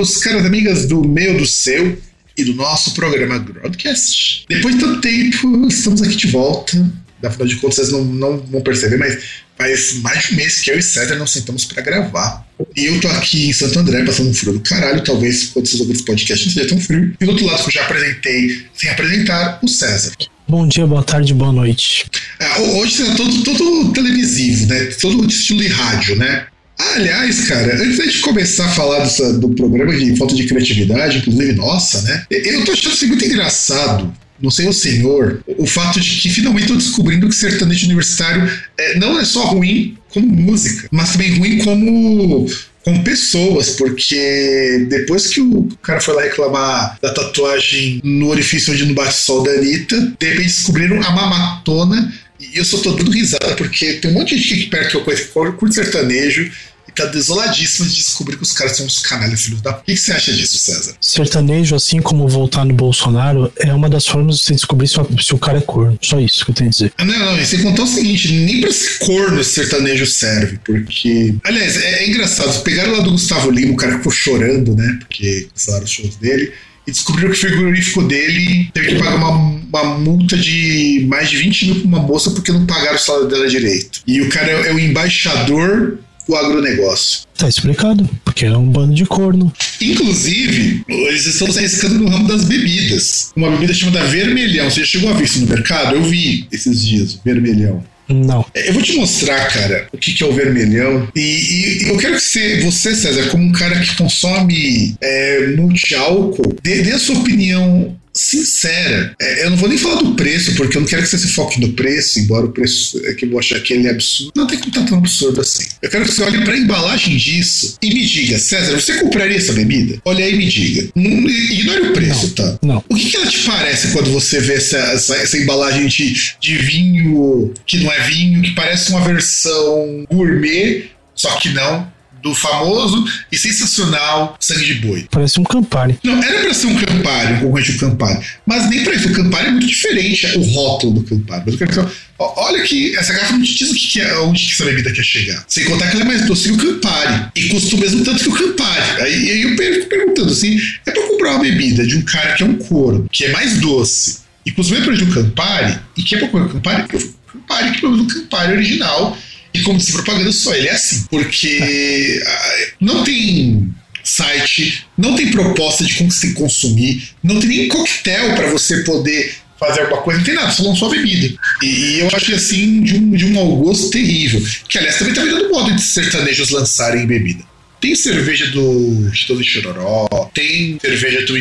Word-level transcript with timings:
amigos, 0.00 0.16
caras 0.18 0.46
amigas 0.46 0.86
do 0.86 1.06
meu, 1.06 1.36
do 1.36 1.46
seu 1.46 1.98
e 2.36 2.44
do 2.44 2.54
nosso 2.54 2.94
programa 2.94 3.38
Broadcast. 3.38 4.46
Depois 4.48 4.74
de 4.74 4.80
tanto 4.80 5.00
tempo, 5.00 5.68
estamos 5.68 6.02
aqui 6.02 6.16
de 6.16 6.28
volta. 6.28 6.90
Afinal 7.22 7.46
de 7.46 7.56
contas, 7.56 7.76
vocês 7.76 7.92
não, 7.92 8.02
não 8.04 8.38
vão 8.38 8.62
perceber, 8.62 8.96
mas 8.96 9.18
faz 9.58 9.94
mais 10.00 10.24
de 10.24 10.32
um 10.32 10.36
mês 10.36 10.60
que 10.60 10.70
eu 10.70 10.78
e 10.78 10.82
César 10.82 11.16
não 11.16 11.26
sentamos 11.26 11.66
para 11.66 11.82
gravar. 11.82 12.46
E 12.74 12.86
eu 12.86 12.98
tô 12.98 13.08
aqui 13.08 13.50
em 13.50 13.52
Santo 13.52 13.78
André, 13.78 14.02
passando 14.04 14.30
um 14.30 14.34
frio 14.34 14.54
do 14.54 14.60
caralho. 14.60 15.04
Talvez, 15.04 15.48
quando 15.48 15.66
vocês 15.66 15.80
ouvirem 15.80 15.98
esse 15.98 16.06
podcast, 16.06 16.46
não 16.46 16.52
seja 16.54 16.68
tão 16.68 16.80
frio. 16.80 17.14
E 17.20 17.24
do 17.24 17.30
outro 17.32 17.44
lado, 17.44 17.62
que 17.62 17.68
eu 17.68 17.72
já 17.72 17.82
apresentei, 17.82 18.66
sem 18.74 18.88
apresentar, 18.88 19.58
o 19.62 19.68
César. 19.68 20.12
Bom 20.48 20.66
dia, 20.66 20.86
boa 20.86 21.02
tarde, 21.02 21.34
boa 21.34 21.52
noite. 21.52 22.06
Ah, 22.40 22.60
hoje 22.60 22.96
será 22.96 23.14
todo, 23.14 23.44
todo 23.44 23.92
televisivo, 23.92 24.66
né? 24.66 24.86
Todo 25.00 25.26
estilo 25.26 25.60
de 25.60 25.68
rádio, 25.68 26.16
né? 26.16 26.46
Aliás, 26.94 27.46
cara, 27.46 27.74
antes 27.74 28.12
de 28.12 28.18
começar 28.20 28.66
a 28.66 28.70
falar 28.70 29.00
dessa, 29.00 29.32
do 29.34 29.50
programa 29.50 29.94
de 29.94 30.16
falta 30.16 30.34
de 30.34 30.46
criatividade, 30.46 31.18
inclusive 31.18 31.52
nossa, 31.52 32.02
né? 32.02 32.24
Eu 32.30 32.64
tô 32.64 32.72
achando 32.72 32.92
assim 32.92 33.06
muito 33.06 33.24
engraçado 33.24 34.12
não 34.40 34.50
sei 34.50 34.66
o 34.66 34.72
senhor, 34.72 35.42
o 35.58 35.66
fato 35.66 36.00
de 36.00 36.10
que 36.18 36.30
finalmente 36.30 36.62
estou 36.62 36.78
descobrindo 36.78 37.28
que 37.28 37.34
sertanejo 37.34 37.84
universitário 37.84 38.50
é, 38.78 38.98
não 38.98 39.18
é 39.20 39.24
só 39.24 39.44
ruim 39.44 39.98
como 40.08 40.26
música, 40.26 40.88
mas 40.90 41.12
também 41.12 41.38
ruim 41.38 41.58
como 41.58 42.46
com 42.82 43.02
pessoas, 43.02 43.70
porque 43.70 44.86
depois 44.88 45.26
que 45.26 45.40
o 45.40 45.68
cara 45.82 46.00
foi 46.00 46.14
lá 46.14 46.22
reclamar 46.22 46.98
da 47.02 47.12
tatuagem 47.12 48.00
no 48.02 48.28
orifício 48.28 48.72
onde 48.72 48.86
não 48.86 48.94
bate 48.94 49.14
sol 49.14 49.42
da 49.42 49.50
Anitta, 49.50 50.14
de 50.18 50.26
repente 50.26 50.46
descobriram 50.46 50.96
a 51.02 51.10
mamatona 51.10 52.12
e 52.40 52.56
eu 52.56 52.64
só 52.64 52.78
tô 52.78 52.92
dando 52.92 53.10
risada 53.10 53.54
porque 53.54 53.94
tem 53.94 54.10
um 54.10 54.14
monte 54.14 54.34
de 54.34 54.40
gente 54.40 54.54
aqui 54.54 54.66
perto 54.70 54.90
que 54.90 54.96
eu 54.96 55.04
conheço 55.04 55.28
que 55.28 55.74
sertanejo 55.74 56.50
e 56.90 56.94
tá 56.94 57.06
desoladíssimo 57.06 57.88
de 57.88 57.94
descobrir 57.96 58.36
que 58.36 58.42
os 58.42 58.52
caras 58.52 58.76
são 58.76 58.84
uns 58.84 58.98
canalhas 58.98 59.42
filhos 59.42 59.60
da. 59.62 59.70
O 59.70 59.82
que, 59.82 59.94
que 59.94 59.96
você 59.96 60.12
acha 60.12 60.32
disso, 60.32 60.58
César? 60.58 60.94
Sertanejo, 61.00 61.74
assim 61.74 62.00
como 62.02 62.28
voltar 62.28 62.64
no 62.64 62.74
Bolsonaro, 62.74 63.52
é 63.56 63.72
uma 63.72 63.88
das 63.88 64.06
formas 64.06 64.38
de 64.38 64.44
você 64.44 64.54
descobrir 64.54 64.88
se, 64.88 64.96
se 65.22 65.34
o 65.34 65.38
cara 65.38 65.58
é 65.58 65.62
corno. 65.62 65.98
Só 66.02 66.18
isso 66.20 66.44
que 66.44 66.50
eu 66.50 66.54
tenho 66.54 66.68
a 66.68 66.72
dizer. 66.72 66.92
Não, 66.98 67.06
não, 67.06 67.38
e 67.38 67.46
sem 67.46 67.62
contar 67.62 67.84
o 67.84 67.86
seguinte, 67.86 68.32
nem 68.32 68.60
pra 68.60 68.72
ser 68.72 68.98
corno 68.98 69.40
esse 69.40 69.54
sertanejo 69.54 70.06
serve, 70.06 70.58
porque. 70.64 71.34
Aliás, 71.44 71.76
é, 71.76 72.04
é 72.04 72.08
engraçado, 72.08 72.62
pegaram 72.62 72.92
lá 72.92 73.00
do 73.00 73.12
Gustavo 73.12 73.50
Lima, 73.50 73.72
o 73.72 73.76
cara 73.76 73.92
que 73.92 73.98
ficou 73.98 74.12
chorando, 74.12 74.74
né? 74.74 74.98
Porque 75.00 75.48
cancelaram 75.54 75.84
os 75.84 75.90
shows 75.90 76.16
dele 76.16 76.52
e 76.86 76.90
descobriram 76.90 77.30
que 77.30 77.36
o 77.36 77.40
frigorífico 77.40 78.02
dele 78.02 78.70
teve 78.72 78.88
que 78.88 78.94
pagar 78.96 79.16
uma, 79.16 79.30
uma 79.30 79.98
multa 79.98 80.36
de 80.36 81.06
mais 81.08 81.30
de 81.30 81.36
20 81.36 81.66
mil 81.66 81.74
pra 81.76 81.88
uma 81.88 82.00
moça 82.00 82.30
porque 82.30 82.50
não 82.50 82.66
pagaram 82.66 82.96
o 82.96 82.98
salário 82.98 83.28
dela 83.28 83.48
direito. 83.48 84.02
E 84.06 84.20
o 84.20 84.28
cara 84.28 84.50
é, 84.50 84.68
é 84.68 84.72
o 84.72 84.78
embaixador 84.78 85.98
do 86.26 86.36
agronegócio. 86.36 87.22
Tá 87.36 87.48
explicado, 87.48 88.08
porque 88.24 88.46
é 88.46 88.56
um 88.56 88.66
bando 88.66 88.94
de 88.94 89.04
corno. 89.06 89.52
Inclusive, 89.80 90.84
eles 90.88 91.26
estão 91.26 91.50
se 91.50 91.58
arriscando 91.58 91.98
no 91.98 92.08
ramo 92.08 92.28
das 92.28 92.44
bebidas. 92.44 93.32
Uma 93.34 93.50
bebida 93.50 93.72
chamada 93.72 94.06
vermelhão. 94.06 94.70
Você 94.70 94.80
já 94.80 94.86
chegou 94.86 95.10
a 95.10 95.14
ver 95.14 95.24
isso 95.24 95.40
no 95.40 95.46
mercado? 95.46 95.96
Eu 95.96 96.02
vi 96.02 96.46
esses 96.52 96.84
dias, 96.84 97.18
vermelhão. 97.24 97.82
Não. 98.08 98.44
Eu 98.54 98.74
vou 98.74 98.82
te 98.82 98.94
mostrar, 98.96 99.46
cara, 99.48 99.86
o 99.92 99.98
que, 99.98 100.12
que 100.12 100.22
é 100.22 100.26
o 100.26 100.32
vermelhão. 100.32 101.08
E, 101.14 101.20
e 101.20 101.88
eu 101.88 101.96
quero 101.96 102.16
que 102.16 102.20
você, 102.20 102.60
você, 102.60 102.94
César, 102.94 103.28
como 103.30 103.44
um 103.44 103.52
cara 103.52 103.78
que 103.78 103.96
consome 103.96 104.96
é, 105.00 105.54
multi-álcool, 105.56 106.56
dê, 106.62 106.82
dê 106.82 106.92
a 106.92 106.98
sua 106.98 107.18
opinião 107.18 107.96
sincera. 108.12 109.14
É, 109.20 109.44
eu 109.46 109.50
não 109.50 109.56
vou 109.56 109.68
nem 109.68 109.78
falar 109.78 110.02
do 110.02 110.14
preço, 110.14 110.54
porque 110.54 110.76
eu 110.76 110.80
não 110.80 110.88
quero 110.88 111.02
que 111.02 111.08
você 111.08 111.18
se 111.18 111.28
foque 111.28 111.60
no 111.60 111.72
preço, 111.72 112.18
embora 112.20 112.46
o 112.46 112.52
preço 112.52 113.00
é 113.06 113.14
que 113.14 113.24
eu 113.24 113.30
vou 113.30 113.38
achar 113.38 113.60
que 113.60 113.72
ele 113.72 113.86
é 113.86 113.90
absurdo. 113.90 114.32
Não 114.36 114.46
tem 114.46 114.58
como 114.58 114.70
estar 114.70 114.84
tão 114.84 114.98
absurdo 114.98 115.40
assim. 115.40 115.66
Eu 115.82 115.90
quero 115.90 116.04
que 116.04 116.12
você 116.12 116.22
olhe 116.22 116.42
para 116.44 116.54
a 116.54 116.58
embalagem 116.58 117.16
disso 117.16 117.76
e 117.82 117.92
me 117.92 118.04
diga, 118.06 118.38
César, 118.38 118.78
você 118.78 118.94
compraria 118.98 119.36
essa 119.36 119.52
bebida? 119.52 120.00
Olha 120.04 120.24
aí 120.24 120.34
e 120.34 120.36
me 120.36 120.46
diga. 120.48 120.88
Não, 120.94 121.28
ignore 121.28 121.88
o 121.88 121.92
preço, 121.92 122.26
Não, 122.26 122.34
tá? 122.34 122.58
não. 122.62 122.84
O 122.88 122.94
que, 122.94 123.10
que 123.10 123.16
ela 123.16 123.26
te 123.26 123.38
parece 123.40 123.88
quando 123.88 124.10
você 124.10 124.40
vê 124.40 124.54
essa, 124.54 124.78
essa, 124.78 125.16
essa 125.16 125.38
embalagem 125.38 125.86
de, 125.86 126.14
de 126.40 126.56
vinho 126.58 127.52
que 127.66 127.78
não 127.78 127.92
é 127.92 128.00
vinho, 128.08 128.42
que 128.42 128.54
parece 128.54 128.90
uma 128.90 129.00
versão 129.02 130.04
gourmet, 130.10 130.90
só 131.14 131.30
que 131.36 131.50
não? 131.50 131.90
Do 132.22 132.34
famoso 132.34 133.04
e 133.30 133.36
sensacional 133.36 134.36
sangue 134.38 134.64
de 134.66 134.74
boi. 134.74 135.06
Parece 135.10 135.40
um 135.40 135.44
Campari. 135.44 135.98
Não, 136.02 136.22
era 136.22 136.40
pra 136.40 136.54
ser 136.54 136.66
um 136.66 136.76
Campari, 136.76 137.34
um 137.34 137.40
concorrente 137.40 137.72
do 137.72 137.78
Campari. 137.78 138.20
Mas 138.46 138.68
nem 138.68 138.84
pra 138.84 138.94
isso. 138.94 139.08
O 139.08 139.12
Campari 139.12 139.48
é 139.48 139.50
muito 139.50 139.66
diferente, 139.66 140.26
o 140.36 140.42
rótulo 140.42 141.00
do 141.00 141.02
Campari. 141.02 141.42
Mas 141.46 141.54
eu 141.54 141.58
quero 141.58 141.70
dizer, 141.70 141.86
olha 142.18 142.62
que 142.62 142.96
essa 142.96 143.12
garrafa 143.12 143.32
não 143.32 143.42
te 143.42 143.54
diz 143.54 143.70
o 143.70 143.74
que, 143.74 143.88
que 143.88 144.00
é, 144.00 144.18
onde 144.18 144.44
que 144.44 144.52
essa 144.52 144.64
bebida 144.64 144.92
quer 144.92 145.04
chegar. 145.04 145.44
Sem 145.48 145.64
contar 145.64 145.88
que 145.88 145.96
ela 145.96 146.04
é 146.04 146.08
mais 146.08 146.26
doce 146.26 146.48
que 146.48 146.54
o 146.54 146.58
Campari. 146.58 147.30
E 147.34 147.48
custa 147.48 147.76
o 147.76 147.78
mesmo 147.78 148.04
tanto 148.04 148.22
que 148.22 148.28
o 148.28 148.32
Campari. 148.32 149.02
Aí, 149.02 149.30
aí 149.30 149.42
eu 149.42 149.56
fico 149.56 149.86
perguntando 149.88 150.30
assim: 150.30 150.58
é 150.86 150.90
pra 150.90 151.06
comprar 151.08 151.30
uma 151.32 151.40
bebida 151.40 151.86
de 151.86 151.96
um 151.96 152.02
cara 152.02 152.34
que 152.34 152.42
é 152.42 152.46
um 152.46 152.56
couro, 152.56 153.06
que 153.10 153.24
é 153.24 153.32
mais 153.32 153.58
doce, 153.58 154.20
e 154.44 154.50
custa 154.52 154.72
o 154.72 154.76
mesmo 154.76 154.92
preço 154.92 155.04
de 155.04 155.10
um 155.10 155.14
Campari, 155.14 155.78
e 155.96 156.02
que 156.02 156.14
é 156.14 156.18
pra 156.18 156.28
comprar 156.28 156.46
o 156.46 156.52
Campari, 156.52 156.82
o 156.82 157.32
Campari, 157.32 157.72
que 157.72 157.80
pelo 157.80 157.96
menos 157.96 158.12
o 158.12 158.20
Campari 158.20 158.52
original. 158.52 159.16
E 159.52 159.60
como 159.62 159.80
se 159.80 159.92
propaganda 159.92 160.30
só 160.32 160.54
ele 160.54 160.68
é 160.68 160.72
assim. 160.72 161.06
Porque 161.10 162.22
ah, 162.24 162.56
não 162.80 163.04
tem 163.04 163.74
site, 164.02 164.86
não 164.96 165.14
tem 165.14 165.30
proposta 165.30 165.84
de 165.84 165.94
como 165.94 166.10
se 166.10 166.34
consumir, 166.34 167.10
não 167.22 167.38
tem 167.38 167.48
nem 167.48 167.68
coquetel 167.68 168.34
para 168.34 168.50
você 168.50 168.82
poder 168.82 169.34
fazer 169.58 169.82
alguma 169.82 170.00
coisa, 170.00 170.18
não 170.18 170.24
tem 170.24 170.34
nada, 170.34 170.50
só 170.50 170.62
lançou 170.62 170.88
a 170.88 170.92
bebida. 170.92 171.36
E, 171.62 171.66
e 171.66 172.00
eu 172.00 172.08
acho 172.12 172.34
assim 172.34 172.82
de 172.82 172.96
um, 172.96 173.10
de 173.10 173.24
um 173.26 173.32
mau 173.32 173.56
gosto 173.56 173.90
terrível. 173.90 174.42
Que 174.68 174.78
aliás 174.78 174.98
também 174.98 175.12
tá 175.12 175.22
virando 175.22 175.50
moda 175.50 175.72
de 175.72 175.82
sertanejos 175.82 176.50
lançarem 176.50 177.06
bebida. 177.06 177.44
Tem 177.78 177.94
cerveja 177.94 178.46
do 178.48 179.10
Chitão 179.12 179.36
de 179.36 179.44
Chororó, 179.44 180.06
tem 180.34 180.78
cerveja 180.80 181.24
do 181.24 181.36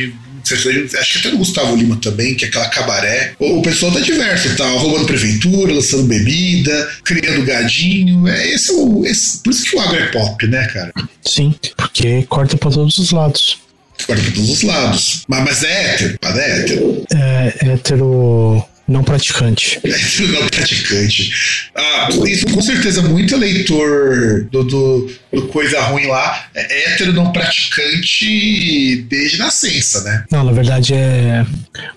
acho 0.56 1.14
que 1.14 1.20
até 1.20 1.32
do 1.32 1.38
Gustavo 1.38 1.76
Lima 1.76 1.98
também, 2.02 2.36
que 2.36 2.46
é 2.46 2.48
aquela 2.48 2.68
cabaré. 2.70 3.34
O, 3.40 3.62
pessoal 3.62 3.92
tá 3.92 4.00
diverso, 4.00 4.56
tá 4.56 4.68
roubando 4.70 5.06
prefeitura, 5.06 5.74
lançando 5.74 6.04
bebida, 6.04 6.90
criando 7.04 7.46
gadinho. 7.46 8.28
É, 8.28 8.54
esse 8.54 8.72
é 8.72 8.74
o, 8.74 9.06
esse, 9.06 9.40
por 9.40 9.52
isso 9.52 9.64
que 9.64 9.76
o 9.76 9.80
agro 9.80 9.98
é 9.98 10.06
pop, 10.08 10.48
né, 10.48 10.68
cara? 10.68 10.92
Sim, 11.26 11.54
porque 11.76 12.24
corta 12.24 12.58
pra 12.58 12.72
todos 12.72 12.98
os 12.98 13.12
lados. 13.12 13.60
Corta 14.06 14.22
pra 14.22 14.32
todos 14.32 14.50
os 14.50 14.62
lados. 14.64 15.24
Mas, 15.28 15.44
mas 15.44 15.64
é 15.64 15.94
hétero, 15.94 16.18
mas 16.22 16.38
é 16.38 16.60
hétero. 16.60 17.06
É 17.14 17.74
hétero 17.74 18.66
não 18.90 19.04
praticante. 19.04 19.80
Hétero 19.84 20.28
não 20.42 20.48
praticante. 20.48 21.32
Ah, 21.76 22.10
isso 22.26 22.48
com 22.48 22.62
certeza 22.62 23.02
muito 23.04 23.36
eleitor 23.36 24.48
do, 24.52 24.64
do, 24.64 25.12
do 25.32 25.42
coisa 25.48 25.80
ruim 25.82 26.08
lá 26.08 26.48
é 26.56 26.90
hétero 26.92 27.14
não 27.14 27.32
praticante 27.32 29.06
desde 29.10 29.38
nascença, 29.38 30.02
né? 30.04 30.26
Não, 30.32 30.44
na 30.44 30.52
verdade 30.52 30.94
é 30.94 31.46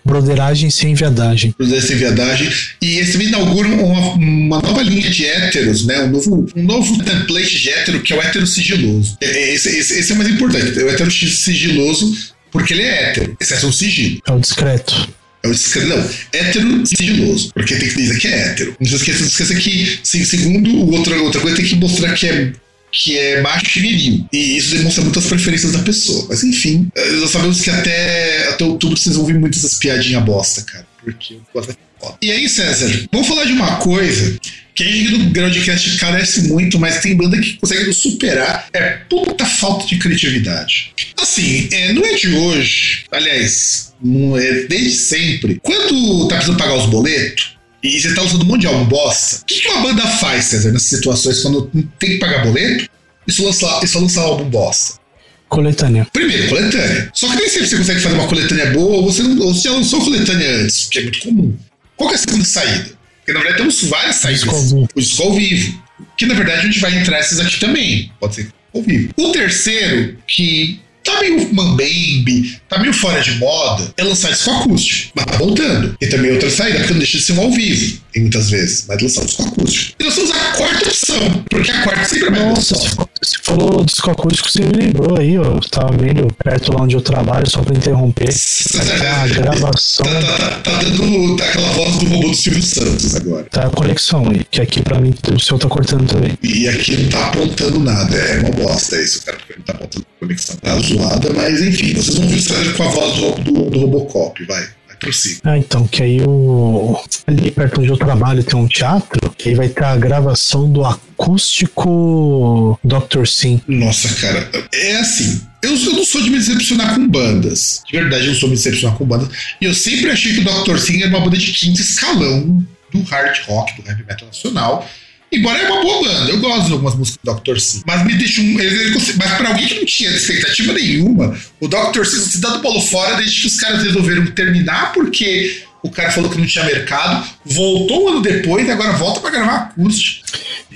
broderagem 0.04 0.70
sem 0.70 0.94
viadagem. 0.94 1.52
Cruzeiros 1.52 1.86
sem 1.86 1.96
viadagem. 1.96 2.50
E 2.80 2.98
esse 2.98 3.16
me 3.16 3.26
inaugura 3.26 3.68
uma, 3.68 4.14
uma 4.14 4.60
nova 4.60 4.82
linha 4.82 5.08
de 5.08 5.24
héteros, 5.24 5.86
né? 5.86 6.00
Um 6.00 6.10
novo, 6.10 6.46
um 6.54 6.62
novo 6.62 7.02
template 7.02 7.58
de 7.58 7.70
hétero 7.70 8.00
que 8.00 8.12
é 8.12 8.16
o 8.16 8.22
hétero 8.22 8.46
sigiloso. 8.46 9.16
É, 9.20 9.54
Esse, 9.54 9.70
esse, 9.76 9.98
esse 9.98 10.12
é 10.12 10.14
o 10.14 10.18
mais 10.18 10.30
importante. 10.30 10.78
É 10.78 10.84
o 10.84 10.90
hétero 10.90 11.10
sigiloso 11.10 12.32
porque 12.50 12.74
ele 12.74 12.82
é 12.82 13.04
hétero, 13.04 13.34
exceto 13.40 13.66
o 13.66 13.72
sigilo. 13.72 14.20
É 14.28 14.32
o 14.32 14.38
discreto. 14.38 15.08
É 15.44 15.48
o 15.48 15.52
discreto, 15.52 15.88
não, 15.88 16.10
hétero 16.32 16.86
sigiloso, 16.86 17.50
porque 17.52 17.74
tem 17.74 17.88
que 17.88 17.96
dizer 17.96 18.18
que 18.18 18.28
é 18.28 18.48
hétero. 18.48 18.76
Não 18.78 18.88
se 18.88 18.94
esqueça, 18.94 19.24
esqueça 19.24 19.54
que, 19.56 19.98
sim, 20.04 20.24
segundo 20.24 20.70
o 20.70 20.92
outra, 20.94 21.40
coisa, 21.40 21.56
tem 21.56 21.66
que 21.66 21.74
mostrar 21.74 22.14
que 22.14 22.26
é 22.26 22.52
que 22.92 23.16
é 23.16 23.40
macho 23.40 23.78
e 23.78 23.82
viril. 23.82 24.28
E 24.30 24.58
isso 24.58 24.76
demonstra 24.76 25.02
muitas 25.02 25.24
preferências 25.24 25.72
da 25.72 25.78
pessoa. 25.78 26.26
Mas 26.28 26.44
enfim, 26.44 26.88
eh, 26.94 27.10
nós 27.12 27.30
sabemos 27.30 27.62
que 27.62 27.70
até, 27.70 28.48
até 28.48 28.64
outubro 28.64 28.98
vocês 28.98 29.14
vão 29.16 29.24
ouvir 29.24 29.38
muitas 29.38 29.78
piadinhas 29.78 30.22
bosta, 30.22 30.60
cara. 30.62 30.86
Porque 31.02 31.38
eu 31.54 31.60
da 31.62 31.74
foda. 31.98 32.18
E 32.20 32.30
aí, 32.30 32.46
César, 32.48 33.08
vamos 33.10 33.26
falar 33.26 33.46
de 33.46 33.52
uma 33.52 33.76
coisa 33.76 34.38
que 34.74 34.82
a 34.82 34.86
gente 34.86 35.18
do 35.18 35.30
Groundcast 35.30 35.98
carece 35.98 36.48
muito, 36.48 36.78
mas 36.78 37.00
tem 37.00 37.16
banda 37.16 37.38
que 37.38 37.54
consegue 37.54 37.92
superar. 37.92 38.68
É 38.72 38.98
puta 39.08 39.44
falta 39.44 39.86
de 39.86 39.98
criatividade. 39.98 40.92
Assim, 41.20 41.68
é, 41.70 41.92
não 41.92 42.04
é 42.04 42.14
de 42.14 42.34
hoje, 42.34 43.04
aliás, 43.10 43.92
não 44.02 44.36
é 44.36 44.64
desde 44.64 44.92
sempre. 44.92 45.60
Quando 45.62 46.28
tá 46.28 46.36
precisando 46.36 46.58
pagar 46.58 46.76
os 46.76 46.86
boletos, 46.86 47.56
e 47.82 48.00
você 48.00 48.14
tá 48.14 48.22
usando 48.22 48.42
um 48.42 48.46
monte 48.46 48.60
de 48.60 48.66
álbum 48.68 48.84
bosta, 48.84 49.42
o 49.42 49.44
que, 49.44 49.68
uma 49.68 49.82
banda 49.82 50.06
faz, 50.06 50.46
César, 50.46 50.70
nessas 50.70 50.88
situações, 50.88 51.40
quando 51.40 51.62
tem 51.98 52.10
que 52.10 52.18
pagar 52.18 52.44
boleto? 52.44 52.88
Isso 53.26 53.44
lança, 53.44 53.80
isso 53.82 53.98
lança 53.98 54.20
álbum 54.20 54.48
bosta. 54.48 55.00
Coletânea. 55.48 56.06
Primeiro, 56.12 56.48
coletânea. 56.48 57.10
Só 57.12 57.28
que 57.28 57.36
nem 57.36 57.48
sempre 57.48 57.68
você 57.68 57.76
consegue 57.76 58.00
fazer 58.00 58.14
uma 58.14 58.26
coletânea 58.26 58.70
boa, 58.70 58.96
ou 58.96 59.04
você, 59.04 59.22
não, 59.22 59.38
ou 59.46 59.54
você 59.54 59.68
já 59.68 59.74
lançou 59.74 60.00
coletânea 60.00 60.48
antes, 60.56 60.88
que 60.88 60.98
é 60.98 61.02
muito 61.02 61.18
comum. 61.20 61.56
Qual 61.96 62.10
é 62.10 62.14
a 62.14 62.18
segunda 62.18 62.44
saída? 62.44 63.01
Porque 63.24 63.32
na 63.32 63.40
verdade 63.40 63.58
temos 63.58 63.84
várias 63.84 64.16
saídas. 64.16 64.72
O 64.72 64.88
disco 64.96 65.22
ao 65.22 65.34
vivo. 65.34 65.82
Que 66.16 66.26
na 66.26 66.34
verdade 66.34 66.60
a 66.60 66.64
gente 66.64 66.80
vai 66.80 66.98
entrar 66.98 67.18
essas 67.18 67.40
aqui 67.40 67.58
também. 67.60 68.10
Pode 68.18 68.34
ser 68.34 68.52
ao 68.74 68.82
vivo. 68.82 69.12
O 69.16 69.30
terceiro, 69.30 70.18
que 70.26 70.80
tá 71.04 71.20
meio 71.20 71.52
mambembe, 71.52 72.60
tá 72.68 72.78
meio 72.78 72.92
fora 72.92 73.20
de 73.20 73.32
moda, 73.32 73.92
é 73.96 74.02
lançar 74.04 74.30
disco 74.30 74.50
acústico. 74.50 75.12
Mas 75.14 75.24
tá 75.26 75.36
voltando. 75.36 75.96
E 76.00 76.06
também 76.06 76.32
outra 76.32 76.50
saída, 76.50 76.78
porque 76.78 76.92
não 76.92 76.98
deixa 76.98 77.18
de 77.18 77.24
ser 77.24 77.32
um 77.32 77.40
ao 77.40 77.50
vivo, 77.50 78.00
tem 78.12 78.22
muitas 78.22 78.50
vezes, 78.50 78.84
mas 78.88 79.02
lançar 79.02 79.24
disco 79.24 79.42
acústico. 79.42 79.96
E 79.98 80.04
nós 80.04 80.14
temos 80.14 80.30
a 80.30 80.52
quarta 80.52 80.88
opção, 80.88 81.44
porque 81.50 81.70
a 81.70 81.82
quarta 81.82 82.04
sempre 82.04 82.28
é 82.28 82.30
mais 82.30 82.44
Nossa. 82.44 82.74
Você 83.24 83.36
falou 83.42 83.84
disco 83.84 84.10
acústico, 84.10 84.50
você 84.50 84.64
me 84.64 84.72
lembrou 84.72 85.16
aí, 85.16 85.38
ó. 85.38 85.44
Eu 85.44 85.60
tava 85.60 85.96
vendo 85.96 86.26
perto 86.42 86.72
lá 86.72 86.82
onde 86.82 86.96
eu 86.96 87.00
trabalho, 87.00 87.48
só 87.48 87.62
pra 87.62 87.76
interromper. 87.76 88.28
A 88.28 89.28
gravação 89.28 90.04
Tá, 90.04 90.20
tá, 90.22 90.48
tá, 90.48 90.60
tá 90.60 90.82
dando 90.82 91.36
tá 91.36 91.44
aquela 91.44 91.68
voz 91.68 91.96
do 91.98 92.06
robô 92.06 92.28
do 92.28 92.34
Silvio 92.34 92.62
Santos 92.62 93.14
agora. 93.14 93.46
da 93.52 93.70
conexão 93.70 94.28
aí, 94.28 94.44
que 94.50 94.60
aqui 94.60 94.82
pra 94.82 94.98
mim 94.98 95.14
o 95.32 95.38
seu 95.38 95.56
tá 95.58 95.68
cortando 95.68 96.06
também. 96.08 96.36
E 96.42 96.68
aqui 96.68 96.96
não 96.96 97.08
tá 97.10 97.26
apontando 97.28 97.78
nada, 97.80 98.16
é 98.16 98.40
uma 98.40 98.50
bosta 98.50 99.00
isso, 99.00 99.24
cara, 99.24 99.38
porque 99.38 99.54
não 99.56 99.62
tá 99.64 99.72
apontando 99.74 100.06
conexão. 100.18 100.56
Tá 100.56 100.78
zoada, 100.80 101.30
mas 101.34 101.60
enfim, 101.62 101.94
vocês 101.94 102.18
vão 102.18 102.26
ver 102.28 102.76
com 102.76 102.82
a 102.82 102.88
voz 102.88 103.14
do, 103.16 103.30
do, 103.42 103.70
do 103.70 103.78
Robocop, 103.80 104.44
vai. 104.46 104.66
Prossiga. 105.02 105.40
Ah, 105.42 105.58
então, 105.58 105.84
que 105.84 106.00
aí 106.00 106.22
o. 106.22 106.96
Ali 107.26 107.50
perto 107.50 107.80
onde 107.80 107.90
eu 107.90 107.96
trabalho 107.96 108.44
tem 108.44 108.56
um 108.56 108.68
teatro, 108.68 109.30
que 109.36 109.48
aí 109.48 109.54
vai 109.56 109.68
ter 109.68 109.82
a 109.82 109.96
gravação 109.96 110.70
do 110.70 110.84
acústico 110.84 112.78
Dr. 112.84 113.26
Sim. 113.26 113.60
Nossa, 113.66 114.08
cara, 114.20 114.48
é 114.72 114.96
assim. 114.98 115.42
Eu, 115.60 115.74
eu 115.74 115.92
não 115.92 116.04
sou 116.04 116.22
de 116.22 116.30
me 116.30 116.38
decepcionar 116.38 116.94
com 116.94 117.08
bandas. 117.08 117.82
De 117.84 117.98
verdade, 117.98 118.26
eu 118.26 118.32
não 118.32 118.38
sou 118.38 118.48
de 118.48 118.54
me 118.54 118.56
decepcionar 118.56 118.96
com 118.96 119.04
bandas. 119.04 119.28
E 119.60 119.64
eu 119.64 119.74
sempre 119.74 120.08
achei 120.08 120.34
que 120.34 120.40
o 120.40 120.44
Dr. 120.44 120.78
Sim 120.78 121.02
era 121.02 121.08
uma 121.08 121.20
banda 121.20 121.36
de 121.36 121.50
quinto 121.52 121.80
escalão 121.80 122.64
do 122.92 123.02
hard 123.02 123.36
rock, 123.46 123.82
do 123.82 123.88
heavy 123.88 124.04
metal 124.04 124.28
nacional. 124.28 124.88
Embora 125.32 125.58
é 125.58 125.70
uma 125.70 125.80
boa 125.82 126.02
banda, 126.04 126.30
eu 126.30 126.40
gosto 126.40 126.66
de 126.66 126.72
algumas 126.72 126.94
músicas 126.94 127.18
do 127.24 127.34
Dr. 127.40 127.58
Sim. 127.58 127.82
Mas 127.86 128.04
me 128.04 128.14
deixa 128.14 128.40
um. 128.40 128.60
ele- 128.60 128.80
ele 128.82 128.92
conse- 128.92 129.14
Mas 129.16 129.30
pra 129.32 129.48
alguém 129.48 129.66
que 129.66 129.74
não 129.76 129.84
tinha 129.86 130.10
expectativa 130.10 130.72
nenhuma, 130.74 131.34
o 131.60 131.68
Dr. 131.68 132.04
Sim 132.04 132.20
se 132.20 132.40
dá 132.40 132.50
do 132.50 132.58
bolo 132.62 132.80
fora 132.80 133.16
desde 133.16 133.40
que 133.40 133.46
os 133.46 133.56
caras 133.56 133.82
resolveram 133.82 134.26
terminar, 134.26 134.92
porque 134.92 135.62
o 135.82 135.90
cara 135.90 136.10
falou 136.12 136.30
que 136.30 136.38
não 136.38 136.46
tinha 136.46 136.64
mercado, 136.64 137.26
voltou 137.44 138.04
um 138.04 138.08
ano 138.08 138.20
depois 138.22 138.66
e 138.68 138.70
agora 138.70 138.92
volta 138.92 139.20
pra 139.20 139.30
gravar 139.30 139.54
acústico. 139.56 140.26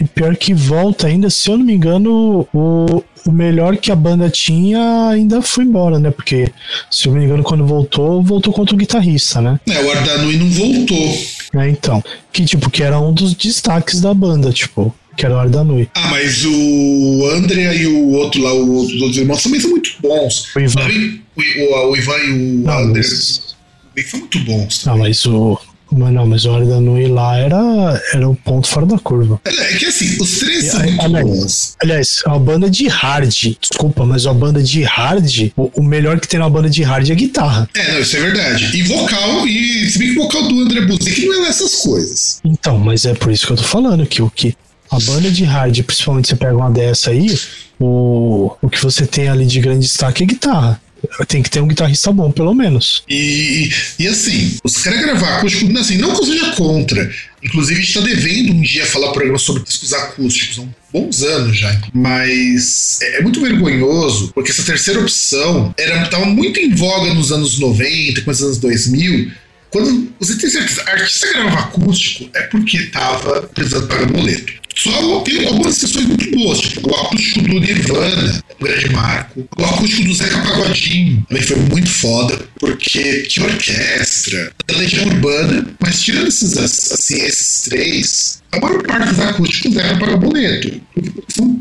E 0.00 0.04
pior 0.04 0.36
que 0.36 0.52
volta 0.52 1.06
ainda, 1.06 1.30
se 1.30 1.48
eu 1.50 1.56
não 1.56 1.64
me 1.64 1.72
engano, 1.74 2.46
o, 2.52 3.02
o 3.24 3.32
melhor 3.32 3.76
que 3.78 3.90
a 3.92 3.96
banda 3.96 4.28
tinha 4.28 5.08
ainda 5.08 5.40
foi 5.40 5.64
embora, 5.64 5.98
né? 5.98 6.10
Porque, 6.10 6.50
se 6.90 7.06
eu 7.06 7.12
não 7.12 7.20
me 7.20 7.24
engano, 7.26 7.42
quando 7.42 7.64
voltou, 7.66 8.22
voltou 8.22 8.52
contra 8.52 8.74
o 8.74 8.78
guitarrista, 8.78 9.40
né? 9.40 9.58
É, 9.68 9.80
o 9.82 9.90
Ardanui 9.90 10.36
não 10.36 10.50
voltou. 10.50 11.18
É, 11.58 11.68
então. 11.68 12.02
Que, 12.32 12.44
tipo, 12.44 12.70
que 12.70 12.82
era 12.82 12.98
um 13.00 13.12
dos 13.12 13.34
destaques 13.34 14.00
da 14.00 14.12
banda, 14.14 14.52
tipo, 14.52 14.94
que 15.16 15.24
era 15.24 15.34
o 15.34 15.38
Ardanui. 15.38 15.88
Ah, 15.94 16.08
mas 16.10 16.44
o 16.44 17.28
André 17.32 17.76
e 17.76 17.86
o 17.86 18.10
outro 18.12 18.42
lá, 18.42 18.52
os 18.52 18.92
outros 19.00 19.16
irmãos 19.16 19.42
também 19.42 19.60
são 19.60 19.70
muito 19.70 19.90
bons. 20.00 20.54
O 20.54 20.60
Ivan. 20.60 20.88
O, 21.36 21.40
o- 21.40 21.90
o 21.90 21.96
Ivan 21.96 22.16
e 22.18 22.30
o 22.30 22.36
Não, 22.64 22.78
André 22.78 23.00
mas, 23.02 23.56
também 23.94 24.10
são 24.10 24.20
muito 24.20 24.38
bons. 24.40 24.78
Também. 24.82 25.00
mas 25.00 25.24
o. 25.26 25.58
Mas 25.90 26.12
não, 26.12 26.26
mas 26.26 26.44
o 26.44 26.50
Ardanui 26.50 27.06
lá 27.06 27.36
era, 27.36 28.02
era 28.12 28.28
o 28.28 28.34
ponto 28.34 28.66
fora 28.66 28.86
da 28.86 28.98
curva. 28.98 29.40
É 29.44 29.76
que 29.76 29.86
assim, 29.86 30.16
os 30.20 30.38
três 30.38 30.64
são 30.64 30.82
muito 30.82 31.08
bons. 31.08 31.76
Aliás, 31.80 32.22
a 32.26 32.38
banda 32.38 32.68
de 32.68 32.88
hard, 32.88 33.32
desculpa, 33.60 34.04
mas 34.04 34.26
a 34.26 34.34
banda 34.34 34.62
de 34.62 34.82
hard, 34.82 35.52
o, 35.56 35.70
o 35.76 35.82
melhor 35.82 36.18
que 36.18 36.26
tem 36.26 36.40
na 36.40 36.48
banda 36.48 36.68
de 36.68 36.82
hard 36.82 37.08
é 37.08 37.12
a 37.12 37.16
guitarra. 37.16 37.68
É, 37.74 37.92
não, 37.92 38.00
isso 38.00 38.16
é 38.16 38.20
verdade. 38.20 38.76
E 38.76 38.82
vocal, 38.82 39.46
e 39.46 39.88
se 39.90 39.98
bem 39.98 40.12
que 40.12 40.18
o 40.18 40.22
vocal 40.24 40.48
do 40.48 40.60
André 40.60 40.80
Buzik 40.82 41.26
não 41.26 41.46
é 41.46 41.48
essas 41.48 41.76
coisas. 41.76 42.40
Então, 42.44 42.78
mas 42.78 43.04
é 43.04 43.14
por 43.14 43.30
isso 43.30 43.46
que 43.46 43.52
eu 43.52 43.56
tô 43.56 43.62
falando 43.62 44.06
que 44.06 44.20
o 44.22 44.30
que 44.30 44.56
a 44.90 44.98
banda 45.00 45.30
de 45.30 45.44
hard, 45.44 45.82
principalmente 45.82 46.28
você 46.28 46.36
pega 46.36 46.56
uma 46.56 46.70
dessa 46.70 47.10
aí, 47.10 47.38
o, 47.78 48.52
o 48.62 48.68
que 48.68 48.82
você 48.82 49.06
tem 49.06 49.28
ali 49.28 49.46
de 49.46 49.60
grande 49.60 49.80
destaque 49.80 50.22
é 50.22 50.26
guitarra. 50.26 50.80
Tem 51.26 51.42
que 51.42 51.50
ter 51.50 51.60
um 51.60 51.68
guitarrista 51.68 52.12
bom, 52.12 52.30
pelo 52.30 52.54
menos. 52.54 53.02
E, 53.08 53.70
e 53.98 54.06
assim, 54.06 54.58
os 54.62 54.76
caras 54.78 55.00
gravar 55.00 55.38
acústico, 55.38 55.78
assim, 55.78 55.98
não 55.98 56.14
que 56.14 56.20
eu 56.20 56.26
seja 56.26 56.50
contra. 56.52 57.10
Inclusive, 57.42 57.80
a 57.80 57.82
gente 57.82 57.94
tá 57.94 58.00
devendo 58.00 58.52
um 58.52 58.60
dia 58.60 58.84
falar 58.86 59.12
programa 59.12 59.38
sobre 59.38 59.62
discos 59.62 59.92
acústicos, 59.92 60.58
uns 60.58 60.68
bons 60.92 61.22
anos 61.22 61.56
já. 61.56 61.80
Mas 61.92 62.98
é, 63.02 63.18
é 63.18 63.22
muito 63.22 63.40
vergonhoso, 63.40 64.32
porque 64.34 64.50
essa 64.50 64.64
terceira 64.64 65.00
opção 65.00 65.74
era, 65.78 66.08
tava 66.08 66.26
muito 66.26 66.58
em 66.58 66.74
voga 66.74 67.14
nos 67.14 67.30
anos 67.30 67.58
90, 67.58 68.22
com 68.22 68.30
os 68.30 68.42
anos 68.42 68.58
2000. 68.58 69.30
Quando 69.70 70.12
você 70.18 70.36
tem 70.36 70.48
certeza, 70.48 70.82
artista 70.86 71.28
grava 71.28 71.60
acústico 71.60 72.30
é 72.34 72.42
porque 72.42 72.86
tava 72.86 73.42
precisando 73.42 73.86
pagar 73.88 74.06
boleto. 74.06 74.54
Só 74.76 75.20
tem 75.20 75.46
algumas 75.46 75.76
sessões 75.76 76.06
muito 76.06 76.30
boas, 76.32 76.60
tipo 76.60 76.90
o 76.90 76.94
acústico 76.94 77.42
do 77.48 77.60
Nirvana, 77.60 78.44
um 78.60 78.64
grande 78.64 78.90
marco. 78.90 79.48
O 79.56 79.64
acústico 79.64 80.04
do 80.04 80.14
Zeca 80.14 80.38
Pagodinho 80.38 81.24
também 81.28 81.42
foi 81.42 81.56
muito 81.56 81.88
foda, 81.88 82.38
porque 82.60 83.22
tinha 83.22 83.46
orquestra, 83.46 84.52
da 84.66 84.76
Legião 84.76 85.06
Urbana, 85.06 85.66
mas 85.80 86.02
tirando 86.02 86.28
esses, 86.28 86.56
assim, 86.58 87.22
esses 87.22 87.62
três, 87.62 88.42
a 88.52 88.60
maior 88.60 88.82
parte 88.82 89.08
dos 89.08 89.20
acústicos 89.20 89.76
eram 89.76 89.98
para 89.98 90.16
boleto, 90.16 90.80
são. 91.28 91.56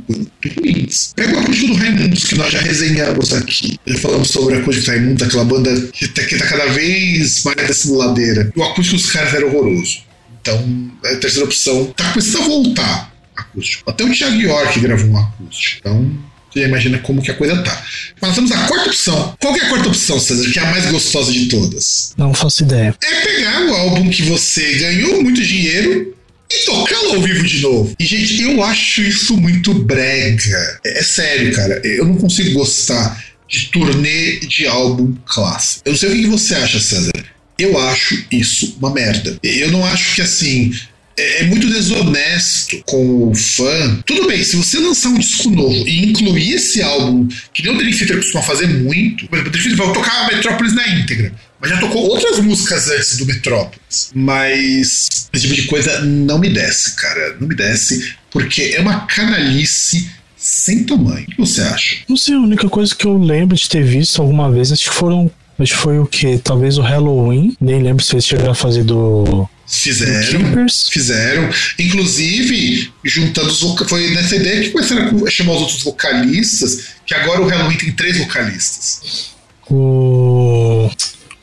Pega 1.15 1.35
o 1.35 1.39
acústico 1.39 1.67
do 1.67 1.73
Raimundos, 1.73 2.23
que 2.25 2.35
nós 2.35 2.51
já 2.51 2.59
resenhamos 2.59 3.33
aqui. 3.33 3.79
Já 3.85 3.97
falamos 3.97 4.27
sobre 4.29 4.55
o 4.55 4.59
acústico 4.59 4.85
do 4.85 4.91
Raimundos, 4.91 5.23
aquela 5.23 5.45
banda 5.45 5.89
que 5.91 6.07
tá, 6.09 6.21
tá 6.21 6.45
cada 6.45 6.65
vez 6.67 7.43
mais 7.43 7.67
descendo 7.67 7.95
ladeira. 7.95 8.51
O 8.55 8.63
acústico 8.63 8.97
dos 8.97 9.11
caras 9.11 9.33
era 9.33 9.45
horroroso. 9.45 10.04
Então, 10.45 10.91
a 11.03 11.15
terceira 11.15 11.45
opção 11.45 11.87
tá 11.97 12.11
começando 12.11 12.43
a 12.43 12.45
voltar 12.45 13.15
acústico. 13.35 13.89
Até 13.89 14.03
o 14.03 14.13
Thiago 14.13 14.39
York 14.39 14.79
gravou 14.79 15.09
um 15.09 15.17
acústico. 15.17 15.79
Então, 15.79 16.11
você 16.51 16.59
já 16.61 16.67
imagina 16.67 16.99
como 16.99 17.19
que 17.19 17.31
a 17.31 17.33
coisa 17.33 17.57
tá. 17.63 17.83
Mas 18.21 18.29
nós 18.29 18.35
temos 18.35 18.51
a 18.51 18.67
quarta 18.67 18.89
opção. 18.89 19.35
Qual 19.41 19.53
que 19.55 19.59
é 19.61 19.65
a 19.65 19.69
quarta 19.69 19.87
opção, 19.87 20.19
César? 20.19 20.47
Que 20.51 20.59
é 20.59 20.61
a 20.61 20.69
mais 20.69 20.85
gostosa 20.91 21.31
de 21.31 21.47
todas? 21.47 22.13
Não 22.15 22.31
faço 22.31 22.61
ideia. 22.61 22.95
É 23.03 23.21
pegar 23.21 23.65
o 23.65 23.73
álbum 23.73 24.07
que 24.11 24.21
você 24.21 24.75
ganhou 24.75 25.23
muito 25.23 25.41
dinheiro 25.41 26.15
e 26.53 26.65
tocá-lo 26.65 27.15
ao 27.15 27.21
vivo 27.21 27.43
de 27.43 27.61
novo. 27.61 27.95
E, 27.99 28.05
gente, 28.05 28.43
eu 28.43 28.63
acho 28.63 29.01
isso 29.01 29.35
muito 29.35 29.73
brega. 29.73 30.79
É, 30.85 30.99
é 30.99 31.03
sério, 31.03 31.55
cara. 31.55 31.81
Eu 31.83 32.05
não 32.05 32.17
consigo 32.17 32.53
gostar 32.53 33.19
de 33.47 33.65
turnê 33.69 34.41
de 34.41 34.67
álbum 34.67 35.15
clássico. 35.25 35.81
Eu 35.85 35.93
não 35.93 35.99
sei 35.99 36.09
o 36.09 36.11
que 36.13 36.21
que 36.21 36.27
você 36.27 36.53
acha, 36.53 36.79
César. 36.79 37.11
Eu 37.57 37.79
acho 37.79 38.25
isso 38.31 38.77
uma 38.79 38.91
merda. 38.91 39.37
Eu 39.43 39.71
não 39.71 39.85
acho 39.85 40.15
que 40.15 40.21
assim. 40.21 40.73
É 41.17 41.35
é 41.39 41.43
muito 41.43 41.69
desonesto 41.69 42.81
com 42.85 43.29
o 43.29 43.35
fã. 43.35 44.01
Tudo 44.05 44.27
bem, 44.27 44.43
se 44.43 44.55
você 44.57 44.79
lançar 44.79 45.09
um 45.09 45.17
disco 45.17 45.49
novo 45.49 45.87
e 45.87 46.09
incluir 46.09 46.53
esse 46.53 46.81
álbum, 46.81 47.27
que 47.53 47.63
nem 47.63 47.73
o 47.73 47.77
Dream 47.77 47.97
Theater 47.97 48.17
costuma 48.17 48.43
fazer 48.43 48.67
muito, 48.67 49.27
por 49.27 49.35
exemplo, 49.35 49.49
o 49.49 49.51
Dream 49.51 49.63
Theater 49.63 49.85
vai 49.85 49.93
tocar 49.93 50.25
a 50.25 50.35
Metrópolis 50.35 50.73
na 50.73 50.87
íntegra, 50.89 51.33
mas 51.59 51.69
já 51.69 51.77
tocou 51.77 52.03
outras 52.03 52.39
músicas 52.39 52.89
antes 52.89 53.17
do 53.17 53.25
Metrópolis. 53.25 54.11
Mas 54.13 55.29
esse 55.33 55.47
tipo 55.47 55.55
de 55.55 55.63
coisa 55.63 56.01
não 56.01 56.37
me 56.37 56.49
desce, 56.49 56.95
cara. 56.95 57.37
Não 57.39 57.47
me 57.47 57.55
desce, 57.55 58.13
porque 58.29 58.73
é 58.75 58.81
uma 58.81 59.05
canalice 59.05 60.09
sem 60.37 60.83
tamanho. 60.83 61.23
O 61.23 61.31
que 61.31 61.37
você 61.37 61.61
acha? 61.61 61.97
Não 62.07 62.17
sei, 62.17 62.35
a 62.35 62.39
única 62.39 62.69
coisa 62.69 62.93
que 62.93 63.05
eu 63.05 63.17
lembro 63.17 63.55
de 63.55 63.69
ter 63.69 63.83
visto 63.83 64.21
alguma 64.21 64.51
vez, 64.51 64.71
acho 64.71 64.89
que 64.89 64.95
foram. 64.95 65.31
Acho 65.57 65.73
que 65.73 65.79
foi 65.79 65.99
o 65.99 66.05
que? 66.05 66.37
Talvez 66.37 66.77
o 66.77 66.81
Halloween. 66.81 67.55
Nem 67.61 67.81
lembro 67.81 68.03
se 68.03 68.13
eles 68.15 68.25
chegaram 68.25 68.51
a 68.51 68.55
fazer 68.55 68.83
do. 68.83 69.23
do 69.23 69.49
Fizeram. 69.67 70.39
Keepers. 70.43 70.89
Fizeram. 70.89 71.49
Inclusive, 71.79 72.91
juntando 73.03 73.47
os 73.47 73.61
voca- 73.61 73.85
Foi 73.87 74.09
nessa 74.11 74.35
ideia 74.35 74.61
que 74.63 74.69
começaram 74.71 75.25
a 75.25 75.29
chamar 75.29 75.53
os 75.53 75.61
outros 75.61 75.81
vocalistas, 75.83 76.87
que 77.05 77.13
agora 77.15 77.41
o 77.41 77.47
Halloween 77.47 77.77
tem 77.77 77.91
três 77.93 78.17
vocalistas. 78.17 79.31
O. 79.69 80.89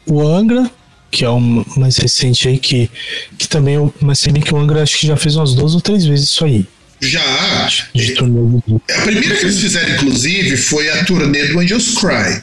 O 0.06 0.20
Angra, 0.26 0.70
que 1.10 1.24
é 1.24 1.28
o 1.28 1.40
mais 1.76 1.96
recente 1.96 2.48
aí, 2.48 2.58
que, 2.58 2.90
que 3.38 3.48
também. 3.48 3.76
é 3.76 3.90
Mas 4.00 4.18
se 4.18 4.30
bem 4.30 4.42
que 4.42 4.52
o 4.54 4.58
Angra 4.58 4.82
acho 4.82 4.98
que 4.98 5.06
já 5.06 5.16
fez 5.16 5.36
umas 5.36 5.54
duas 5.54 5.74
ou 5.74 5.80
três 5.80 6.04
vezes 6.04 6.28
isso 6.30 6.44
aí. 6.44 6.66
Já. 7.00 7.68
De 7.94 8.12
turnê. 8.12 8.60
A 8.96 9.00
primeira 9.02 9.34
que 9.36 9.44
eles 9.44 9.58
fizeram, 9.58 9.94
inclusive, 9.96 10.56
foi 10.56 10.88
a 10.90 11.04
turnê 11.04 11.46
do 11.46 11.58
Angels 11.58 11.94
Cry. 11.96 12.42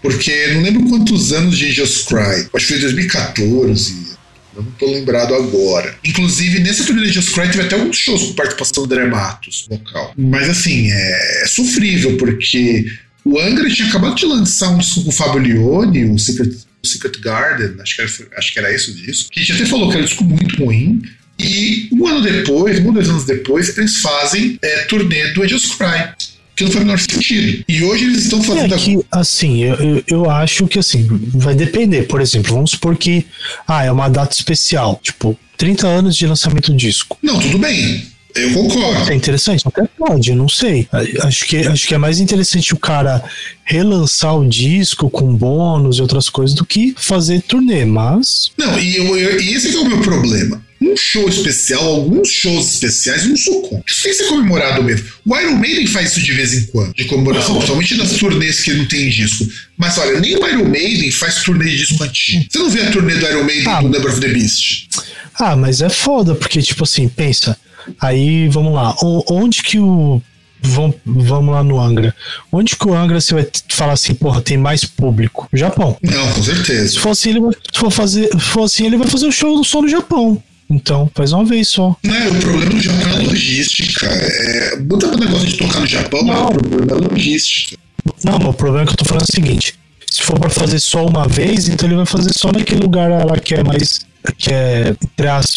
Porque 0.00 0.48
não 0.48 0.62
lembro 0.62 0.88
quantos 0.88 1.32
anos 1.32 1.56
de 1.56 1.66
Angels 1.68 2.02
Cry. 2.02 2.48
Acho 2.54 2.66
que 2.66 2.72
foi 2.72 2.78
2014. 2.80 4.12
Eu 4.54 4.62
não 4.62 4.70
tô 4.72 4.86
lembrado 4.86 5.34
agora. 5.34 5.94
Inclusive, 6.04 6.60
nesse 6.60 6.84
turnê 6.84 7.08
de 7.08 7.22
Cry 7.22 7.48
teve 7.48 7.62
até 7.62 7.74
alguns 7.74 7.96
shows 7.96 8.22
com 8.22 8.32
participação 8.34 8.84
do 8.84 8.88
Dramatos 8.88 9.66
local. 9.70 10.12
Mas 10.16 10.48
assim, 10.48 10.90
é, 10.90 11.42
é 11.42 11.46
sofrível, 11.46 12.16
porque 12.18 12.84
o 13.24 13.38
Angra 13.38 13.68
tinha 13.70 13.88
acabado 13.88 14.14
de 14.14 14.26
lançar 14.26 14.68
um 14.70 14.78
disco 14.78 15.04
com 15.04 15.08
o 15.08 15.12
Fabio 15.12 15.40
Leone, 15.40 16.04
o 16.04 16.18
Secret, 16.18 16.50
o 16.82 16.86
Secret 16.86 17.18
Garden, 17.20 17.80
acho 17.80 17.96
que, 17.96 18.02
era, 18.02 18.10
acho 18.36 18.52
que 18.52 18.58
era 18.58 18.74
isso 18.74 18.92
disso, 18.92 19.28
que 19.30 19.40
a 19.40 19.42
gente 19.42 19.52
até 19.54 19.66
falou 19.66 19.88
que 19.88 19.94
era 19.94 20.02
um 20.02 20.06
disco 20.06 20.24
muito 20.24 20.62
ruim. 20.62 21.00
E 21.38 21.88
um 21.90 22.06
ano 22.06 22.20
depois, 22.20 22.78
um 22.78 22.88
ou 22.88 22.92
dois 22.92 23.08
anos 23.08 23.24
depois, 23.24 23.76
eles 23.76 23.96
fazem 23.98 24.58
é, 24.62 24.82
turnê 24.82 25.32
do 25.32 25.48
Just 25.48 25.76
Cry 25.76 26.12
que 26.56 26.64
não 26.64 26.70
faz 26.70 26.82
o 26.82 26.86
menor 26.86 26.98
sentido. 26.98 27.64
E 27.68 27.82
hoje 27.82 28.04
eles 28.04 28.24
estão 28.24 28.42
fazendo. 28.42 28.74
É 28.74 28.78
que, 28.78 28.98
assim, 29.10 29.64
eu, 29.64 30.04
eu 30.06 30.30
acho 30.30 30.66
que 30.66 30.78
assim, 30.78 31.06
vai 31.34 31.54
depender. 31.54 32.02
Por 32.02 32.20
exemplo, 32.20 32.54
vamos 32.54 32.72
supor 32.72 32.96
que 32.96 33.26
ah, 33.66 33.84
é 33.84 33.90
uma 33.90 34.08
data 34.08 34.34
especial, 34.34 35.00
tipo, 35.02 35.38
30 35.56 35.86
anos 35.86 36.16
de 36.16 36.26
lançamento 36.26 36.70
do 36.70 36.76
disco. 36.76 37.16
Não, 37.22 37.38
tudo 37.38 37.58
bem. 37.58 38.06
Eu 38.34 38.50
concordo. 38.54 39.10
É 39.10 39.14
interessante, 39.14 39.62
até 39.66 39.86
pode, 39.98 40.34
não 40.34 40.48
sei. 40.48 40.88
Acho 41.22 41.44
que, 41.44 41.56
acho 41.58 41.86
que 41.86 41.94
é 41.94 41.98
mais 41.98 42.18
interessante 42.18 42.72
o 42.72 42.78
cara 42.78 43.22
relançar 43.62 44.34
o 44.34 44.48
disco 44.48 45.10
com 45.10 45.34
bônus 45.34 45.98
e 45.98 46.02
outras 46.02 46.30
coisas 46.30 46.56
do 46.56 46.64
que 46.64 46.94
fazer 46.96 47.42
turnê, 47.42 47.84
mas. 47.84 48.50
Não, 48.56 48.78
e, 48.78 48.96
eu, 48.96 49.16
eu, 49.18 49.40
e 49.40 49.52
esse 49.52 49.76
é 49.76 49.78
o 49.78 49.84
meu 49.84 50.00
problema 50.00 50.62
um 50.90 50.96
show 50.96 51.28
especial, 51.28 51.84
alguns 51.84 52.28
shows 52.28 52.74
especiais, 52.74 53.26
não 53.26 53.36
sou 53.36 53.62
contra. 53.62 53.84
Isso 53.86 54.02
tem 54.02 54.12
que 54.12 54.18
ser 54.18 54.28
comemorado 54.28 54.82
mesmo. 54.82 55.06
O 55.26 55.36
Iron 55.36 55.56
Maiden 55.56 55.86
faz 55.86 56.12
isso 56.12 56.20
de 56.20 56.32
vez 56.32 56.54
em 56.54 56.66
quando, 56.66 56.94
de 56.94 57.04
comemoração, 57.04 57.54
principalmente 57.56 57.94
nas 57.96 58.12
turnês 58.12 58.60
que 58.60 58.72
não 58.72 58.86
tem 58.86 59.08
disco. 59.08 59.46
Mas 59.76 59.98
olha, 59.98 60.20
nem 60.20 60.36
o 60.36 60.46
Iron 60.46 60.68
Maiden 60.68 61.10
faz 61.10 61.36
turnê 61.42 61.70
de 61.70 61.76
disco 61.78 62.02
antigo. 62.02 62.44
Você 62.50 62.58
não 62.58 62.70
vê 62.70 62.82
a 62.82 62.90
turnê 62.90 63.14
do 63.14 63.26
Iron 63.26 63.44
Maiden 63.44 63.68
ah, 63.68 63.80
do 63.80 63.88
Number 63.88 64.10
of 64.10 64.20
the 64.20 64.28
Beast? 64.28 64.88
Ah, 65.34 65.56
mas 65.56 65.80
é 65.80 65.88
foda, 65.88 66.34
porque, 66.34 66.60
tipo 66.62 66.84
assim, 66.84 67.08
pensa. 67.08 67.56
Aí, 68.00 68.48
vamos 68.48 68.74
lá. 68.74 68.94
Onde 69.02 69.62
que 69.62 69.78
o 69.78 70.22
vamos, 70.62 70.96
vamos 71.04 71.52
lá 71.52 71.64
no 71.64 71.80
Angra. 71.80 72.14
Onde 72.50 72.76
que 72.76 72.86
o 72.86 72.94
Angra 72.94 73.20
você 73.20 73.34
vai 73.34 73.46
falar 73.68 73.94
assim, 73.94 74.14
porra, 74.14 74.40
tem 74.40 74.56
mais 74.56 74.84
público? 74.84 75.48
Japão. 75.52 75.96
Não, 76.00 76.32
com 76.32 76.42
certeza. 76.42 76.88
Se 76.88 76.98
for 76.98 77.10
assim, 77.10 77.30
ele 77.30 77.40
vai, 77.40 77.52
se 77.52 77.78
for 77.78 77.90
fazer, 77.90 78.28
se 78.28 78.40
for 78.40 78.62
assim, 78.64 78.86
ele 78.86 78.96
vai 78.96 79.08
fazer 79.08 79.26
o 79.26 79.32
show 79.32 79.62
só 79.64 79.82
no 79.82 79.88
Japão. 79.88 80.42
Então, 80.72 81.10
faz 81.14 81.32
uma 81.32 81.44
vez 81.44 81.68
só. 81.68 81.94
Não, 82.02 82.30
o 82.30 82.40
problema 82.40 82.70
do 82.70 82.80
Japão 82.80 83.12
é 83.12 83.26
logística. 83.26 84.06
É, 84.06 84.76
muita 84.76 85.16
negócio 85.16 85.46
de 85.46 85.56
tocar 85.58 85.80
no 85.80 85.86
Japão, 85.86 86.24
não. 86.24 86.46
o 86.46 86.54
problema 86.54 86.92
é 86.92 87.08
logística. 87.08 87.76
Não, 88.24 88.36
o 88.36 88.54
problema 88.54 88.84
é 88.84 88.86
que 88.86 88.92
eu 88.92 88.96
tô 88.96 89.04
falando 89.04 89.22
é 89.22 89.30
o 89.30 89.34
seguinte: 89.34 89.74
se 90.10 90.22
for 90.22 90.38
para 90.38 90.48
fazer 90.48 90.78
só 90.78 91.04
uma 91.04 91.28
vez, 91.28 91.68
então 91.68 91.86
ele 91.86 91.96
vai 91.96 92.06
fazer 92.06 92.32
só 92.32 92.50
naquele 92.50 92.80
lugar 92.80 93.10
lá 93.10 93.38
que 93.38 93.54
é 93.54 93.62
mais. 93.62 94.06
Que 94.38 94.52
é, 94.52 94.94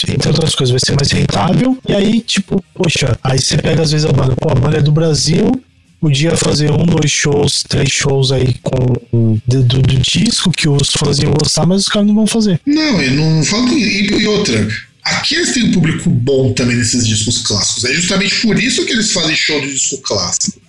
entre 0.10 0.30
outras 0.30 0.56
coisas, 0.56 0.72
vai 0.72 0.80
ser 0.80 0.96
mais 0.96 1.12
rentável. 1.12 1.78
E 1.88 1.94
aí, 1.94 2.20
tipo, 2.20 2.64
poxa, 2.74 3.18
aí 3.24 3.40
você 3.40 3.58
pega 3.58 3.84
às 3.84 3.92
vezes 3.92 4.06
a 4.06 4.12
banda, 4.12 4.36
pô, 4.36 4.50
a 4.50 4.56
banda 4.56 4.78
é 4.78 4.82
do 4.82 4.92
Brasil, 4.92 5.52
podia 6.02 6.36
fazer 6.36 6.72
um, 6.72 6.86
dois 6.86 7.12
shows, 7.12 7.64
três 7.64 7.90
shows 7.90 8.32
aí 8.32 8.56
com 8.62 9.40
do, 9.48 9.64
do, 9.64 9.82
do 9.82 9.98
disco 9.98 10.52
que 10.52 10.68
os 10.68 10.92
fãs 10.92 11.20
iam 11.20 11.34
gostar, 11.34 11.66
mas 11.66 11.82
os 11.82 11.88
caras 11.88 12.08
não 12.08 12.16
vão 12.16 12.28
fazer. 12.28 12.60
Não, 12.66 13.02
e 13.02 13.10
não 13.12 13.44
fala 13.44 13.70
e, 13.70 14.08
e 14.08 14.28
outra. 14.28 14.68
Aqui 15.06 15.36
eles 15.36 15.54
têm 15.54 15.66
um 15.66 15.72
público 15.72 16.10
bom 16.10 16.52
também 16.54 16.76
nesses 16.76 17.08
discos 17.08 17.44
clássicos. 17.44 17.86
É 17.86 17.94
justamente 17.94 18.42
por 18.42 18.62
isso 18.62 18.86
que 18.86 18.92
eles 18.92 19.12
fazem 19.12 19.36
show 19.36 19.62
de 19.62 19.72
disco 19.72 20.00
clássico. 20.00 20.60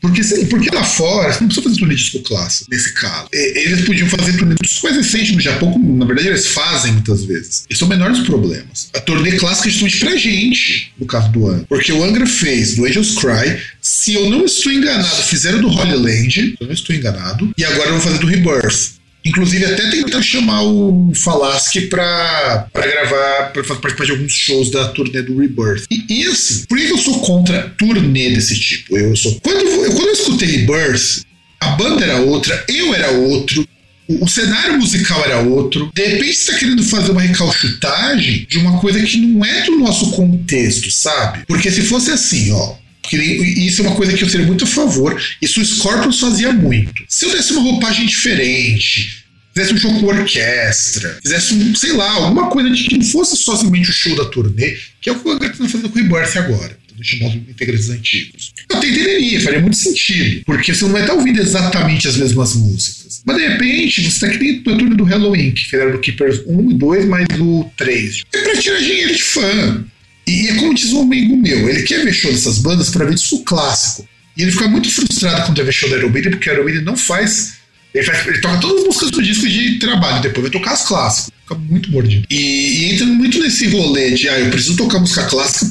Porque, 0.00 0.22
porque 0.50 0.70
lá 0.74 0.84
fora, 0.84 1.32
você 1.32 1.40
não 1.40 1.48
precisa 1.48 1.68
fazer 1.68 1.78
turnê 1.78 1.94
de 1.94 2.02
disco 2.02 2.20
clássico, 2.20 2.70
nesse 2.70 2.92
caso. 2.94 3.28
Eles 3.32 3.84
podiam 3.84 4.08
fazer 4.08 4.36
turnê 4.36 4.54
de 4.54 4.62
discos 4.62 4.82
mais 4.82 4.96
recentes 4.96 5.34
no 5.34 5.40
Japão, 5.40 5.78
na 5.78 6.04
verdade 6.04 6.28
eles 6.28 6.48
fazem 6.48 6.92
muitas 6.92 7.24
vezes. 7.24 7.64
Esse 7.68 7.82
é 7.82 7.86
o 7.86 7.88
menor 7.88 8.10
dos 8.10 8.20
problemas. 8.20 8.90
A 8.94 9.00
turnê 9.00 9.32
clássica 9.32 9.68
é 9.68 9.70
justamente 9.70 9.98
pra 9.98 10.16
gente, 10.16 10.92
no 10.98 11.06
caso 11.06 11.30
do 11.30 11.48
Angra. 11.48 11.66
Porque 11.68 11.92
o 11.92 12.04
Angra 12.04 12.26
fez 12.26 12.76
do 12.76 12.84
Angels 12.84 13.14
Cry, 13.14 13.58
se 13.80 14.14
eu 14.14 14.28
não 14.28 14.44
estou 14.44 14.70
enganado, 14.70 15.22
fizeram 15.22 15.60
do 15.60 15.68
Holy 15.68 15.96
Land, 15.96 16.56
eu 16.60 16.66
não 16.66 16.74
estou 16.74 16.94
enganado, 16.94 17.52
e 17.56 17.64
agora 17.64 17.90
vão 17.90 18.00
fazer 18.00 18.18
do 18.18 18.26
Rebirth. 18.26 18.96
Inclusive, 19.26 19.64
até 19.64 19.90
tentar 19.90 20.22
chamar 20.22 20.62
o 20.62 21.12
Falaschi 21.14 21.82
pra, 21.82 22.68
gravar, 22.72 23.52
pra 23.52 23.62
participar 23.64 24.04
de 24.04 24.10
alguns 24.12 24.32
shows 24.32 24.70
da 24.70 24.88
turnê 24.88 25.20
do 25.22 25.38
Rebirth. 25.38 25.84
E, 25.90 26.04
e 26.08 26.26
assim, 26.26 26.64
por 26.68 26.78
que 26.78 26.84
eu 26.84 26.98
sou 26.98 27.20
contra 27.20 27.74
turnê 27.76 28.30
desse 28.30 28.58
tipo? 28.58 28.96
Eu 28.96 29.16
sou. 29.16 29.38
Quando 29.42 29.58
eu, 29.58 29.92
quando 29.92 30.06
eu 30.06 30.12
escutei 30.12 30.48
Rebirth, 30.48 31.24
a 31.60 31.70
banda 31.70 32.04
era 32.04 32.20
outra, 32.20 32.64
eu 32.68 32.94
era 32.94 33.10
outro, 33.10 33.66
o, 34.08 34.28
cenário 34.28 34.78
musical 34.78 35.24
era 35.24 35.40
outro. 35.40 35.90
De 35.92 36.06
repente 36.06 36.34
você 36.34 36.50
está 36.50 36.54
querendo 36.58 36.84
fazer 36.84 37.10
uma 37.10 37.20
recalchutagem 37.20 38.46
de 38.48 38.58
uma 38.58 38.78
coisa 38.78 39.02
que 39.02 39.18
não 39.18 39.44
é 39.44 39.62
do 39.64 39.76
nosso 39.78 40.12
contexto, 40.12 40.90
sabe? 40.90 41.44
Porque 41.46 41.70
se 41.70 41.82
fosse 41.82 42.10
assim, 42.10 42.52
ó. 42.52 42.74
Isso 43.14 43.82
é 43.82 43.86
uma 43.86 43.96
coisa 43.96 44.12
que 44.16 44.24
eu 44.24 44.28
seria 44.28 44.46
muito 44.46 44.64
a 44.64 44.66
favor. 44.66 45.20
Isso 45.40 45.60
o 45.60 45.64
Scorpions 45.64 46.18
fazia 46.18 46.52
muito. 46.52 47.04
Se 47.08 47.24
eu 47.24 47.30
desse 47.30 47.52
uma 47.52 47.62
roupagem 47.62 48.06
diferente, 48.06 49.24
fizesse 49.54 49.74
um 49.74 49.78
show 49.78 50.00
com 50.00 50.06
orquestra, 50.06 51.18
fizesse 51.22 51.54
um, 51.54 51.74
sei 51.74 51.92
lá, 51.92 52.10
alguma 52.10 52.48
coisa 52.50 52.70
que 52.70 52.98
não 52.98 53.04
fosse 53.04 53.36
somente 53.36 53.88
o 53.88 53.92
show 53.92 54.14
da 54.14 54.26
turnê, 54.26 54.76
que 55.00 55.08
é 55.08 55.12
o 55.12 55.18
que 55.18 55.28
o 55.28 55.32
Angra 55.32 55.48
está 55.48 55.64
fazendo 55.64 55.88
com 55.88 55.98
o 55.98 56.02
Rebirth 56.02 56.36
agora, 56.36 56.78
chamando 57.00 57.36
integrantes 57.36 57.88
antigos. 57.88 58.52
Eu 58.68 58.76
entenderia, 58.76 59.40
faria 59.40 59.60
muito 59.60 59.76
sentido, 59.76 60.42
porque 60.44 60.74
você 60.74 60.84
não 60.84 60.92
vai 60.92 61.02
estar 61.02 61.14
ouvindo 61.14 61.40
exatamente 61.40 62.06
as 62.06 62.16
mesmas 62.16 62.54
músicas. 62.54 63.22
Mas 63.24 63.36
de 63.36 63.48
repente, 63.48 64.02
você 64.02 64.08
está 64.08 64.26
aqui 64.26 64.62
na 64.66 64.76
turnê 64.76 64.94
do 64.94 65.04
Halloween, 65.04 65.52
que 65.52 65.64
fizeram 65.64 65.92
do 65.92 66.00
Keepers 66.00 66.42
1 66.46 66.70
e 66.70 66.74
2, 66.74 67.04
mais 67.06 67.26
do 67.28 67.64
3. 67.78 68.22
É 68.34 68.42
pra 68.42 68.56
tirar 68.56 68.78
dinheiro 68.78 69.14
de 69.14 69.22
fã. 69.22 69.84
E 70.26 70.48
é 70.48 70.54
como 70.56 70.74
diz 70.74 70.92
um 70.92 71.02
amigo 71.02 71.36
meu, 71.36 71.68
ele 71.68 71.82
quer 71.82 72.04
ver 72.04 72.12
show 72.12 72.30
dessas 72.32 72.58
bandas 72.58 72.90
para 72.90 73.04
ver 73.04 73.14
disco 73.14 73.44
clássico. 73.44 74.08
E 74.36 74.42
ele 74.42 74.50
fica 74.50 74.68
muito 74.68 74.90
frustrado 74.90 75.46
quando 75.46 75.64
ver 75.64 75.72
show 75.72 75.88
da 75.88 75.96
Maiden, 76.08 76.32
porque 76.32 76.50
a 76.50 76.62
Maiden 76.62 76.82
não 76.82 76.96
faz 76.96 77.56
ele, 77.96 78.04
faz, 78.04 78.26
ele 78.26 78.38
toca 78.40 78.58
todas 78.58 78.78
as 78.80 78.86
músicas 78.86 79.10
do 79.10 79.22
disco 79.22 79.48
de 79.48 79.78
trabalho, 79.78 80.22
depois 80.22 80.42
vai 80.42 80.50
tocar 80.50 80.72
as 80.72 80.86
clássicas. 80.86 81.32
Fica 81.42 81.54
muito 81.54 81.90
mordido. 81.90 82.26
E, 82.28 82.36
e 82.36 82.92
entra 82.92 83.06
muito 83.06 83.38
nesse 83.40 83.68
rolê 83.68 84.10
de, 84.10 84.28
ah, 84.28 84.38
eu 84.38 84.50
preciso 84.50 84.76
tocar 84.76 84.98
música 84.98 85.24
clássica 85.24 85.66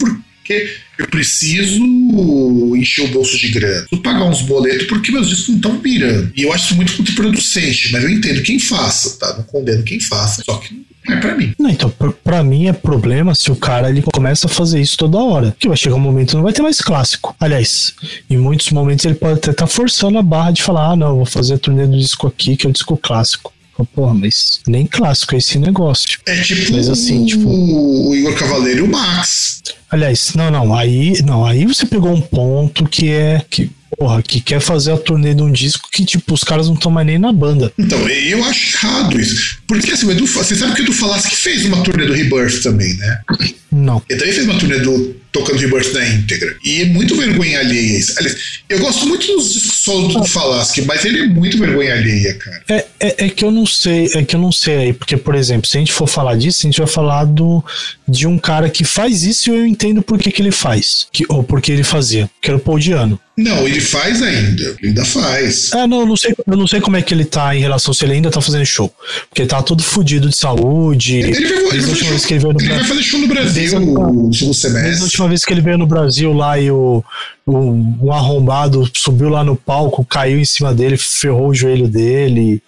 porque 0.46 0.70
eu 1.00 1.08
preciso 1.08 1.84
encher 2.76 3.06
o 3.06 3.08
bolso 3.08 3.36
de 3.38 3.50
grana. 3.50 3.82
Preciso 3.82 4.02
pagar 4.04 4.26
uns 4.26 4.44
boletos 4.44 4.86
porque 4.86 5.12
meus 5.12 5.28
discos 5.28 5.50
não 5.50 5.56
estão 5.56 5.80
virando. 5.80 6.32
E 6.36 6.44
eu 6.44 6.54
acho 6.54 6.66
isso 6.66 6.76
muito 6.76 6.96
contraproducente, 6.96 7.92
mas 7.92 8.04
eu 8.04 8.10
entendo 8.12 8.44
quem 8.44 8.60
faça, 8.60 9.18
tá? 9.18 9.36
Não 9.36 9.44
condeno 9.44 9.84
quem 9.84 10.00
faça. 10.00 10.44
Só 10.46 10.58
que 10.58 10.86
é 11.08 11.16
pra 11.18 11.36
mim. 11.36 11.54
Não, 11.58 11.70
então, 11.70 11.92
pra 12.24 12.44
mim 12.44 12.68
é 12.68 12.74
problema 12.74 13.34
se 13.34 13.52
o 13.52 13.56
cara 13.56 13.90
ele 13.90 14.04
começa 14.04 14.46
a 14.46 14.50
fazer 14.50 14.80
isso 14.80 14.98
toda 14.98 15.18
hora. 15.18 15.56
Que 15.60 15.68
vai 15.68 15.78
chegar 15.78 15.96
um 15.96 16.00
momento 16.00 16.30
que 16.30 16.36
não 16.36 16.44
vai 16.44 16.54
ter 16.54 16.62
mais 16.62 16.80
clássico. 16.80 17.36
Aliás, 17.40 17.94
em 18.30 18.38
muitos 18.38 18.70
momentos 18.72 19.06
ele 19.06 19.16
pode 19.16 19.34
até 19.34 19.52
estar 19.52 19.66
tá 19.66 19.68
forçando 19.68 20.18
a 20.18 20.24
barra 20.24 20.52
de 20.52 20.64
falar: 20.64 20.92
ah, 20.92 20.96
não, 20.96 21.16
vou 21.16 21.26
fazer 21.26 21.56
a 21.56 21.58
turnê 21.58 21.88
do 21.88 21.98
disco 21.98 22.28
aqui, 22.28 22.56
que 22.56 22.68
é 22.68 22.70
o 22.70 22.74
disco 22.74 22.98
clássico. 22.98 23.52
Porra, 23.94 24.14
mas 24.14 24.62
nem 24.68 24.86
clássico 24.86 25.36
é 25.36 25.38
esse 25.38 25.60
negócio. 25.60 26.20
É 26.26 26.42
tipo, 26.42 26.72
mas 26.72 26.90
assim, 26.90 27.26
tipo 27.26 27.48
o 27.48 28.16
Igor 28.16 28.34
Cavaleiro 28.36 28.80
e 28.80 28.82
o 28.84 28.88
Max. 28.88 29.62
Aliás, 29.90 30.34
não, 30.34 30.50
não, 30.50 30.76
aí, 30.76 31.22
não, 31.24 31.46
aí 31.46 31.66
você 31.66 31.86
pegou 31.86 32.12
um 32.12 32.22
ponto 32.22 32.86
que 32.88 33.10
é 33.10 33.42
que 33.50 33.70
porra, 33.98 34.22
que 34.22 34.42
quer 34.42 34.60
fazer 34.60 34.92
a 34.92 34.98
turnê 34.98 35.34
de 35.34 35.42
um 35.42 35.52
disco 35.52 35.90
que, 35.92 36.06
tipo, 36.06 36.34
os 36.34 36.44
caras 36.44 36.68
não 36.68 36.76
estão 36.76 36.92
mais 36.92 37.08
nem 37.08 37.18
na 37.18 37.32
banda. 37.32 37.72
Então, 37.78 37.98
eu 38.10 38.44
acho 38.44 38.76
errado 38.76 39.20
isso. 39.20 39.60
Porque, 39.68 39.92
assim, 39.92 40.06
o 40.06 40.12
Edu, 40.12 40.26
você 40.26 40.56
sabe 40.56 40.76
que 40.76 40.82
o 40.82 40.84
Edu 40.84 40.94
Falasse 40.94 41.30
que 41.30 41.36
fez 41.36 41.66
uma 41.66 41.82
turnê 41.84 42.06
do 42.06 42.14
Rebirth 42.14 42.62
também, 42.62 42.94
né? 42.98 43.22
Não. 43.72 44.02
Ele 44.10 44.20
também 44.20 44.34
fez 44.34 44.48
uma 44.48 44.60
turnê 44.60 44.80
do 44.80 45.16
tocando 45.36 45.60
Rebirth 45.60 45.92
na 45.94 46.08
íntegra. 46.08 46.56
E 46.64 46.82
é 46.82 46.86
muito 46.86 47.14
vergonha 47.14 47.60
alheia 47.60 47.98
isso. 47.98 48.14
Aliás, 48.18 48.38
eu 48.70 48.80
gosto 48.80 49.06
muito 49.06 49.28
dos 49.28 49.54
discos 49.54 49.80
solos 49.80 50.14
do 50.14 50.24
Falasque, 50.24 50.82
mas 50.84 51.04
ele 51.04 51.20
é 51.20 51.28
muito 51.28 51.58
vergonha 51.58 51.94
alheia, 51.94 52.34
cara. 52.36 52.64
É, 52.70 52.86
é, 53.02 53.26
é, 53.26 53.30
que 53.30 53.44
eu 53.44 53.52
não 53.52 53.66
sei, 53.66 54.10
é 54.14 54.24
que 54.24 54.36
eu 54.36 54.40
não 54.40 54.52
sei 54.52 54.78
aí, 54.78 54.94
porque, 54.94 55.18
por 55.18 55.36
exemplo, 55.36 55.68
se 55.68 55.76
a 55.76 55.80
gente 55.82 55.92
for 55.92 56.08
falar 56.08 56.38
disso, 56.38 56.62
a 56.66 56.70
gente 56.70 56.78
vai 56.78 56.88
falar 56.88 57.26
do, 57.26 57.62
de 58.08 58.26
um 58.26 58.38
cara 58.38 58.70
que 58.70 58.86
faz 58.86 59.24
isso 59.24 59.50
e 59.50 59.58
eu 59.58 59.66
entendo 59.66 60.02
por 60.02 60.18
que, 60.18 60.32
que 60.32 60.42
ele 60.42 60.52
faz. 60.52 61.08
Que, 61.12 61.26
ou 61.28 61.44
por 61.44 61.62
que 61.62 61.74
ele 61.74 61.84
fazia, 61.84 62.30
que 62.42 62.50
era 62.50 62.58
o 62.58 62.62
Paul 62.62 62.80
Diano. 62.80 63.20
Não, 63.38 63.68
ele 63.68 63.82
faz 63.82 64.22
ainda. 64.22 64.64
Ele 64.80 64.90
ainda 64.90 65.04
faz. 65.04 65.74
Ah, 65.74 65.86
não, 65.86 66.02
eu 66.02 66.06
não 66.06 66.16
sei, 66.16 66.34
eu 66.48 66.56
não 66.56 66.66
sei 66.66 66.80
como 66.80 66.96
é 66.96 67.02
que 67.02 67.14
ele 67.14 67.26
tá 67.26 67.54
em 67.54 67.60
relação 67.60 67.94
se 67.94 68.06
ele 68.06 68.14
ainda 68.14 68.32
tá 68.32 68.40
fazendo 68.40 68.66
show. 68.66 68.94
Porque 69.28 69.42
ele 69.42 69.50
tá 69.50 69.62
todo 69.62 69.84
fudido 69.84 70.30
de 70.30 70.38
saúde. 70.38 71.18
Ele, 71.18 71.34
vai, 71.34 71.38
ele, 71.38 71.82
vai, 71.82 71.96
show, 71.96 72.08
ele, 72.08 72.64
ele 72.64 72.74
vai, 72.74 72.84
fazer 72.86 73.04
show 73.04 73.20
no 73.20 73.28
Brasil 73.28 73.80
no 73.80 74.34
segundo 74.34 74.54
semestre. 74.54 75.10
Última 75.26 75.30
vez 75.30 75.44
que 75.44 75.54
ele 75.54 75.62
veio 75.62 75.78
no 75.78 75.88
Brasil 75.88 76.32
lá 76.34 76.60
e 76.60 76.70
o, 76.70 77.04
o, 77.46 78.06
o 78.06 78.14
arrombado 78.14 78.88
subiu 78.94 79.30
lá 79.30 79.44
no 79.44 79.56
palco, 79.56 80.06
caiu 80.06 80.40
em 80.40 80.46
cima 80.46 80.72
dele, 80.72 80.98
ferrou 80.98 81.48
o 81.48 81.54
joelho 81.54 81.88
dele. 81.88 82.62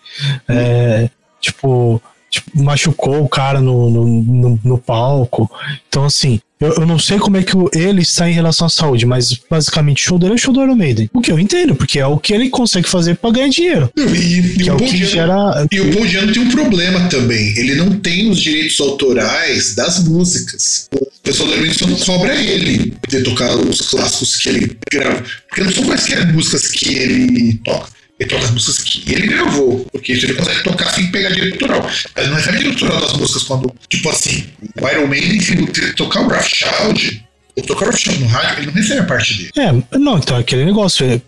É, 0.50 1.08
tipo, 1.40 2.02
tipo, 2.32 2.64
machucou 2.64 3.24
o 3.24 3.30
cara 3.30 3.62
no, 3.62 3.92
no, 3.92 4.06
no, 4.08 4.60
no 4.64 4.78
palco. 4.80 5.50
Então, 5.88 6.04
assim, 6.04 6.42
Eu, 6.60 6.74
eu 6.74 6.86
não 6.88 6.98
sei 6.98 7.20
como 7.20 7.38
é 7.38 7.44
que 7.44 7.54
ele 7.74 8.02
está 8.02 8.28
em 8.30 8.34
relação 8.34 8.66
à 8.66 8.70
saúde, 8.70 9.06
mas 9.06 9.40
basicamente 9.50 10.04
o 10.04 10.08
show 10.08 10.18
dele 10.20 10.32
é 10.32 10.36
o 10.36 10.38
show 10.40 10.54
do 10.54 10.62
Iron 10.64 10.76
Maiden. 10.76 11.10
O 11.14 11.22
que 11.22 11.32
eu 11.32 11.40
entendo, 11.40 11.76
porque 11.76 12.00
é 12.00 12.08
o 12.08 12.18
que 12.18 12.34
ele 12.34 12.50
consegue 12.50 12.90
fazer 12.90 13.16
pra 13.18 13.30
ganhar 13.30 13.50
dinheiro. 13.50 13.92
Não, 13.96 14.16
E, 14.16 14.64
e 14.64 14.68
é 14.68 14.72
o 14.72 14.76
o 14.76 14.80
Paul 14.80 14.90
Diano- 14.92 15.06
gera. 15.12 15.68
E 15.72 15.80
o 15.80 15.92
Paul 15.94 16.08
Diano 16.08 16.34
tem 16.34 16.42
um 16.42 16.50
problema 16.50 17.08
também. 17.10 17.56
Ele 17.58 17.76
não 17.76 17.92
tem 18.00 18.30
os 18.30 18.40
direitos 18.42 18.80
autorais 18.80 19.76
das 19.76 20.04
músicas. 20.04 20.88
O 20.94 21.08
pessoal 21.22 21.50
da 21.50 21.58
Emerson 21.58 21.96
cobra 22.06 22.34
ele 22.36 22.94
de 23.08 23.22
tocar 23.22 23.56
os 23.56 23.82
clássicos 23.82 24.36
que 24.38 24.50
ele 24.50 24.78
grava. 24.92 25.24
Porque 25.50 25.64
não 25.64 25.72
são 25.72 25.84
quaisquer 25.84 26.34
músicas 26.34 26.68
que 26.72 26.94
ele 26.96 27.54
toca. 27.64 27.97
Ele 28.20 28.30
toca 28.30 28.46
as 28.46 28.52
músicas 28.52 28.80
que 28.80 29.14
ele 29.14 29.28
gravou. 29.28 29.86
Porque 29.92 30.14
isso 30.14 30.26
ele 30.26 30.34
consegue 30.34 30.64
tocar 30.64 30.90
sem 30.92 31.12
pegar 31.12 31.30
direito 31.30 31.64
autoral. 31.64 31.90
Mas 32.16 32.28
não 32.28 32.36
recebe 32.36 32.58
direito 32.58 32.84
autoral 32.86 33.02
das 33.10 33.18
músicas 33.18 33.44
quando. 33.44 33.72
Tipo 33.90 34.10
assim, 34.10 34.44
o 34.82 34.88
Iron 34.90 35.08
Maiden, 35.08 35.40
se 35.40 35.56
tocar 35.96 36.22
o 36.22 36.28
Rothschild, 36.30 37.24
ou 37.56 37.64
tocar 37.64 37.86
o 37.86 37.92
Rothschild 37.92 38.20
no 38.20 38.28
rádio, 38.28 38.58
ele 38.60 38.66
não 38.68 38.74
recebe 38.74 39.00
a 39.02 39.04
parte 39.04 39.34
dele. 39.38 39.52
É, 39.58 39.98
não, 40.00 40.18
então 40.18 40.38
é 40.38 40.40
aquele 40.40 40.66
negócio. 40.66 41.06
É, 41.06 41.22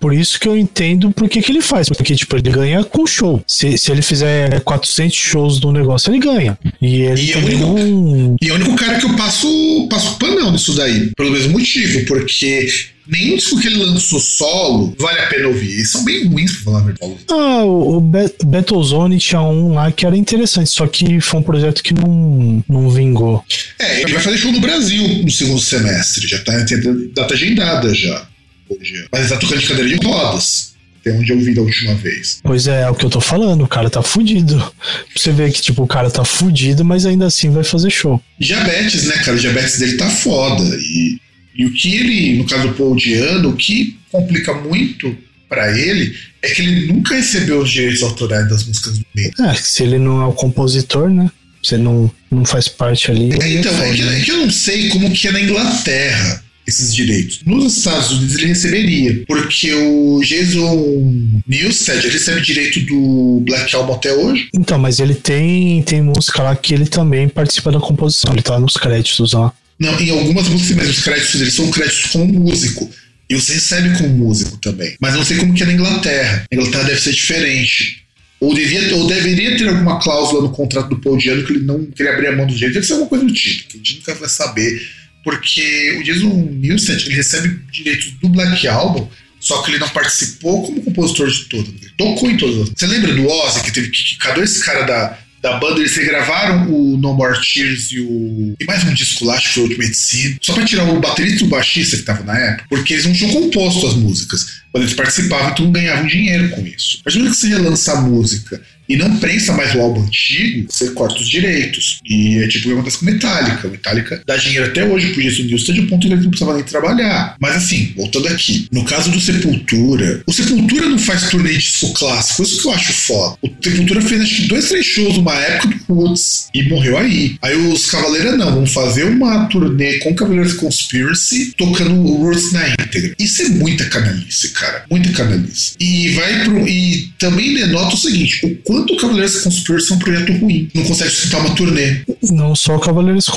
por 0.00 0.12
isso 0.12 0.38
que 0.38 0.46
eu 0.46 0.54
entendo 0.56 1.10
por 1.12 1.28
que, 1.30 1.40
que 1.40 1.50
ele 1.52 1.62
faz. 1.62 1.88
Porque, 1.88 2.14
tipo, 2.14 2.36
ele 2.36 2.50
ganha 2.50 2.84
com 2.84 3.06
show. 3.06 3.42
Se, 3.46 3.78
se 3.78 3.90
ele 3.90 4.02
fizer 4.02 4.60
400 4.60 5.16
shows 5.16 5.58
do 5.60 5.72
negócio, 5.72 6.10
ele 6.10 6.18
ganha. 6.18 6.58
E 6.82 7.02
ele 7.02 7.22
E 7.22 7.32
é 7.32 7.36
o 7.36 7.44
único- 7.44 7.78
não. 7.78 8.36
E 8.42 8.48
é 8.48 8.52
o 8.52 8.54
único 8.56 8.76
cara 8.76 8.98
que 8.98 9.06
eu 9.06 9.14
passo, 9.16 9.86
passo 9.88 10.18
panão 10.18 10.50
nisso 10.52 10.74
daí. 10.74 11.10
Pelo 11.16 11.30
mesmo 11.30 11.52
motivo, 11.52 12.04
porque 12.06 12.66
nenhum 13.06 13.36
disco 13.36 13.60
que 13.60 13.66
ele 13.68 13.84
lançou 13.84 14.18
solo 14.20 14.94
vale 14.98 15.20
a 15.20 15.26
pena 15.26 15.48
ouvir. 15.48 15.72
Eles 15.72 15.90
são 15.90 16.04
bem 16.04 16.26
ruins, 16.26 16.52
pra 16.52 16.62
falar 16.64 16.78
a 16.80 16.82
verdade. 16.82 17.16
Ah, 17.30 17.64
o, 17.64 17.96
o 17.96 18.00
Be- 18.00 18.34
Battlezone 18.44 19.18
tinha 19.18 19.40
um 19.42 19.74
lá 19.74 19.90
que 19.92 20.06
era 20.06 20.16
interessante, 20.16 20.70
só 20.70 20.86
que 20.86 21.20
foi 21.20 21.40
um 21.40 21.42
projeto 21.42 21.82
que 21.82 21.92
não, 21.94 22.64
não 22.68 22.90
vingou. 22.90 23.44
É, 23.78 24.02
ele 24.02 24.12
vai 24.12 24.22
fazer 24.22 24.38
show 24.38 24.52
no 24.52 24.60
Brasil 24.60 25.06
no 25.22 25.30
segundo 25.30 25.60
semestre. 25.60 26.26
Já 26.26 26.38
tá 26.42 26.64
tem 26.64 26.80
data 27.14 27.34
agendada 27.34 27.94
já. 27.94 28.26
Hoje. 28.68 29.06
Mas 29.12 29.20
ele 29.22 29.30
tá 29.30 29.36
tocando 29.36 29.60
de 29.60 29.66
cadeira 29.68 29.88
de 29.98 30.06
rodas. 30.06 30.72
Até 31.00 31.12
onde 31.12 31.30
eu 31.30 31.38
vi 31.38 31.54
da 31.54 31.60
última 31.60 31.94
vez. 31.96 32.40
Pois 32.42 32.66
é, 32.66 32.80
é 32.84 32.90
o 32.90 32.94
que 32.94 33.04
eu 33.04 33.10
tô 33.10 33.20
falando, 33.20 33.62
o 33.62 33.68
cara 33.68 33.90
tá 33.90 34.02
fudido. 34.02 34.72
Você 35.14 35.30
vê 35.32 35.50
que, 35.50 35.60
tipo, 35.60 35.82
o 35.82 35.86
cara 35.86 36.10
tá 36.10 36.24
fudido, 36.24 36.82
mas 36.82 37.04
ainda 37.04 37.26
assim 37.26 37.50
vai 37.50 37.62
fazer 37.62 37.90
show. 37.90 38.18
Diabetes, 38.40 39.04
né, 39.04 39.14
cara? 39.18 39.36
O 39.36 39.40
diabetes 39.40 39.78
dele 39.78 39.98
tá 39.98 40.08
foda. 40.08 40.62
E, 40.64 41.18
e 41.54 41.66
o 41.66 41.72
que 41.72 41.94
ele, 41.94 42.38
no 42.38 42.46
caso 42.46 42.68
do 42.68 42.74
Paul 42.74 42.96
Diano, 42.96 43.50
o 43.50 43.56
que 43.56 43.96
complica 44.10 44.54
muito 44.54 45.16
pra 45.48 45.78
ele 45.78 46.14
é 46.42 46.50
que 46.50 46.62
ele 46.62 46.86
nunca 46.86 47.14
recebeu 47.14 47.60
os 47.60 47.70
direitos 47.70 48.02
autorais 48.02 48.48
das 48.48 48.64
músicas 48.64 48.98
do 48.98 49.06
meio. 49.14 49.30
É, 49.40 49.54
se 49.54 49.82
ele 49.82 49.98
não 49.98 50.22
é 50.22 50.26
o 50.26 50.32
compositor, 50.32 51.08
né? 51.10 51.30
Ele 51.70 51.82
não, 51.82 52.10
não 52.30 52.44
faz 52.44 52.68
parte 52.68 53.10
ali. 53.10 53.32
É, 53.40 53.48
então, 53.54 53.72
é 53.82 53.94
que, 53.94 54.02
é 54.02 54.20
que 54.20 54.30
eu 54.30 54.38
não 54.38 54.50
sei 54.50 54.88
como 54.90 55.10
que 55.10 55.28
é 55.28 55.32
na 55.32 55.40
Inglaterra 55.40 56.44
esses 56.66 56.94
direitos. 56.94 57.40
Nos 57.44 57.78
Estados 57.78 58.10
Unidos 58.10 58.36
ele 58.36 58.46
receberia, 58.46 59.24
porque 59.26 59.72
o 59.72 60.20
Jason 60.24 61.40
Newsted 61.46 61.98
ele 61.98 62.10
recebe 62.10 62.40
direito 62.40 62.80
do 62.80 63.42
Black 63.44 63.74
Album 63.76 63.94
até 63.94 64.12
hoje. 64.12 64.48
Então, 64.54 64.78
mas 64.78 64.98
ele 64.98 65.14
tem, 65.14 65.82
tem 65.82 66.02
música 66.02 66.42
lá 66.42 66.56
que 66.56 66.74
ele 66.74 66.86
também 66.86 67.28
participa 67.28 67.70
da 67.70 67.80
composição. 67.80 68.32
Ele 68.32 68.42
tá 68.42 68.58
nos 68.58 68.76
créditos 68.76 69.32
lá. 69.32 69.52
Não, 69.78 69.98
em 70.00 70.10
algumas 70.10 70.48
músicas, 70.48 70.76
mas 70.76 70.88
os 70.88 71.02
créditos 71.02 71.38
dele 71.38 71.50
são 71.50 71.70
créditos 71.70 72.06
como 72.06 72.26
músico. 72.26 72.90
E 73.28 73.34
você 73.34 73.54
recebe 73.54 73.96
como 73.96 74.08
músico 74.08 74.56
também. 74.58 74.96
Mas 75.00 75.14
não 75.14 75.24
sei 75.24 75.36
como 75.38 75.54
que 75.54 75.62
é 75.62 75.66
na 75.66 75.72
Inglaterra. 75.72 76.46
Na 76.50 76.58
Inglaterra 76.58 76.84
deve 76.84 77.00
ser 77.00 77.12
diferente. 77.12 78.04
Ou, 78.38 78.54
devia, 78.54 78.94
ou 78.96 79.06
deveria 79.06 79.56
ter 79.56 79.68
alguma 79.68 79.98
cláusula 79.98 80.42
no 80.42 80.50
contrato 80.50 80.90
do 80.90 81.00
Paul 81.00 81.16
Diano 81.16 81.44
que 81.44 81.52
ele 81.52 81.64
não 81.64 81.86
queria 81.86 82.12
abrir 82.12 82.28
a 82.28 82.36
mão 82.36 82.46
do 82.46 82.54
direito. 82.54 82.74
Deve 82.74 82.86
ser 82.86 82.92
alguma 82.92 83.08
coisa 83.08 83.24
do 83.24 83.32
tipo, 83.32 83.68
que 83.68 83.76
a 83.76 83.78
gente 83.78 83.96
nunca 83.96 84.14
vai 84.14 84.28
saber. 84.28 84.86
Porque 85.24 85.96
o 85.98 86.04
Jason 86.04 86.48
Newsted 86.52 87.06
ele 87.06 87.14
recebe 87.14 87.58
direitos 87.72 88.10
do 88.20 88.28
Black 88.28 88.68
Album, 88.68 89.08
só 89.40 89.62
que 89.62 89.70
ele 89.70 89.78
não 89.78 89.88
participou 89.88 90.66
como 90.66 90.82
compositor 90.82 91.30
de 91.30 91.44
todas. 91.46 91.68
Ele 91.68 91.90
tocou 91.96 92.30
em 92.30 92.36
todas. 92.36 92.68
Você 92.68 92.86
lembra 92.86 93.14
do 93.14 93.26
Ozzy, 93.26 93.62
que 93.62 93.72
teve 93.72 93.88
que 93.88 94.18
cada 94.18 94.42
esse 94.42 94.62
cara 94.62 94.82
da, 94.82 95.18
da 95.44 95.58
banda, 95.58 95.78
eles 95.78 95.94
regravaram 95.94 96.72
o 96.72 96.96
No 96.96 97.12
More 97.12 97.38
Tears 97.38 97.92
e 97.92 98.00
o. 98.00 98.54
E 98.58 98.64
mais 98.64 98.82
um 98.82 98.94
disco 98.94 99.26
lá, 99.26 99.34
acho 99.34 99.48
que 99.48 99.54
foi 99.54 99.62
o 99.64 99.66
Ultimate 99.66 99.94
Sin, 99.94 100.38
só 100.40 100.54
pra 100.54 100.64
tirar 100.64 100.88
o 100.88 100.98
baterista 100.98 101.44
e 101.44 101.46
o 101.46 101.50
baixista 101.50 101.98
que 101.98 102.02
tava 102.02 102.24
na 102.24 102.34
época, 102.38 102.64
porque 102.70 102.94
eles 102.94 103.04
não 103.04 103.12
tinham 103.12 103.30
composto 103.30 103.86
as 103.86 103.92
músicas. 103.92 104.46
Quando 104.72 104.84
eles 104.84 104.94
participavam, 104.94 105.50
então 105.50 105.70
ganhavam 105.70 106.06
dinheiro 106.06 106.48
com 106.48 106.66
isso. 106.66 106.98
Mas 107.04 107.14
quando 107.14 107.32
você 107.32 107.48
relança 107.48 107.92
a 107.92 108.00
música 108.00 108.62
e 108.88 108.96
não 108.96 109.16
prensa 109.16 109.52
mais 109.52 109.74
o 109.74 109.80
álbum 109.80 110.02
antigo, 110.02 110.66
você 110.70 110.90
corta 110.90 111.20
os 111.20 111.28
direitos. 111.28 112.00
E 112.04 112.38
é 112.38 112.48
tipo 112.48 112.66
o 112.66 112.68
que 112.68 112.72
acontece 112.72 112.98
com 112.98 113.06
Metallica. 113.06 113.68
Metallica 113.68 114.22
dá 114.26 114.36
dinheiro 114.36 114.66
até 114.66 114.84
hoje 114.84 115.12
pro 115.12 115.22
Jason 115.22 115.42
Newsted, 115.42 115.80
de 115.80 115.86
ponto 115.86 116.06
que 116.06 116.12
ele 116.12 116.22
não 116.22 116.30
precisava 116.30 116.54
nem 116.54 116.64
trabalhar. 116.64 117.36
Mas 117.40 117.56
assim, 117.56 117.92
voltando 117.96 118.28
aqui, 118.28 118.68
no 118.70 118.84
caso 118.84 119.10
do 119.10 119.20
Sepultura, 119.20 120.22
o 120.26 120.32
Sepultura 120.32 120.88
não 120.88 120.98
faz 120.98 121.28
turnê 121.30 121.52
de 121.52 121.58
disco 121.58 121.92
clássico, 121.92 122.42
isso 122.42 122.62
que 122.62 122.68
eu 122.68 122.72
acho 122.72 122.92
foda. 122.92 123.36
O 123.42 123.50
Sepultura 123.62 124.00
fez 124.00 124.20
acho 124.22 124.36
que 124.36 124.48
dois, 124.48 124.68
três 124.68 124.86
shows 124.86 125.16
numa 125.16 125.34
época 125.34 125.76
do 125.88 125.94
Roots 125.94 126.48
e 126.54 126.62
morreu 126.68 126.98
aí. 126.98 127.36
Aí 127.42 127.54
os 127.54 127.86
Cavaleiros 127.86 128.36
não, 128.38 128.54
vão 128.54 128.66
fazer 128.66 129.04
uma 129.04 129.46
turnê 129.46 129.98
com 129.98 130.14
Cavaleiros 130.14 130.54
Conspiracy 130.54 131.52
tocando 131.56 131.94
o 131.94 132.24
Roots 132.24 132.52
na 132.52 132.68
íntegra. 132.68 133.14
Isso 133.18 133.42
é 133.42 133.48
muita 133.50 133.84
canalice, 133.86 134.50
cara. 134.52 134.84
Muita 134.90 135.10
canalice. 135.10 135.74
E 135.80 136.10
vai 136.10 136.44
pro. 136.44 136.66
E 136.66 137.12
também 137.18 137.54
denota 137.54 137.94
o 137.94 137.98
seguinte: 137.98 138.40
o 138.44 138.54
quanto 138.74 138.96
Cavaleiros 138.96 139.42
Conspiracy 139.42 139.92
é 139.92 139.94
um 139.94 139.98
projeto 139.98 140.32
ruim. 140.32 140.68
Não 140.74 140.84
consegue 140.84 141.10
sustentar 141.10 141.40
uma 141.40 141.54
turnê. 141.54 142.00
Não 142.30 142.54
só 142.56 142.78
Cavaleiros 142.78 143.30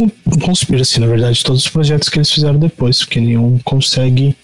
Conspiracy, 0.44 1.00
na 1.00 1.08
verdade, 1.08 1.44
todos 1.44 1.64
os 1.64 1.70
projetos 1.70 2.10
que 2.10 2.18
eles 2.18 2.32
fizeram 2.32 2.58
depois, 2.58 3.00
porque 3.00 3.20
nenhum 3.20 3.60
consegue 3.64 4.36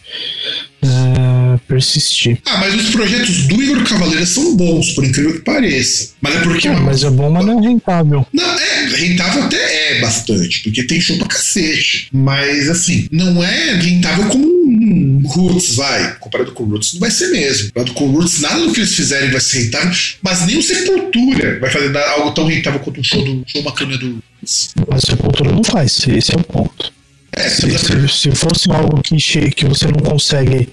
é, 0.84 1.60
persistir. 1.67 2.38
Ah, 2.46 2.58
mas 2.58 2.76
os 2.76 2.89
projetos 2.91 3.48
do 3.48 3.62
Igor 3.62 3.84
Cavaleira 3.84 4.26
são 4.26 4.56
bons, 4.56 4.91
por 4.91 5.06
incrível 5.06 5.34
que 5.34 5.39
pareça. 5.39 6.13
Mas 6.22 6.36
é 6.36 6.39
porque. 6.39 6.67
É, 6.67 6.80
mas 6.80 7.04
é 7.04 7.10
bom, 7.10 7.30
mas 7.30 7.46
não 7.46 7.60
é 7.60 7.67
rentável. 7.67 8.26
Não, 8.32 8.60
é, 8.60 8.86
rentável 8.96 9.43
até 9.43 9.98
é 9.98 10.02
bastante, 10.02 10.62
porque 10.63 10.84
tem 10.84 11.00
show 11.00 11.17
pra 11.17 11.28
cacete. 11.28 12.08
Mas, 12.12 12.69
assim, 12.69 13.08
não 13.12 13.43
é 13.43 13.74
rentável 13.76 14.26
como 14.26 14.46
um 14.46 15.22
Roots, 15.26 15.76
vai. 15.76 16.15
Comparado 16.19 16.52
com 16.52 16.63
o 16.63 16.67
Roots, 16.67 16.93
não 16.93 17.00
vai 17.00 17.12
ser 17.12 17.30
mesmo. 17.30 17.67
Comparado 17.67 17.93
com 17.93 18.06
o 18.06 18.12
Roots, 18.12 18.41
nada 18.41 18.60
do 18.60 18.72
que 18.72 18.80
eles 18.80 18.96
fizerem 18.96 19.32
vai 19.32 19.41
ser 19.41 19.63
rentável, 19.63 19.93
mas 20.22 20.46
nem 20.46 20.58
o 20.58 20.63
Sepultura 20.63 21.60
vai 21.60 21.69
fazer 21.69 21.98
algo 21.98 22.32
tão 22.32 22.46
rentável 22.46 22.80
quanto 22.80 23.00
um 23.00 23.04
show, 23.04 23.24
do, 23.24 23.43
show 23.48 23.62
uma 23.62 23.74
câmera 23.74 23.98
do 23.98 24.13
Roots. 24.13 24.69
Mas 24.88 25.02
Sepultura 25.04 25.52
não 25.52 25.63
faz, 25.63 26.06
esse 26.08 26.34
é 26.34 26.38
o 26.38 26.43
ponto. 26.43 26.93
É, 27.36 27.50
Se, 27.50 27.78
se, 27.78 28.08
se 28.08 28.32
fosse 28.32 28.72
algo 28.72 29.02
que, 29.02 29.17
que 29.52 29.65
você 29.65 29.86
não 29.88 30.00
consegue. 30.00 30.69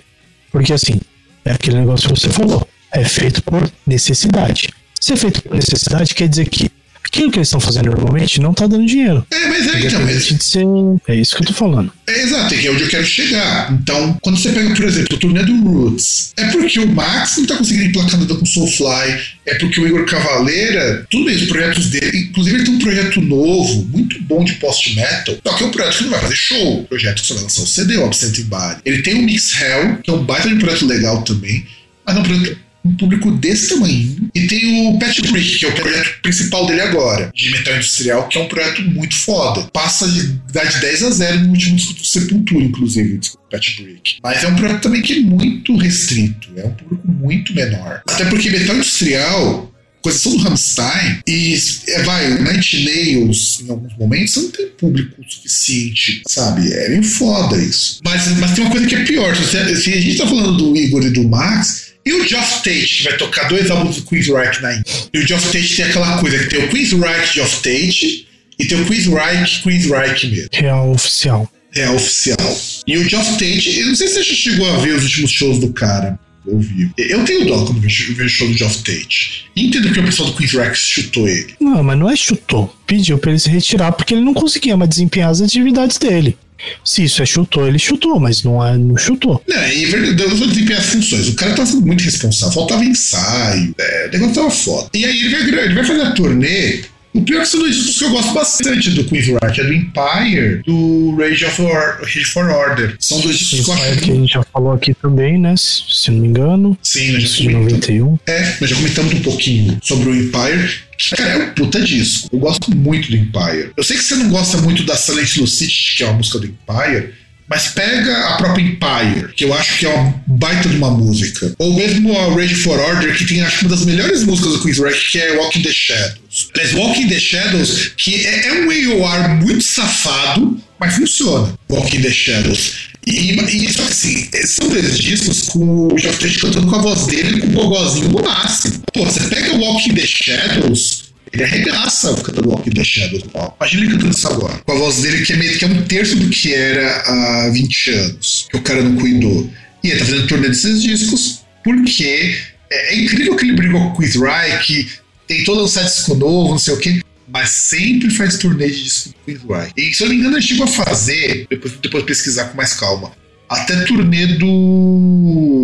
Porque 0.51 0.73
assim, 0.73 1.01
é 1.45 1.53
aquele 1.53 1.79
negócio 1.79 2.13
que 2.13 2.21
você 2.21 2.29
falou. 2.29 2.67
É 2.93 3.05
feito 3.05 3.43
por 3.43 3.71
necessidade. 3.87 4.69
Se 5.01 5.13
é 5.13 5.17
feito 5.17 5.43
por 5.43 5.55
necessidade, 5.55 6.15
quer 6.15 6.29
dizer 6.29 6.49
que 6.49 6.71
aquilo 7.11 7.31
que 7.31 7.39
eles 7.39 7.49
estão 7.49 7.61
fazendo 7.61 7.91
normalmente 7.91 8.41
não 8.41 8.55
tá 8.55 8.67
dando 8.67 8.87
dinheiro. 8.87 9.27
é, 9.31 9.49
mas 9.49 9.67
é, 9.67 9.81
então, 9.81 10.01
mas, 10.03 10.27
de 10.27 10.45
ser. 10.45 10.65
É 11.09 11.15
isso 11.15 11.37
que 11.37 11.43
eu 11.43 11.47
tô 11.49 11.53
falando. 11.53 11.93
É, 12.07 12.23
exato, 12.23 12.55
é 12.55 12.59
que 12.59 12.67
é 12.67 12.71
onde 12.71 12.85
eu 12.85 12.89
quero 12.89 13.05
chegar. 13.05 13.73
Então, 13.73 14.17
quando 14.23 14.39
você 14.39 14.51
pega, 14.53 14.75
por 14.75 14.85
exemplo, 14.85 15.17
o 15.17 15.19
turnê 15.19 15.43
do 15.43 15.57
Roots, 15.63 16.33
é 16.37 16.45
porque 16.47 16.79
o 16.79 16.87
Max 16.87 17.39
não 17.39 17.47
tá 17.47 17.57
conseguindo 17.57 17.87
emplacar 17.87 18.19
nada 18.19 18.35
com 18.35 18.47
Soulfly, 18.47 19.21
é 19.47 19.55
porque 19.57 19.81
o 19.81 19.87
Igor 19.87 20.07
Cavaleira, 20.07 21.07
tudo 21.11 21.25
bem, 21.25 21.37
os 21.37 21.45
projetos 21.45 21.89
dele, 21.89 22.29
inclusive 22.31 22.57
ele 22.57 22.65
tem 22.65 22.75
um 22.75 22.79
projeto 22.79 23.21
novo, 23.21 23.85
muito 23.87 24.23
bom 24.23 24.45
de 24.45 24.55
post-metal, 24.55 25.37
só 25.45 25.55
que 25.55 25.65
é 25.65 25.67
um 25.67 25.71
projeto 25.71 25.97
que 25.99 26.05
não 26.05 26.11
vai 26.11 26.21
fazer 26.21 26.37
show, 26.37 26.81
o 26.81 26.85
projeto 26.85 27.21
que 27.21 27.27
só 27.27 27.35
vai 27.35 27.43
lançar 27.43 27.63
o 27.63 27.67
CD, 27.67 27.97
o 27.97 28.05
Absent 28.05 28.41
Body. 28.45 28.81
Ele 28.85 29.03
tem 29.03 29.15
o 29.15 29.23
Mix 29.23 29.61
Hell, 29.61 29.99
que 30.03 30.11
é 30.11 30.15
um 30.15 30.25
baita 30.25 30.49
de 30.49 30.55
um 30.55 30.59
projeto 30.59 30.87
legal 30.87 31.23
também, 31.23 31.67
mas 32.07 32.17
é 32.17 32.21
um 32.21 32.23
projeto 32.23 32.70
um 32.85 32.95
público 32.97 33.31
desse 33.33 33.69
tamanho. 33.69 34.31
E 34.35 34.47
tem 34.47 34.89
o 34.89 34.99
Pat 34.99 35.21
Brick, 35.31 35.59
que 35.59 35.67
é 35.67 35.69
o 35.69 35.75
projeto 35.75 36.23
principal 36.23 36.67
dele 36.67 36.81
agora, 36.81 37.31
de 37.35 37.51
metal 37.51 37.75
industrial, 37.75 38.29
que 38.29 38.39
é 38.39 38.41
um 38.41 38.49
projeto 38.49 38.83
muito 38.83 39.17
foda. 39.17 39.69
Passa 39.73 40.09
de 40.09 40.41
dar 40.53 40.65
de 40.65 40.81
10 40.81 41.03
a 41.03 41.11
0 41.11 41.41
no 41.41 41.51
último 41.51 41.77
disco 41.77 41.95
do 41.95 42.05
Sepultura, 42.05 42.65
inclusive, 42.65 43.15
o 43.15 43.19
disco 43.19 43.39
Pat 43.51 43.77
Brick. 43.77 44.17
Mas 44.23 44.45
é 44.45 44.49
um 44.49 44.57
projeto 44.57 44.83
também 44.83 45.03
que 45.03 45.15
é 45.15 45.21
muito 45.21 45.77
restrito, 45.77 46.49
é 46.57 46.65
um 46.65 46.75
público 46.75 47.09
muito 47.09 47.55
menor. 47.55 48.03
Até 48.09 48.25
porque 48.27 48.51
metal 48.51 48.77
industrial, 48.77 49.73
com 50.01 50.09
exceção 50.09 50.37
do 50.37 50.43
Rammstein, 50.43 51.21
e 51.27 51.59
é, 51.89 52.03
vai, 52.03 52.33
o 52.33 52.43
Night 52.43 52.85
Nails, 52.85 53.61
em 53.61 53.71
alguns 53.71 53.97
momentos, 53.99 54.33
você 54.33 54.41
não 54.41 54.51
tem 54.51 54.67
público 54.69 55.23
suficiente, 55.29 56.23
sabe? 56.27 56.73
É 56.73 56.89
bem 56.89 57.03
foda 57.03 57.57
isso. 57.57 58.01
Mas, 58.05 58.29
mas 58.39 58.53
tem 58.53 58.65
uma 58.65 58.71
coisa 58.71 58.87
que 58.87 58.95
é 58.95 59.05
pior, 59.05 59.37
se, 59.37 59.77
se 59.77 59.93
a 59.93 60.01
gente 60.01 60.17
tá 60.17 60.27
falando 60.27 60.57
do 60.57 60.77
Igor 60.77 61.05
e 61.05 61.11
do 61.11 61.29
Max, 61.29 61.90
e 62.05 62.13
o 62.15 62.27
Geoff 62.27 62.57
Tate, 62.63 62.87
que 62.87 63.03
vai 63.05 63.17
tocar 63.17 63.49
dois 63.49 63.71
álbuns 63.71 63.97
do 63.97 64.03
Queen's 64.03 64.27
Reich 64.27 64.61
na 64.63 64.73
Índia. 64.75 64.85
E 65.13 65.19
o 65.19 65.27
Geoff 65.27 65.47
Tate 65.53 65.77
tem 65.77 65.85
aquela 65.85 66.19
coisa 66.19 66.39
que 66.39 66.47
tem 66.49 66.65
o 66.65 66.69
Queen's 66.69 66.93
Reich 66.93 67.35
Geoff 67.35 67.57
Tate 67.57 68.27
e 68.59 68.65
tem 68.67 68.81
o 68.81 68.85
Queen's 68.87 69.07
Reich 69.07 69.63
Queen's 69.63 69.87
Reich 69.87 70.27
mesmo. 70.29 70.49
Real 70.53 70.91
oficial. 70.91 71.51
É 71.75 71.89
oficial. 71.91 72.61
E 72.87 72.97
o 72.99 73.09
Geoff 73.09 73.33
Tate, 73.33 73.79
eu 73.81 73.87
não 73.89 73.95
sei 73.95 74.09
se 74.09 74.15
você 74.15 74.35
chegou 74.35 74.71
a 74.73 74.79
ver 74.79 74.95
os 74.95 75.05
últimos 75.05 75.31
shows 75.31 75.59
do 75.59 75.73
cara. 75.73 76.19
ao 76.51 76.59
vivo. 76.59 76.93
Eu 76.99 77.25
tenho 77.25 77.47
dó 77.47 77.65
quando 77.65 77.81
vejo, 77.81 78.15
vejo 78.15 78.27
o 78.27 78.29
show 78.29 78.49
do 78.49 78.55
Geoff 78.57 78.79
Tate. 78.79 79.45
Entendo 79.55 79.93
que 79.93 80.01
o 80.01 80.05
pessoal 80.05 80.31
do 80.31 80.37
Queen's 80.37 80.53
Rex 80.53 80.79
chutou 80.79 81.29
ele. 81.29 81.55
Não, 81.61 81.83
mas 81.85 81.99
não 81.99 82.11
é 82.11 82.17
chutou. 82.17 82.75
Pediu 82.87 83.19
pra 83.19 83.31
ele 83.31 83.39
se 83.39 83.49
retirar 83.51 83.93
porque 83.93 84.15
ele 84.15 84.25
não 84.25 84.35
conseguia 84.35 84.77
mais 84.77 84.89
desempenhar 84.89 85.31
as 85.31 85.41
atividades 85.41 85.99
dele. 85.99 86.37
Se 86.85 87.05
isso 87.05 87.23
é 87.23 87.27
chutou, 87.27 87.67
ele 87.67 87.79
chutou, 87.79 88.19
mas 88.19 88.43
não 88.43 88.65
é 88.65 88.77
não 88.77 88.97
chutou. 88.97 89.43
Não, 89.49 89.69
e 89.69 89.85
é 89.85 89.87
verdade, 89.87 90.23
eu 90.31 90.37
vou 90.37 90.47
desempenhar 90.47 90.83
funções. 90.83 91.29
O 91.29 91.35
cara 91.35 91.55
tava 91.55 91.67
sendo 91.67 91.87
muito 91.87 92.03
responsável, 92.03 92.55
faltava 92.55 92.85
ensaio, 92.85 93.75
é, 93.79 94.07
o 94.09 94.13
negócio 94.13 94.35
tava 94.35 94.51
foda. 94.51 94.91
E 94.95 95.05
aí 95.05 95.25
ele 95.25 95.31
vai, 95.31 95.65
ele 95.65 95.75
vai 95.75 95.85
fazer 95.85 96.03
a 96.03 96.13
turnê. 96.13 96.81
O 97.13 97.23
pior 97.23 97.41
que 97.43 97.49
são 97.49 97.61
dois 97.61 97.75
discos 97.75 97.99
que 97.99 98.05
eu 98.05 98.11
gosto 98.11 98.33
bastante 98.33 98.91
do 98.91 99.05
Queen's 99.05 99.29
Rock, 99.29 99.61
é 99.61 99.65
do 99.65 99.73
Empire, 99.73 100.63
do 100.65 101.17
Rage 101.17 101.45
of 101.45 101.63
Or, 101.63 101.99
Rage 102.01 102.25
for 102.25 102.49
Order. 102.49 102.97
São 103.01 103.21
dois 103.21 103.37
discos 103.37 103.65
que 103.65 103.71
eu 103.71 103.75
acho 103.75 104.01
que 104.01 104.11
a 104.13 104.15
gente 104.15 104.33
já 104.33 104.43
falou 104.45 104.73
aqui 104.73 104.95
também, 104.95 105.39
né? 105.39 105.57
Se, 105.57 105.83
se 105.89 106.11
não 106.11 106.21
me 106.21 106.29
engano. 106.29 106.79
Sim, 106.83 107.13
nós 107.13 107.23
já 107.23 107.29
de 107.29 107.53
comentamos. 107.53 107.71
91. 107.71 108.19
É, 108.29 108.57
nós 108.61 108.71
já 108.71 108.77
comentamos 108.77 109.13
um 109.15 109.21
pouquinho 109.23 109.79
sobre 109.83 110.09
o 110.09 110.15
Empire. 110.15 110.91
Cara, 111.17 111.31
é 111.31 111.39
um 111.39 111.55
puta 111.55 111.81
disco. 111.81 112.29
Eu 112.33 112.39
gosto 112.39 112.77
muito 112.77 113.11
do 113.11 113.17
Empire. 113.17 113.73
Eu 113.77 113.83
sei 113.83 113.97
que 113.97 114.05
você 114.05 114.15
não 114.15 114.29
gosta 114.29 114.59
muito 114.59 114.85
da 114.85 114.97
Silent 114.97 115.37
Lucidity, 115.37 115.97
que 115.97 116.05
é 116.05 116.07
uma 116.07 116.17
música 116.19 116.39
do 116.39 116.47
Empire, 116.47 117.15
mas 117.51 117.67
pega 117.67 118.17
a 118.29 118.37
própria 118.37 118.63
Empire, 118.63 119.33
que 119.35 119.45
eu 119.45 119.53
acho 119.53 119.77
que 119.77 119.85
é 119.85 119.89
uma 119.89 120.15
baita 120.29 120.69
de 120.69 120.77
uma 120.77 120.93
música. 120.93 121.53
Ou 121.59 121.75
mesmo 121.75 122.17
a 122.17 122.33
Rage 122.33 122.55
for 122.55 122.79
Order, 122.79 123.17
que 123.17 123.27
tem 123.27 123.43
acho 123.43 123.67
uma 123.67 123.75
das 123.75 123.85
melhores 123.85 124.23
músicas 124.23 124.53
do 124.53 124.63
Queen's 124.63 124.79
Wreck, 124.79 125.11
que 125.11 125.19
é 125.19 125.33
Walking 125.33 125.63
the 125.63 125.73
Shadows. 125.73 126.49
Aliás, 126.55 126.75
Walking 126.75 127.09
the 127.09 127.19
Shadows, 127.19 127.93
que 127.97 128.25
é, 128.25 128.47
é 128.47 128.53
um 128.63 129.03
AOR 129.03 129.31
muito 129.43 129.65
safado, 129.65 130.63
mas 130.79 130.95
funciona. 130.95 131.53
Walking 131.69 132.03
the 132.03 132.13
Shadows. 132.13 132.91
E, 133.05 133.33
e 133.33 133.73
só 133.73 133.83
que 133.83 133.93
assim, 133.93 134.29
são 134.47 134.69
dois 134.69 134.99
discos 134.99 135.49
com 135.49 135.89
o 135.93 135.99
Geoff 135.99 136.19
Tate 136.19 136.39
cantando 136.39 136.67
com 136.69 136.77
a 136.77 136.83
voz 136.83 137.07
dele 137.07 137.41
com 137.41 137.47
o 137.49 137.51
gogozinho 137.51 138.11
no 138.11 138.23
máximo. 138.23 138.81
Pô, 138.93 139.05
você 139.05 139.21
pega 139.29 139.57
Walking 139.57 139.95
the 139.95 140.07
Shadows, 140.07 141.00
ele 141.33 141.45
arregaça 141.45 142.15
cantando 142.23 142.51
Walking 142.51 142.71
the 142.71 142.85
Shadows. 142.85 143.25
Ó, 143.35 143.53
Imagina 143.61 143.83
ele 143.83 143.93
cantando 143.93 144.11
isso 144.11 144.29
agora. 144.29 144.59
Com 144.65 144.73
a 144.73 144.75
voz 144.77 145.03
dele 145.03 145.25
que 145.25 145.33
é, 145.33 145.37
meio, 145.37 145.59
que 145.59 145.65
é 145.65 145.69
um 145.69 145.83
terço 145.83 146.17
do 146.17 146.29
que 146.29 146.53
era 146.53 146.97
há 147.07 147.51
20 147.51 147.91
anos. 147.91 148.49
Que 148.51 148.57
o 148.57 148.63
cara 148.63 148.83
não 148.83 148.97
cuidou. 148.97 149.49
E 149.83 149.91
ele 149.91 150.01
tá 150.01 150.07
fazendo 150.07 150.27
turnê 150.27 150.49
desses 150.49 150.83
discos 150.83 151.41
porque 151.63 152.37
é, 152.71 152.95
é 152.95 152.99
incrível 152.99 153.37
que 153.37 153.45
ele 153.45 153.57
brigou 153.57 153.81
com 153.81 153.89
o 153.89 153.97
Chris 153.97 154.17
Rye, 154.17 154.59
que 154.63 154.89
tentou 155.27 155.55
lançar 155.55 155.85
disco 155.85 156.15
novo, 156.15 156.51
não 156.51 156.59
sei 156.59 156.75
o 156.75 156.79
quê. 156.79 157.01
Mas 157.29 157.51
sempre 157.51 158.11
faz 158.11 158.37
turnê 158.39 158.69
de 158.69 158.83
disco 158.83 159.13
com 159.13 159.21
o 159.21 159.25
Chris 159.25 159.43
Rye. 159.49 159.73
E 159.77 159.95
se 159.95 160.03
eu 160.03 160.09
não 160.09 160.15
me 160.15 160.21
engano, 160.21 160.37
ele 160.37 160.43
chegou 160.43 160.65
a 160.65 160.69
fazer, 160.69 161.47
depois, 161.49 161.75
depois 161.81 162.05
pesquisar 162.05 162.47
com 162.47 162.57
mais 162.57 162.75
calma, 162.75 163.13
até 163.49 163.85
turnê 163.85 164.27
do 164.27 165.60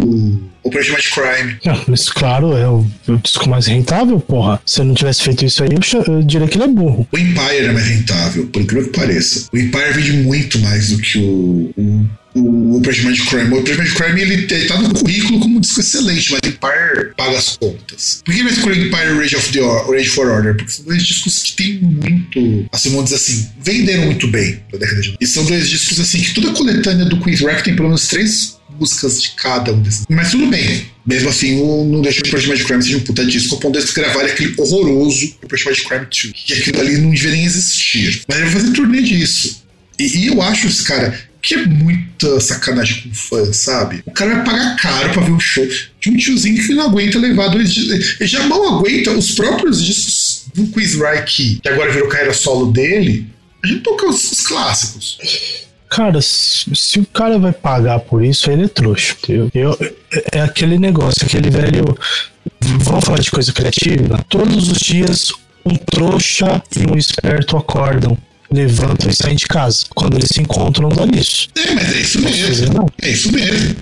Operation 0.67 0.93
Mad 0.93 1.05
Crime. 1.05 1.59
Ah, 1.67 1.85
mas 1.87 2.09
claro, 2.09 2.57
é 2.57 2.69
o, 2.69 2.85
o 3.09 3.17
disco 3.19 3.49
mais 3.49 3.67
rentável, 3.67 4.19
porra. 4.19 4.61
Se 4.67 4.81
eu 4.81 4.85
não 4.85 4.95
tivesse 4.95 5.23
feito 5.23 5.45
isso 5.45 5.63
aí, 5.63 5.71
eu, 5.71 6.15
eu 6.15 6.23
diria 6.23 6.49
que 6.49 6.57
ele 6.57 6.65
é 6.65 6.69
burro. 6.69 7.07
O 7.13 7.19
Empire 7.19 7.67
é 7.67 7.73
mais 7.73 7.87
rentável, 7.87 8.47
por 8.47 8.63
incrível 8.63 8.91
que 8.91 8.99
pareça. 8.99 9.49
O 9.53 9.57
Empire 9.57 9.93
vende 9.93 10.13
muito 10.13 10.59
mais 10.59 10.91
do 10.91 10.99
que 10.99 11.19
o, 11.19 11.73
o, 11.77 12.07
o 12.41 12.77
Operation 12.77 13.05
Mad 13.05 13.19
Crime. 13.29 13.55
O 13.55 13.59
Operation 13.61 13.95
Crime 13.95 14.21
ele, 14.21 14.35
ele 14.51 14.65
tá 14.67 14.81
no 14.81 14.93
currículo 14.95 15.41
como 15.41 15.57
um 15.59 15.61
disco 15.61 15.81
excelente, 15.81 16.31
mas 16.33 16.41
Empire 16.45 17.15
paga 17.17 17.39
as 17.39 17.57
contas. 17.57 18.23
Por 18.25 18.35
que 18.35 18.43
vai 18.43 18.53
escolher 18.53 18.79
o 18.83 18.87
Empire 18.87 19.19
Rage, 19.19 19.37
of 19.37 19.53
the 19.53 19.61
Rage 19.91 20.09
for 20.11 20.29
Order? 20.29 20.55
Porque 20.57 20.71
são 20.73 20.85
dois 20.85 21.03
discos 21.07 21.43
que 21.43 21.53
tem 21.57 21.79
muito, 21.81 22.67
assim, 22.73 22.91
vamos 22.91 23.05
dizer 23.05 23.17
assim, 23.17 23.49
venderam 23.63 24.07
muito 24.07 24.27
bem 24.29 24.61
na 24.73 24.79
década 24.79 25.01
de 25.01 25.09
90. 25.09 25.17
E 25.21 25.27
são 25.27 25.45
dois 25.45 25.69
discos 25.69 25.99
assim 26.01 26.21
que 26.21 26.35
toda 26.35 26.51
a 26.51 26.55
coletânea 26.55 27.05
do 27.05 27.21
Queen's 27.21 27.41
Rack 27.41 27.65
tem 27.65 27.75
pelo 27.77 27.89
menos 27.89 28.07
três 28.09 28.57
músicas 28.79 29.23
de 29.23 29.31
cada 29.31 29.73
um 29.73 29.81
desses. 29.81 30.05
Mas 30.11 30.31
tudo 30.31 30.47
bem. 30.49 30.87
Mesmo 31.07 31.29
assim, 31.31 31.59
o- 31.61 31.85
não 31.91 32.03
deixa 32.03 32.21
o 32.21 32.29
Project 32.29 32.49
Mad 32.49 32.63
Crime 32.67 32.83
seja 32.83 32.97
um 32.99 33.01
puta 33.01 33.25
disco, 33.25 33.55
ao 33.55 33.61
ponto 33.61 33.73
deles 33.75 33.91
gravarem 33.93 34.31
aquele 34.33 34.55
horroroso 34.59 35.35
Project 35.49 35.65
Mad 35.71 35.79
Crime 35.89 36.07
2. 36.33 36.45
Que 36.45 36.53
aquilo 36.53 36.81
ali 36.81 36.99
não 36.99 37.11
deveria 37.11 37.45
existir. 37.45 38.23
Mas 38.29 38.39
ele 38.39 38.49
vai 38.51 38.61
fazer 38.61 38.73
turnê 38.75 39.01
disso. 39.03 39.63
E, 39.99 40.19
e 40.19 40.27
eu 40.27 40.43
acho, 40.43 40.85
cara, 40.85 41.19
que 41.47 41.55
é 41.55 41.65
muita 41.65 42.41
sacanagem 42.41 43.03
com 43.03 43.15
fã, 43.15 43.53
sabe? 43.53 44.03
O 44.05 44.11
cara 44.11 44.35
vai 44.35 44.45
pagar 44.45 44.77
caro 44.77 45.13
pra 45.13 45.23
ver 45.23 45.31
um 45.31 45.39
show 45.39 45.65
de 46.01 46.11
um 46.11 46.17
tiozinho 46.17 46.61
que 46.61 46.75
não 46.75 46.87
aguenta 46.87 47.21
levar 47.21 47.49
dois 47.49 47.73
discos. 47.73 48.21
Ele 48.21 48.29
já 48.29 48.43
mal 48.49 48.79
aguenta 48.79 49.13
os 49.13 49.31
próprios 49.31 49.85
discos 49.85 50.47
do 50.53 50.67
Quiz 50.67 50.97
Reich, 50.97 51.61
que 51.63 51.69
agora 51.69 51.93
virou 51.93 52.09
carreira 52.09 52.35
solo 52.35 52.73
dele. 52.73 53.29
A 53.63 53.67
gente 53.69 53.81
toca 53.83 54.09
os, 54.09 54.33
os 54.33 54.41
clássicos. 54.45 55.19
Cara, 55.89 56.21
se, 56.21 56.99
o 56.99 57.07
cara 57.07 57.39
vai 57.39 57.53
pagar 57.53 58.01
por 58.01 58.25
isso, 58.25 58.51
ele 58.51 58.65
é 58.65 58.69
trouxa. 58.69 59.15
Eu, 59.55 59.79
é 60.33 60.41
aquele 60.41 60.79
negócio, 60.79 61.25
aquele 61.25 61.49
velho. 61.49 61.97
Vamos 62.61 63.05
falar 63.05 63.21
de 63.21 63.31
coisa 63.31 63.53
criativa? 63.53 64.25
Todos 64.29 64.69
os 64.69 64.79
dias, 64.79 65.33
um 65.65 65.77
trouxa 65.77 66.61
e 66.77 66.91
um 66.91 66.97
esperto 66.97 67.57
acordam, 67.57 68.19
levantam 68.51 69.11
e 69.11 69.15
saem 69.15 69.37
de 69.37 69.47
casa. 69.47 69.85
Quando 69.95 70.17
eles 70.17 70.29
se 70.29 70.41
encontram, 70.41 70.89
dá 70.89 71.07
nisso. 71.07 71.49
É, 71.57 71.75
mas 71.75 71.93
é 71.95 72.01
isso 72.01 72.21
dizer 72.21 72.61
mesmo. 72.61 72.75
não. 72.75 72.89
É 73.03 73.11
isso 73.11 73.33
mesmo. 73.33 73.77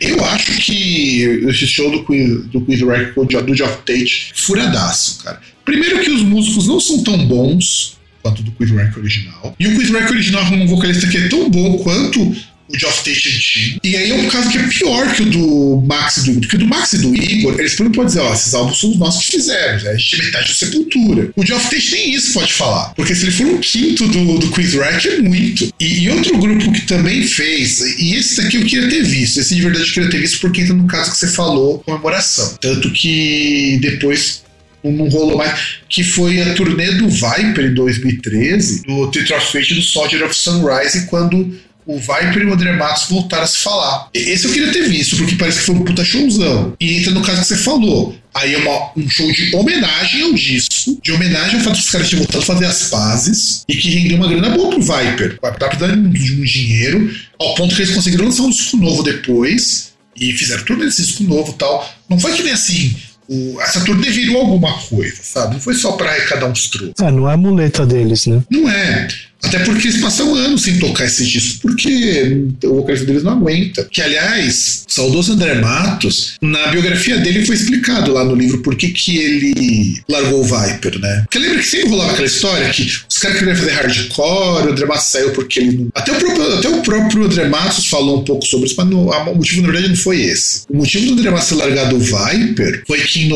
Eu 0.00 0.22
acho 0.24 0.52
que 0.58 1.22
esse 1.48 1.66
show 1.66 1.90
do 1.90 2.04
Quiz, 2.04 2.46
do 2.46 2.60
Quiz 2.60 2.80
Record 2.80 3.46
do 3.46 3.54
Geoff 3.54 3.78
Tate, 3.86 4.32
furadaço, 4.34 5.22
cara. 5.24 5.40
Primeiro 5.64 6.00
que 6.00 6.10
os 6.10 6.22
músicos 6.22 6.66
não 6.66 6.80
são 6.80 7.02
tão 7.02 7.26
bons 7.26 7.96
quanto 8.22 8.42
do 8.42 8.50
Quiz 8.52 8.70
Record 8.70 8.98
original. 8.98 9.54
E 9.58 9.66
o 9.66 9.76
Quiz 9.76 9.90
Record 9.90 10.10
original 10.10 10.42
é 10.42 10.56
um 10.56 10.66
vocalista 10.66 11.06
que 11.06 11.16
é 11.16 11.28
tão 11.28 11.48
bom 11.48 11.78
quanto 11.78 12.34
o 12.68 12.78
Geoff 12.78 12.98
Tate 12.98 13.28
antigo. 13.28 13.80
E 13.82 13.96
aí 13.96 14.10
é 14.10 14.14
um 14.14 14.28
caso 14.28 14.50
que 14.50 14.58
é 14.58 14.62
pior 14.68 15.14
que 15.14 15.22
o 15.22 15.30
do 15.30 15.84
Max 15.86 16.18
e 16.18 16.24
do 16.24 16.30
Igor. 16.30 16.40
Porque 16.42 16.58
do 16.58 16.66
Max 16.66 16.92
e 16.92 16.98
do 16.98 17.14
Igor, 17.14 17.58
eles 17.58 17.74
podem 17.74 17.92
pode 17.92 18.08
dizer, 18.08 18.20
ó, 18.20 18.32
esses 18.32 18.54
álbuns 18.54 18.80
são 18.80 18.90
os 18.90 18.98
nossos 18.98 19.26
que 19.26 19.32
fizemos, 19.32 19.82
né? 19.82 19.90
a 19.90 19.96
gente 19.96 20.20
é 20.20 20.24
metade 20.24 20.48
do 20.48 20.54
Sepultura. 20.54 21.30
O 21.34 21.46
Geoff 21.46 21.70
Tate 21.70 21.92
nem 21.92 22.14
isso 22.14 22.32
pode 22.32 22.52
falar. 22.52 22.92
Porque 22.94 23.14
se 23.14 23.24
ele 23.24 23.32
for 23.32 23.46
um 23.46 23.58
quinto 23.58 24.06
do, 24.08 24.38
do 24.38 24.50
Quiz 24.50 24.74
Rack, 24.74 25.08
é 25.08 25.18
muito. 25.20 25.72
E, 25.80 26.04
e 26.04 26.10
outro 26.10 26.36
grupo 26.38 26.72
que 26.72 26.82
também 26.82 27.22
fez, 27.26 27.78
e 27.98 28.14
esse 28.14 28.36
daqui 28.36 28.56
eu 28.56 28.64
queria 28.64 28.88
ter 28.88 29.02
visto, 29.02 29.40
esse 29.40 29.54
de 29.54 29.62
verdade 29.62 29.86
eu 29.86 29.92
queria 29.92 30.10
ter 30.10 30.20
visto 30.20 30.40
porque 30.40 30.60
entra 30.60 30.74
no 30.74 30.86
caso 30.86 31.12
que 31.12 31.18
você 31.18 31.28
falou, 31.28 31.78
comemoração. 31.80 32.56
Tanto 32.60 32.90
que 32.90 33.78
depois 33.80 34.42
não 34.84 35.08
rolou 35.08 35.36
mais, 35.36 35.78
que 35.88 36.04
foi 36.04 36.40
a 36.40 36.54
turnê 36.54 36.92
do 36.92 37.08
Viper 37.08 37.66
em 37.66 37.74
2013, 37.74 38.82
do 38.82 39.10
Tetra 39.10 39.40
Fate 39.40 39.74
do 39.74 39.82
Soldier 39.82 40.24
of 40.24 40.34
Sunrise, 40.34 41.06
quando 41.06 41.52
o 41.88 41.98
Viper 41.98 42.42
e 42.42 42.44
o 42.44 42.52
André 42.52 42.72
Matos 42.76 43.08
voltaram 43.08 43.44
a 43.44 43.46
se 43.46 43.58
falar. 43.58 44.08
Esse 44.12 44.44
eu 44.46 44.52
queria 44.52 44.70
ter 44.70 44.86
visto, 44.88 45.16
porque 45.16 45.34
parece 45.36 45.60
que 45.60 45.64
foi 45.64 45.74
um 45.74 45.84
puta 45.84 46.04
showzão. 46.04 46.74
E 46.78 46.98
entra 46.98 47.12
no 47.12 47.22
caso 47.22 47.40
que 47.40 47.46
você 47.48 47.56
falou. 47.56 48.14
Aí 48.34 48.54
é 48.54 48.58
uma- 48.58 48.90
um 48.96 49.08
show 49.08 49.30
de 49.32 49.56
homenagem 49.56 50.22
ao 50.22 50.34
disco, 50.34 51.00
de 51.02 51.10
homenagem 51.12 51.56
ao 51.56 51.64
fato 51.64 51.76
dos 51.78 51.90
caras 51.90 52.08
terem 52.08 52.24
voltado 52.24 52.44
a 52.44 52.46
fazer 52.46 52.66
as 52.66 52.82
pazes, 52.90 53.64
e 53.66 53.74
que 53.74 53.88
rendeu 53.90 54.18
uma 54.18 54.28
grana 54.28 54.50
boa 54.50 54.68
pro 54.70 54.80
Viper. 54.82 55.38
Vai 55.42 55.56
tá 55.56 55.66
precisando 55.68 56.08
de 56.10 56.32
um 56.34 56.42
dinheiro, 56.44 57.10
ao 57.40 57.54
ponto 57.54 57.74
que 57.74 57.82
eles 57.82 57.94
conseguiram 57.94 58.26
lançar 58.26 58.42
um 58.42 58.50
disco 58.50 58.76
novo 58.76 59.02
depois, 59.02 59.92
e 60.14 60.32
fizeram 60.32 60.64
tudo 60.64 60.84
esse 60.84 61.02
disco 61.02 61.24
novo 61.24 61.52
e 61.52 61.54
tal. 61.58 61.88
Não 62.08 62.18
foi 62.18 62.32
que 62.32 62.42
nem 62.42 62.52
assim, 62.52 62.94
o- 63.28 63.60
essa 63.60 63.80
turnê 63.80 64.10
virou 64.10 64.38
alguma 64.42 64.72
coisa, 64.82 65.16
sabe? 65.22 65.54
Não 65.54 65.60
foi 65.60 65.74
só 65.74 65.92
pra 65.92 66.10
arrecadar 66.10 66.46
uns 66.46 66.68
trocos. 66.68 66.94
É, 67.00 67.10
não 67.10 67.28
é 67.28 67.34
a 67.34 67.36
muleta 67.36 67.84
deles, 67.86 68.26
né? 68.26 68.42
Não 68.50 68.68
é. 68.68 69.08
Até 69.42 69.60
porque 69.60 69.88
eles 69.88 70.00
passam 70.00 70.34
anos 70.34 70.62
sem 70.62 70.78
tocar 70.78 71.04
esse 71.04 71.24
disco, 71.24 71.60
porque 71.62 72.44
o 72.64 72.74
vocalista 72.76 73.06
deles 73.06 73.22
não 73.22 73.32
aguenta. 73.32 73.86
Que, 73.90 74.02
aliás, 74.02 74.84
saudoso 74.88 75.32
André 75.32 75.54
Matos, 75.60 76.34
na 76.42 76.66
biografia 76.68 77.16
dele 77.18 77.46
foi 77.46 77.54
explicado 77.54 78.12
lá 78.12 78.24
no 78.24 78.34
livro 78.34 78.58
por 78.58 78.74
que, 78.76 78.88
que 78.88 79.16
ele 79.18 80.02
largou 80.08 80.40
o 80.40 80.44
Viper, 80.44 80.98
né? 80.98 81.22
Porque 81.24 81.38
lembra 81.38 81.58
que 81.58 81.66
sempre 81.66 81.88
rolava 81.90 82.12
aquela 82.12 82.26
história 82.26 82.68
que 82.70 82.82
os 83.08 83.18
caras 83.18 83.38
queriam 83.38 83.56
fazer 83.56 83.70
hardcore, 83.70 84.66
o 84.66 84.70
André 84.70 84.86
Matos 84.86 85.04
saiu 85.06 85.30
porque 85.30 85.60
ele 85.60 85.76
não. 85.76 85.88
Até 85.94 86.12
o 86.12 86.16
próprio, 86.16 86.54
até 86.58 86.68
o 86.68 86.82
próprio 86.82 87.24
André 87.24 87.48
Matos 87.48 87.86
falou 87.86 88.20
um 88.20 88.24
pouco 88.24 88.44
sobre 88.46 88.66
isso, 88.66 88.74
mas 88.76 88.88
a- 88.92 89.30
o 89.30 89.36
motivo, 89.36 89.62
na 89.62 89.68
verdade, 89.68 89.88
não 89.88 89.96
foi 89.96 90.20
esse. 90.22 90.62
O 90.68 90.76
motivo 90.76 91.06
do 91.06 91.12
André 91.12 91.30
Matos 91.30 91.48
ter 91.48 91.54
largado 91.54 91.96
o 91.96 92.00
Viper 92.00 92.82
foi 92.86 93.00
que 93.02 93.20
em 93.22 93.28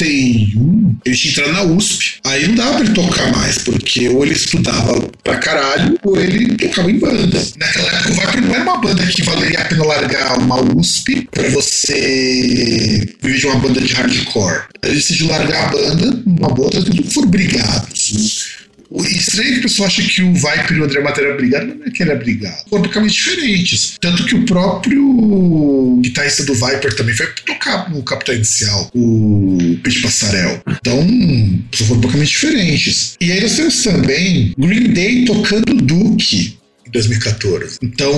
91 0.00 0.96
ele 1.04 1.16
tinha 1.16 1.32
entrado 1.32 1.52
na 1.52 1.62
USP. 1.62 2.18
Aí 2.24 2.48
não 2.48 2.54
dava 2.54 2.74
pra 2.74 2.84
ele 2.84 2.94
tocar 2.94 3.32
mais, 3.32 3.58
porque 3.58 4.08
ou 4.08 4.24
ele 4.24 4.34
estudava 4.34 5.00
pra 5.22 5.36
caralho, 5.36 5.98
ou 6.02 6.18
ele 6.18 6.56
tocava 6.56 6.90
em 6.90 6.98
banda. 6.98 7.42
Naquela 7.58 7.88
época 7.88 8.10
o 8.10 8.14
Viper 8.14 8.42
não 8.42 8.54
era 8.54 8.62
uma 8.62 8.80
banda 8.80 9.06
que 9.06 9.22
valeria 9.22 9.60
a 9.60 9.64
pena 9.64 9.84
largar 9.84 10.38
uma 10.38 10.60
USP 10.76 11.28
pra 11.30 11.48
você 11.50 13.14
viver 13.22 13.38
de 13.38 13.46
uma 13.46 13.56
banda 13.56 13.80
de 13.80 13.92
hardcore. 13.92 14.62
Ele 14.82 14.94
decidiu 14.94 15.28
largar 15.28 15.68
a 15.68 15.70
banda 15.70 16.22
numa 16.26 16.48
boa, 16.48 16.70
tanto 16.70 16.90
que 16.90 17.02
foram 17.14 17.28
brigados. 17.28 18.64
Estranho 19.02 19.48
é 19.48 19.52
que 19.54 19.58
o 19.58 19.62
pessoal 19.62 19.88
acha 19.88 20.02
que 20.02 20.22
o 20.22 20.34
Viper 20.34 20.72
e 20.72 20.80
o 20.80 20.84
André 20.84 21.00
Mato 21.00 21.20
eram 21.20 21.36
brigados, 21.36 21.68
mas 21.68 21.78
não 21.78 21.86
é 21.86 21.90
que 21.90 22.02
era 22.02 22.14
brigado. 22.14 22.56
Foram 22.68 22.84
totalmente 22.84 23.14
diferentes. 23.14 23.96
Tanto 24.00 24.24
que 24.24 24.34
o 24.34 24.44
próprio 24.44 26.00
guitarrista 26.00 26.44
do 26.44 26.54
Viper 26.54 26.94
também 26.94 27.14
foi 27.14 27.26
tocar 27.44 27.90
no 27.90 28.02
Capitão 28.02 28.34
Inicial, 28.34 28.90
o 28.94 29.78
Pete 29.82 30.00
Passarel. 30.02 30.62
Então, 30.68 31.06
foram 31.86 32.00
totalmente 32.00 32.30
diferentes. 32.30 33.16
E 33.20 33.32
aí 33.32 33.40
nós 33.40 33.56
temos 33.56 33.82
também 33.82 34.54
Green 34.58 34.92
Day 34.92 35.24
tocando 35.24 35.74
Duke. 35.74 36.58
Em 36.94 36.98
2014. 36.98 37.78
Então, 37.82 38.12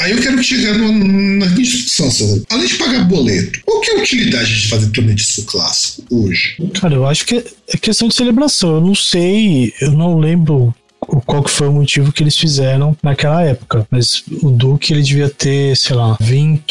aí 0.00 0.10
eu 0.10 0.20
quero 0.20 0.42
chegar 0.42 0.76
na 0.76 0.88
minha 0.88 1.48
discussão. 1.50 2.42
Além 2.50 2.66
de 2.66 2.74
pagar 2.74 3.04
boleto, 3.04 3.60
qual 3.64 3.80
que 3.80 3.90
é 3.90 3.98
a 3.98 4.02
utilidade 4.02 4.62
de 4.62 4.68
fazer 4.68 4.88
turnê 4.90 5.14
de 5.14 5.22
disco 5.22 5.44
clássico 5.44 6.04
hoje? 6.10 6.56
Cara, 6.74 6.94
eu 6.94 7.06
acho 7.06 7.24
que 7.24 7.44
é 7.68 7.76
questão 7.76 8.08
de 8.08 8.14
celebração. 8.14 8.76
Eu 8.76 8.80
não 8.80 8.94
sei, 8.94 9.72
eu 9.80 9.92
não 9.92 10.18
lembro 10.18 10.74
qual 11.06 11.42
que 11.42 11.50
foi 11.50 11.68
o 11.68 11.72
motivo 11.72 12.12
que 12.12 12.22
eles 12.22 12.36
fizeram 12.36 12.96
naquela 13.02 13.42
época. 13.42 13.86
Mas 13.90 14.22
o 14.42 14.50
Duque, 14.50 14.92
ele 14.92 15.02
devia 15.02 15.28
ter, 15.28 15.76
sei 15.76 15.94
lá, 15.96 16.16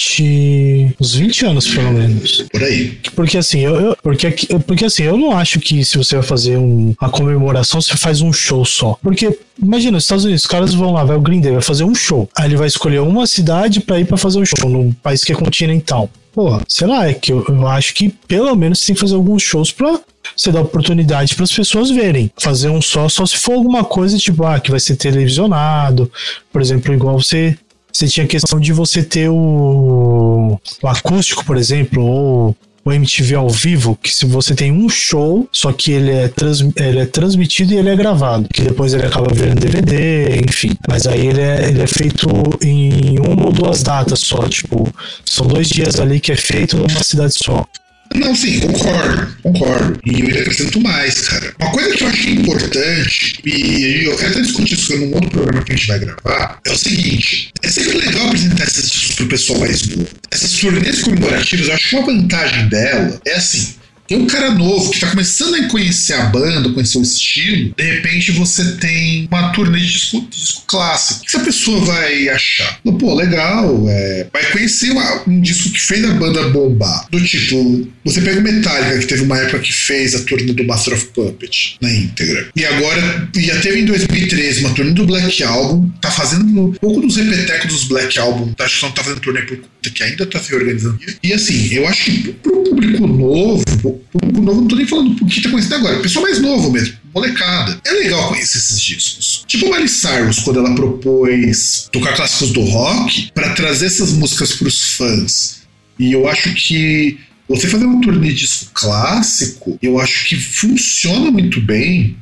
20. 0.09 0.95
uns 0.99 1.13
20 1.15 1.45
anos, 1.45 1.67
pelo 1.67 1.91
menos. 1.91 2.43
Por 2.51 2.63
aí. 2.63 2.97
Porque 3.15 3.37
assim, 3.37 3.59
eu, 3.61 3.75
eu- 3.75 3.97
porque, 4.01 4.31
porque 4.65 4.85
assim, 4.85 5.03
eu 5.03 5.17
não 5.17 5.31
acho 5.37 5.59
que 5.59 5.83
se 5.83 5.97
você 5.97 6.15
vai 6.15 6.23
fazer 6.23 6.57
um, 6.57 6.93
uma 7.01 7.09
comemoração, 7.09 7.81
você 7.81 7.95
faz 7.97 8.21
um 8.21 8.31
show 8.33 8.63
só. 8.65 8.97
Porque, 9.01 9.37
imagina, 9.61 9.97
os 9.97 10.03
Estados 10.03 10.25
Unidos, 10.25 10.43
os 10.43 10.47
caras 10.47 10.73
vão 10.73 10.91
lá, 10.91 11.03
vai 11.03 11.15
o 11.17 11.21
Green 11.21 11.39
Day, 11.41 11.51
vai 11.53 11.61
fazer 11.61 11.83
um 11.83 11.95
show. 11.95 12.29
Aí 12.35 12.47
ele 12.47 12.57
vai 12.57 12.67
escolher 12.67 12.99
uma 13.01 13.25
cidade 13.27 13.79
pra 13.81 13.99
ir 13.99 14.05
pra 14.05 14.17
fazer 14.17 14.39
um 14.39 14.45
show, 14.45 14.69
num 14.69 14.91
país 14.91 15.23
que 15.23 15.31
é 15.31 15.35
continental. 15.35 16.09
Porra, 16.35 16.61
sei 16.67 16.85
lá, 16.85 17.07
é 17.07 17.13
que 17.13 17.31
eu, 17.31 17.45
eu 17.47 17.65
acho 17.65 17.93
que 17.93 18.09
pelo 18.09 18.53
menos 18.57 18.85
tem 18.85 18.93
que 18.93 18.99
fazer 18.99 19.15
alguns 19.15 19.41
shows 19.41 19.71
pra 19.71 20.01
você 20.35 20.51
dar 20.51 20.59
oportunidade 20.59 21.33
para 21.33 21.45
as 21.45 21.51
pessoas 21.53 21.89
verem. 21.89 22.29
Fazer 22.37 22.67
um 22.67 22.81
só, 22.81 23.07
só 23.07 23.25
se 23.25 23.37
for 23.37 23.53
alguma 23.53 23.85
coisa 23.85 24.17
tipo, 24.17 24.45
ah, 24.45 24.59
que 24.59 24.69
vai 24.69 24.79
ser 24.81 24.97
televisionado, 24.97 26.11
por 26.51 26.61
exemplo, 26.61 26.93
igual 26.93 27.17
você. 27.17 27.57
Você 27.89 28.09
tinha 28.09 28.27
questão 28.27 28.59
de 28.59 28.73
você 28.73 29.01
ter 29.01 29.29
o, 29.29 30.59
o 30.83 30.87
acústico, 30.89 31.45
por 31.45 31.55
exemplo, 31.55 32.03
ou 32.03 32.55
o 32.85 32.93
MTV 32.93 33.33
ao 33.33 33.49
vivo, 33.49 33.97
que 33.99 34.13
se 34.13 34.27
você 34.27 34.53
tem 34.53 34.71
um 34.71 34.87
show, 34.87 35.49
só 35.51 35.71
que 35.73 35.91
ele 35.91 36.11
é, 36.11 36.27
trans, 36.27 36.61
ele 36.75 36.99
é 36.99 37.05
transmitido 37.07 37.73
e 37.73 37.77
ele 37.77 37.89
é 37.89 37.95
gravado, 37.95 38.47
que 38.53 38.61
depois 38.61 38.93
ele 38.93 39.07
acaba 39.07 39.33
virando 39.33 39.59
DVD, 39.59 40.39
enfim. 40.47 40.71
Mas 40.87 41.07
aí 41.07 41.25
ele 41.25 41.41
é, 41.41 41.67
ele 41.67 41.81
é 41.81 41.87
feito 41.87 42.29
em 42.61 43.17
uma 43.19 43.47
ou 43.47 43.51
duas 43.51 43.81
datas 43.81 44.19
só, 44.19 44.47
tipo, 44.47 44.87
são 45.25 45.47
dois 45.47 45.67
dias 45.67 45.99
ali 45.99 46.19
que 46.19 46.31
é 46.31 46.35
feito 46.35 46.77
numa 46.77 47.03
cidade 47.03 47.33
só. 47.43 47.65
Não, 48.13 48.35
sim, 48.35 48.59
concordo, 48.59 49.35
concordo. 49.41 49.99
E 50.05 50.19
eu 50.19 50.27
ainda 50.27 50.39
acrescento 50.41 50.79
mais, 50.79 51.21
cara. 51.21 51.53
Uma 51.59 51.71
coisa 51.71 51.95
que 51.95 52.03
eu 52.03 52.07
achei 52.07 52.33
importante, 52.33 53.39
e 53.45 54.05
eu 54.05 54.15
quero 54.17 54.31
até 54.31 54.41
discutir 54.41 54.75
isso 54.75 54.97
num 54.97 55.13
outro 55.13 55.29
programa 55.29 55.63
que 55.63 55.73
a 55.73 55.75
gente 55.75 55.87
vai 55.87 55.99
gravar, 55.99 56.59
é 56.65 56.71
o 56.71 56.77
seguinte: 56.77 57.51
é 57.63 57.67
sempre 57.67 57.97
legal 57.97 58.27
apresentar 58.27 58.63
esses 58.63 58.89
discos 58.89 59.15
pro 59.15 59.27
pessoal 59.27 59.59
mais 59.59 59.85
novo. 59.87 60.07
Essas 60.31 60.51
turnês 60.51 61.01
comemorativas, 61.01 61.67
eu 61.67 61.73
acho 61.73 61.89
que 61.89 61.95
uma 61.95 62.05
vantagem 62.05 62.69
dela 62.69 63.19
é 63.25 63.33
assim. 63.33 63.75
Tem 64.07 64.19
um 64.19 64.27
cara 64.27 64.51
novo 64.51 64.91
que 64.91 64.99
tá 64.99 65.09
começando 65.09 65.55
a 65.55 65.67
conhecer 65.67 66.13
a 66.13 66.25
banda, 66.27 66.69
conhecer 66.71 66.99
o 66.99 67.01
estilo, 67.01 67.73
de 67.75 67.83
repente 67.83 68.31
você 68.33 68.73
tem 68.73 69.27
uma 69.31 69.49
turnê 69.51 69.79
de 69.79 69.87
disco, 69.87 70.21
de 70.21 70.39
disco 70.39 70.63
clássico. 70.67 71.21
O 71.21 71.23
que 71.23 71.27
essa 71.35 71.39
pessoa 71.45 71.79
vai 71.85 72.29
achar? 72.29 72.79
Pô, 72.99 73.15
legal, 73.15 73.83
é, 73.89 74.27
vai 74.31 74.45
conhecer 74.51 74.91
uma- 74.91 75.23
um 75.27 75.41
disco 75.41 75.69
que 75.71 75.79
fez 75.79 76.05
a 76.05 76.11
banda 76.13 76.49
bombar. 76.49 77.07
Do 77.09 77.19
tipo, 77.23 77.87
você 78.03 78.21
pega 78.21 78.39
o 78.39 78.43
Metallica, 78.43 78.99
que 78.99 79.07
teve 79.07 79.23
uma 79.23 79.39
época 79.39 79.59
que 79.59 79.73
fez 79.73 80.13
a 80.13 80.19
turnê 80.23 80.53
do 80.53 80.63
Master 80.65 80.93
of 80.93 81.05
Puppet 81.07 81.77
na 81.81 81.91
íntegra. 81.91 82.49
E 82.55 82.63
agora, 82.63 83.27
já 83.35 83.59
teve 83.59 83.79
em 83.79 83.85
2013 83.85 84.59
uma 84.61 84.73
turnê 84.75 84.91
do 84.91 85.05
Black 85.07 85.43
Album, 85.43 85.89
tá 85.99 86.11
fazendo 86.11 86.45
um 86.67 86.71
pouco 86.73 87.01
dos 87.01 87.17
repetecos 87.17 87.73
dos 87.73 87.83
Black 87.85 88.19
Album, 88.19 88.53
tá, 88.53 88.67
não 88.83 88.91
tá 88.91 89.03
fazendo 89.03 89.19
turnê 89.21 89.41
por 89.41 89.57
conta 89.57 89.89
que 89.93 90.03
ainda 90.03 90.25
tá 90.27 90.39
se 90.39 90.53
organizando. 90.53 90.99
E 91.23 91.33
assim, 91.33 91.73
eu 91.73 91.87
acho 91.87 92.05
que 92.05 92.33
pro 92.33 92.63
público 92.63 93.07
novo, 93.07 93.63
pro 93.91 94.19
público 94.19 94.41
novo, 94.41 94.61
não 94.61 94.67
tô 94.67 94.75
nem 94.75 94.85
falando 94.85 95.15
por 95.15 95.27
que 95.27 95.41
tá 95.41 95.49
conhecendo 95.49 95.75
agora, 95.75 95.99
pessoal 95.99 96.23
mais 96.23 96.39
novo 96.41 96.71
mesmo, 96.71 96.95
molecada. 97.13 97.79
É 97.85 97.91
legal 97.91 98.29
conhecer 98.29 98.57
esses 98.57 98.81
discos. 98.81 99.43
Tipo 99.47 99.69
Miley 99.69 99.87
Cyrus, 99.87 100.39
quando 100.39 100.59
ela 100.59 100.75
propôs 100.75 101.89
tocar 101.91 102.15
clássicos 102.15 102.51
do 102.51 102.61
rock 102.61 103.31
para 103.33 103.53
trazer 103.53 103.87
essas 103.87 104.13
músicas 104.13 104.53
pros 104.53 104.95
fãs. 104.95 105.61
E 105.97 106.11
eu 106.11 106.27
acho 106.27 106.53
que 106.53 107.17
você 107.47 107.67
fazer 107.67 107.85
uma 107.85 108.01
turnê 108.01 108.29
de 108.29 108.35
disco 108.35 108.71
clássico, 108.73 109.77
eu 109.81 109.99
acho 109.99 110.27
que 110.27 110.35
funciona 110.35 111.31
muito 111.31 111.61
bem, 111.61 112.17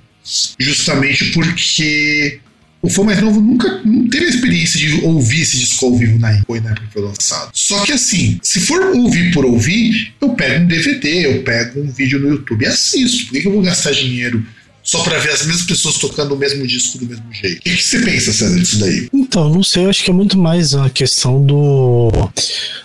justamente 0.59 1.31
porque 1.31 2.39
o 2.83 2.89
fã 2.89 3.01
mais 3.01 3.21
novo 3.21 3.39
nunca 3.39 3.81
não 3.85 4.09
teve 4.09 4.25
a 4.25 4.29
experiência 4.29 4.77
de 4.77 5.05
ouvir 5.05 5.41
esse 5.41 5.57
disco 5.57 5.85
ao 5.85 5.95
vivo 5.95 6.19
na 6.19 6.31
época 6.31 6.59
na 6.59 6.71
época 6.71 6.85
que 6.85 6.93
foi 6.93 7.01
lançado. 7.01 7.49
Só 7.53 7.83
que 7.85 7.93
assim, 7.93 8.37
se 8.43 8.59
for 8.59 8.81
ouvir 8.93 9.31
por 9.31 9.45
ouvir, 9.45 10.13
eu 10.19 10.29
pego 10.31 10.65
um 10.65 10.67
DVD, 10.67 11.25
eu 11.25 11.43
pego 11.43 11.79
um 11.79 11.89
vídeo 11.89 12.19
no 12.19 12.27
YouTube 12.27 12.63
e 12.63 12.67
assisto. 12.67 13.25
Por 13.25 13.31
que 13.31 13.41
que 13.41 13.47
eu 13.47 13.53
vou 13.53 13.61
gastar 13.61 13.91
dinheiro 13.91 14.45
só 14.83 15.01
pra 15.01 15.17
ver 15.17 15.31
as 15.31 15.45
mesmas 15.45 15.65
pessoas 15.65 15.97
tocando 15.97 16.35
o 16.35 16.37
mesmo 16.37 16.67
disco 16.67 16.97
do 16.97 17.05
mesmo 17.05 17.31
jeito? 17.31 17.59
O 17.59 17.61
que, 17.61 17.77
que 17.77 17.83
você 17.83 17.99
pensa, 18.01 18.33
César, 18.33 18.59
disso 18.59 18.79
daí? 18.79 19.07
Então, 19.13 19.49
não 19.49 19.63
sei, 19.63 19.85
eu 19.85 19.89
acho 19.89 20.03
que 20.03 20.11
é 20.11 20.13
muito 20.13 20.37
mais 20.37 20.75
a 20.75 20.89
questão 20.89 21.41
do. 21.43 22.11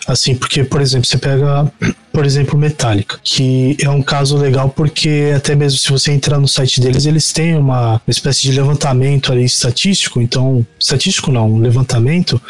Assim, 0.07 0.37
porque, 0.37 0.63
por 0.63 0.81
exemplo, 0.81 1.07
você 1.07 1.19
pega, 1.19 1.71
por 2.13 2.25
exemplo, 2.25 2.57
Metallica, 2.57 3.19
que 3.23 3.77
é 3.83 3.91
um 3.91 4.01
caso 4.01 4.37
legal 4.37 4.71
porque 4.71 5.33
até 5.37 5.57
mesmo 5.57 5.79
se 5.79 5.91
você 5.91 6.13
entrar 6.13 6.39
no 6.39 6.47
site 6.47 6.81
deles, 6.81 7.05
eles 7.05 7.33
têm 7.33 7.57
uma 7.57 8.01
espécie 8.07 8.43
de 8.43 8.53
levantamento 8.53 9.33
ali 9.33 9.45
estatístico, 9.45 10.21
então, 10.21 10.65
estatístico 10.79 11.33
não, 11.33 11.53
um 11.55 11.59
levantamento, 11.59 12.41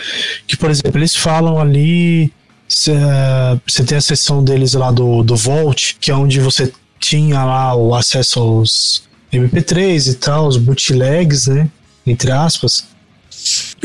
que, 0.46 0.58
por 0.58 0.70
exemplo, 0.70 0.98
eles 0.98 1.16
falam 1.16 1.58
ali. 1.58 2.30
Você 2.68 2.92
você 3.66 3.82
tem 3.82 3.96
a 3.96 4.00
seção 4.00 4.44
deles 4.44 4.74
lá 4.74 4.90
do, 4.90 5.22
do 5.22 5.34
Vault, 5.34 5.96
que 5.98 6.10
é 6.10 6.14
onde 6.14 6.38
você 6.38 6.70
tinha 7.00 7.42
lá 7.42 7.74
o 7.74 7.94
acesso 7.94 8.40
aos 8.40 9.07
MP3 9.32 10.12
e 10.12 10.14
tal, 10.14 10.46
os 10.46 10.56
bootlegs, 10.56 11.46
né? 11.46 11.68
Entre 12.06 12.30
aspas. 12.30 12.84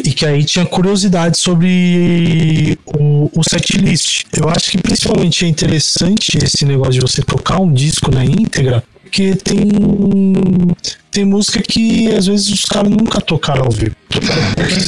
E 0.04 0.12
que 0.12 0.26
aí 0.26 0.44
tinha 0.44 0.66
curiosidade 0.66 1.38
sobre 1.38 2.78
o, 2.86 3.30
o 3.34 3.44
setlist. 3.44 4.24
Eu 4.34 4.50
acho 4.50 4.72
que 4.72 4.78
principalmente 4.78 5.46
é 5.46 5.48
interessante 5.48 6.38
esse 6.38 6.66
negócio 6.66 6.94
de 6.94 7.02
você 7.02 7.22
tocar 7.22 7.60
um 7.60 7.72
disco 7.72 8.10
na 8.10 8.26
íntegra, 8.26 8.84
porque 9.02 9.36
tem, 9.36 9.70
tem 11.12 11.26
música 11.26 11.62
que 11.62 12.12
às 12.14 12.26
vezes 12.26 12.50
os 12.50 12.66
caras 12.66 12.90
nunca 12.90 13.22
tocaram 13.22 13.66
ao 13.66 13.72
vivo. 13.72 13.96
Tocaram 14.10 14.42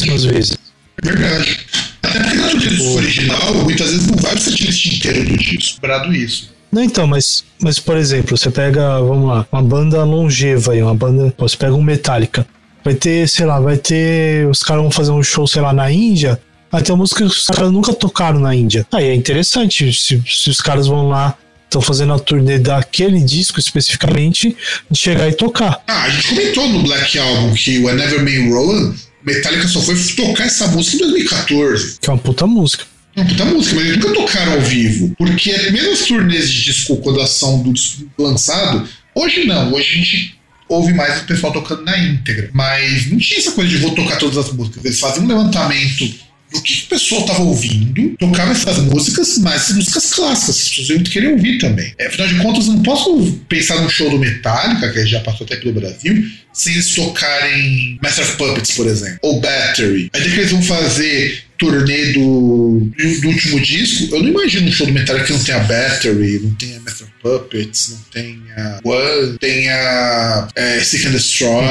vezes. 0.08 0.58
Verdade. 1.04 1.60
Até 2.02 2.20
porque 2.20 2.38
do 2.38 2.58
disco 2.58 2.90
original, 2.96 3.56
muitas 3.64 3.92
vezes 3.92 4.08
não 4.08 4.18
vai 4.18 4.34
o 4.34 4.40
setlist 4.40 4.86
inteiro 4.88 5.26
do 5.26 5.38
disco. 5.38 5.82
Brado 5.82 6.14
isso. 6.14 6.55
Não, 6.76 6.84
então, 6.84 7.08
mas, 7.08 7.46
mas 7.62 7.80
por 7.80 7.96
exemplo, 7.96 8.38
você 8.38 8.52
pega, 8.52 9.00
vamos 9.00 9.30
lá, 9.30 9.48
uma 9.50 9.62
banda 9.62 10.04
longeva 10.04 10.74
aí, 10.74 10.84
uma 10.84 10.94
banda, 10.94 11.34
você 11.38 11.56
pega 11.56 11.74
um 11.74 11.82
Metallica, 11.82 12.46
vai 12.84 12.94
ter, 12.94 13.30
sei 13.30 13.46
lá, 13.46 13.62
vai 13.62 13.78
ter, 13.78 14.46
os 14.50 14.62
caras 14.62 14.82
vão 14.82 14.92
fazer 14.92 15.12
um 15.12 15.24
show, 15.24 15.48
sei 15.48 15.62
lá, 15.62 15.72
na 15.72 15.90
Índia, 15.90 16.38
vai 16.70 16.84
ter 16.84 16.92
uma 16.92 16.98
música 16.98 17.20
que 17.20 17.32
os 17.32 17.46
caras 17.46 17.72
nunca 17.72 17.94
tocaram 17.94 18.42
na 18.42 18.54
Índia. 18.54 18.86
Aí 18.92 19.06
é 19.06 19.16
interessante, 19.16 19.94
se, 19.94 20.22
se 20.28 20.50
os 20.50 20.60
caras 20.60 20.86
vão 20.86 21.08
lá, 21.08 21.38
estão 21.64 21.82
fazendo 21.82 22.12
a 22.12 22.20
turnê 22.20 22.60
daquele 22.60 23.22
disco 23.22 23.58
especificamente, 23.58 24.54
de 24.92 25.00
chegar 25.00 25.30
e 25.30 25.34
tocar. 25.34 25.82
Ah, 25.88 26.04
a 26.04 26.10
gente 26.10 26.28
comentou 26.28 26.68
no 26.68 26.84
Black 26.84 27.18
Album 27.18 27.54
que 27.54 27.80
o 27.80 27.90
I 27.90 27.96
Never 27.96 28.22
May 28.22 28.50
Roland, 28.50 28.96
Metallica 29.26 29.66
só 29.70 29.80
foi 29.80 29.96
tocar 30.14 30.44
essa 30.44 30.68
música 30.68 30.98
em 30.98 31.00
2014. 31.00 32.00
Que 32.02 32.10
é 32.10 32.14
uma 32.14 32.20
puta 32.20 32.46
música. 32.46 32.84
Uma 33.16 33.26
puta 33.26 33.46
música, 33.46 33.76
mas 33.76 33.86
eles 33.86 33.98
nunca 33.98 34.14
tocaram 34.14 34.54
ao 34.54 34.62
vivo. 34.62 35.16
Porque 35.18 35.52
mesmo 35.72 35.94
as 35.94 36.02
turnês 36.02 36.50
de 36.50 36.64
disco, 36.64 36.98
quando 36.98 37.20
elas 37.20 37.30
são 37.30 37.64
do 37.64 37.72
disco 37.72 38.06
lançado, 38.18 38.88
hoje 39.14 39.46
não, 39.46 39.74
hoje 39.74 39.90
a 39.90 39.98
gente 39.98 40.40
ouve 40.68 40.94
mais 40.94 41.22
o 41.22 41.26
pessoal 41.26 41.54
tocando 41.54 41.84
na 41.84 41.98
íntegra. 41.98 42.50
Mas 42.54 43.10
não 43.10 43.18
tinha 43.18 43.40
essa 43.40 43.52
coisa 43.52 43.70
de 43.70 43.78
vou 43.78 43.96
tocar 43.96 44.18
todas 44.18 44.38
as 44.38 44.52
músicas. 44.52 44.84
Eles 44.84 45.00
faziam 45.00 45.24
um 45.24 45.28
levantamento 45.28 46.14
do 46.52 46.62
que 46.62 46.84
o 46.84 46.88
pessoal 46.88 47.22
estava 47.22 47.44
ouvindo, 47.44 48.16
tocava 48.18 48.52
essas 48.52 48.78
músicas, 48.80 49.38
mas 49.40 49.72
músicas 49.72 50.14
clássicas, 50.14 50.62
as 50.62 50.70
pessoas 50.70 50.90
iam 50.90 51.04
querer 51.04 51.28
ouvir 51.30 51.58
também. 51.58 51.94
É, 51.98 52.08
afinal 52.08 52.28
de 52.28 52.36
contas, 52.36 52.68
não 52.68 52.82
posso 52.84 53.34
pensar 53.50 53.82
num 53.82 53.90
show 53.90 54.10
do 54.10 54.20
Metallica, 54.20 54.92
que 54.92 55.06
já 55.06 55.20
passou 55.22 55.46
até 55.46 55.58
pelo 55.58 55.74
Brasil, 55.74 56.26
sem 56.54 56.74
eles 56.74 56.94
tocarem 56.94 58.00
Master 58.02 58.26
of 58.26 58.38
Puppets, 58.38 58.72
por 58.72 58.88
exemplo, 58.88 59.20
ou 59.22 59.42
Battery. 59.42 60.10
Aí 60.14 60.22
depois 60.22 60.38
eles 60.38 60.52
vão 60.52 60.62
fazer 60.64 61.44
turnê 61.58 62.12
do, 62.14 62.92
do, 62.98 63.22
do 63.22 63.28
último 63.28 63.60
disco, 63.62 64.16
eu 64.16 64.22
não 64.22 64.30
imagino 64.30 64.68
um 64.68 64.72
show 64.72 64.86
do 64.86 64.94
Metallica 64.94 65.26
que 65.26 65.34
não 65.34 65.44
tenha 65.44 65.60
Battery, 65.60 66.40
não 66.44 66.54
tenha 66.56 66.80
Master 66.82 67.08
of 67.08 67.14
Puppets, 67.22 67.90
não 67.90 68.00
tenha 68.12 68.80
One, 68.84 69.38
tenha 69.40 70.48
é, 70.56 70.80
Seek 70.82 71.08
and 71.08 71.12
Destroy, 71.12 71.66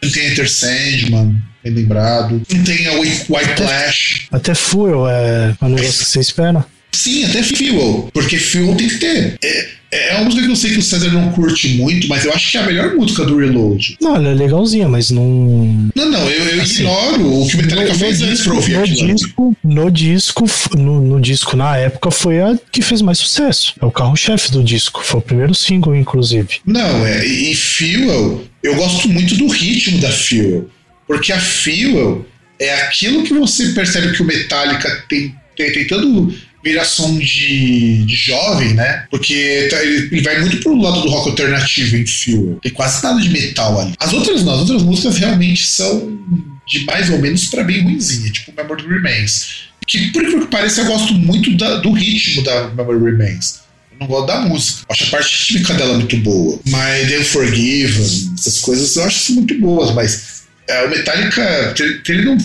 Tenha 0.00 0.30
Enter 0.30 0.50
Sandman, 0.50 1.36
bem 1.62 1.72
lembrado, 1.72 2.40
não 2.52 2.64
tenha 2.64 2.98
White, 2.98 3.26
White 3.28 3.56
Flash. 3.56 4.26
Até 4.32 4.54
Fuel 4.54 5.08
é 5.08 5.54
um 5.62 5.68
negócio 5.68 6.04
que 6.04 6.10
você 6.10 6.20
espera. 6.20 6.64
Sim, 6.92 7.24
até 7.24 7.42
Fuel, 7.42 8.08
porque 8.12 8.38
Fuel 8.38 8.74
tem 8.74 8.88
que 8.88 8.98
ter. 8.98 9.36
É, 9.42 9.68
é 9.92 10.14
uma 10.14 10.24
música 10.24 10.44
que 10.44 10.50
eu 10.50 10.56
sei 10.56 10.70
que 10.70 10.78
o 10.78 10.82
César 10.82 11.10
não 11.10 11.30
curte 11.32 11.68
muito, 11.70 12.08
mas 12.08 12.24
eu 12.24 12.32
acho 12.32 12.50
que 12.50 12.56
é 12.56 12.60
a 12.60 12.66
melhor 12.66 12.94
música 12.94 13.24
do 13.24 13.36
Reload. 13.36 13.96
Não, 14.00 14.16
ela 14.16 14.28
é 14.28 14.34
legalzinha, 14.34 14.88
mas 14.88 15.10
não. 15.10 15.90
Não, 15.94 16.10
não, 16.10 16.30
eu, 16.30 16.44
eu 16.44 16.62
Assim, 16.62 16.82
ignoro 16.82 17.42
o 17.42 17.48
que 17.48 17.54
o 17.54 17.58
Metallica 17.58 17.92
no, 17.92 17.98
fez 17.98 18.22
antes 18.22 18.42
pra 18.42 18.54
ouvir 18.54 18.78
no 18.78 18.86
disco, 18.86 19.56
no 19.64 19.90
disco, 19.90 20.44
no, 20.76 21.00
no 21.00 21.20
disco 21.20 21.56
na 21.56 21.76
época 21.76 22.10
foi 22.10 22.40
a 22.40 22.56
que 22.70 22.82
fez 22.82 23.02
mais 23.02 23.18
sucesso. 23.18 23.74
É 23.80 23.84
o 23.84 23.90
carro-chefe 23.90 24.52
do 24.52 24.62
disco. 24.62 25.02
Foi 25.02 25.18
o 25.20 25.22
primeiro 25.22 25.54
single, 25.54 25.96
inclusive. 25.96 26.60
Não, 26.64 27.06
é, 27.06 27.24
e 27.24 27.54
Fuel, 27.54 28.44
eu 28.62 28.74
gosto 28.74 29.08
muito 29.08 29.36
do 29.36 29.48
ritmo 29.48 29.98
da 30.00 30.10
Fuel. 30.10 30.68
Porque 31.06 31.32
a 31.32 31.40
Fuel, 31.40 32.26
É 32.58 32.82
aquilo 32.82 33.24
que 33.24 33.32
você 33.32 33.68
percebe 33.72 34.12
que 34.14 34.22
o 34.22 34.26
Metallica 34.26 35.04
tem, 35.08 35.34
tem 35.56 35.72
tentando 35.72 36.34
virar 36.62 36.84
som 36.84 37.18
de, 37.18 38.04
de 38.04 38.14
jovem, 38.14 38.74
né? 38.74 39.06
Porque 39.10 39.66
tá, 39.70 39.82
ele, 39.82 40.08
ele 40.12 40.20
vai 40.20 40.40
muito 40.40 40.58
pro 40.58 40.78
lado 40.78 41.00
do 41.00 41.08
rock 41.08 41.30
alternativo 41.30 41.96
em 41.96 42.06
Fuel. 42.06 42.58
Tem 42.62 42.70
quase 42.70 43.02
nada 43.02 43.18
de 43.18 43.30
metal 43.30 43.80
ali. 43.80 43.94
As 43.98 44.12
outras 44.12 44.44
não, 44.44 44.52
as 44.52 44.60
outras 44.60 44.82
músicas 44.82 45.16
realmente 45.16 45.66
são 45.66 46.18
de 46.66 46.84
mais 46.84 47.08
ou 47.10 47.18
menos 47.18 47.46
pra 47.46 47.64
bem 47.64 47.82
ruimzinha, 47.82 48.30
tipo 48.30 48.52
Memory 48.54 48.86
Remains. 48.86 49.70
Que 49.86 50.12
por 50.12 50.22
que 50.22 50.46
pareça 50.46 50.82
eu 50.82 50.86
gosto 50.86 51.14
muito 51.14 51.56
da, 51.56 51.76
do 51.76 51.90
ritmo 51.92 52.44
da 52.44 52.68
Memory 52.68 53.10
Remains. 53.10 53.60
Não 54.00 54.06
gosto 54.06 54.26
da 54.26 54.40
música. 54.40 54.86
Acho 54.88 55.04
a 55.04 55.06
parte 55.08 55.52
rítmica 55.52 55.74
dela 55.74 55.94
muito 55.94 56.16
boa. 56.18 56.58
My 56.66 57.06
The 57.06 57.22
Forgiven, 57.22 58.34
essas 58.38 58.58
coisas 58.60 58.96
eu 58.96 59.04
acho 59.04 59.34
muito 59.34 59.58
boas, 59.60 59.94
mas 59.94 60.44
é, 60.66 60.84
o 60.86 60.90
Metallica, 60.90 61.74
ele 62.08 62.24
não 62.24 62.38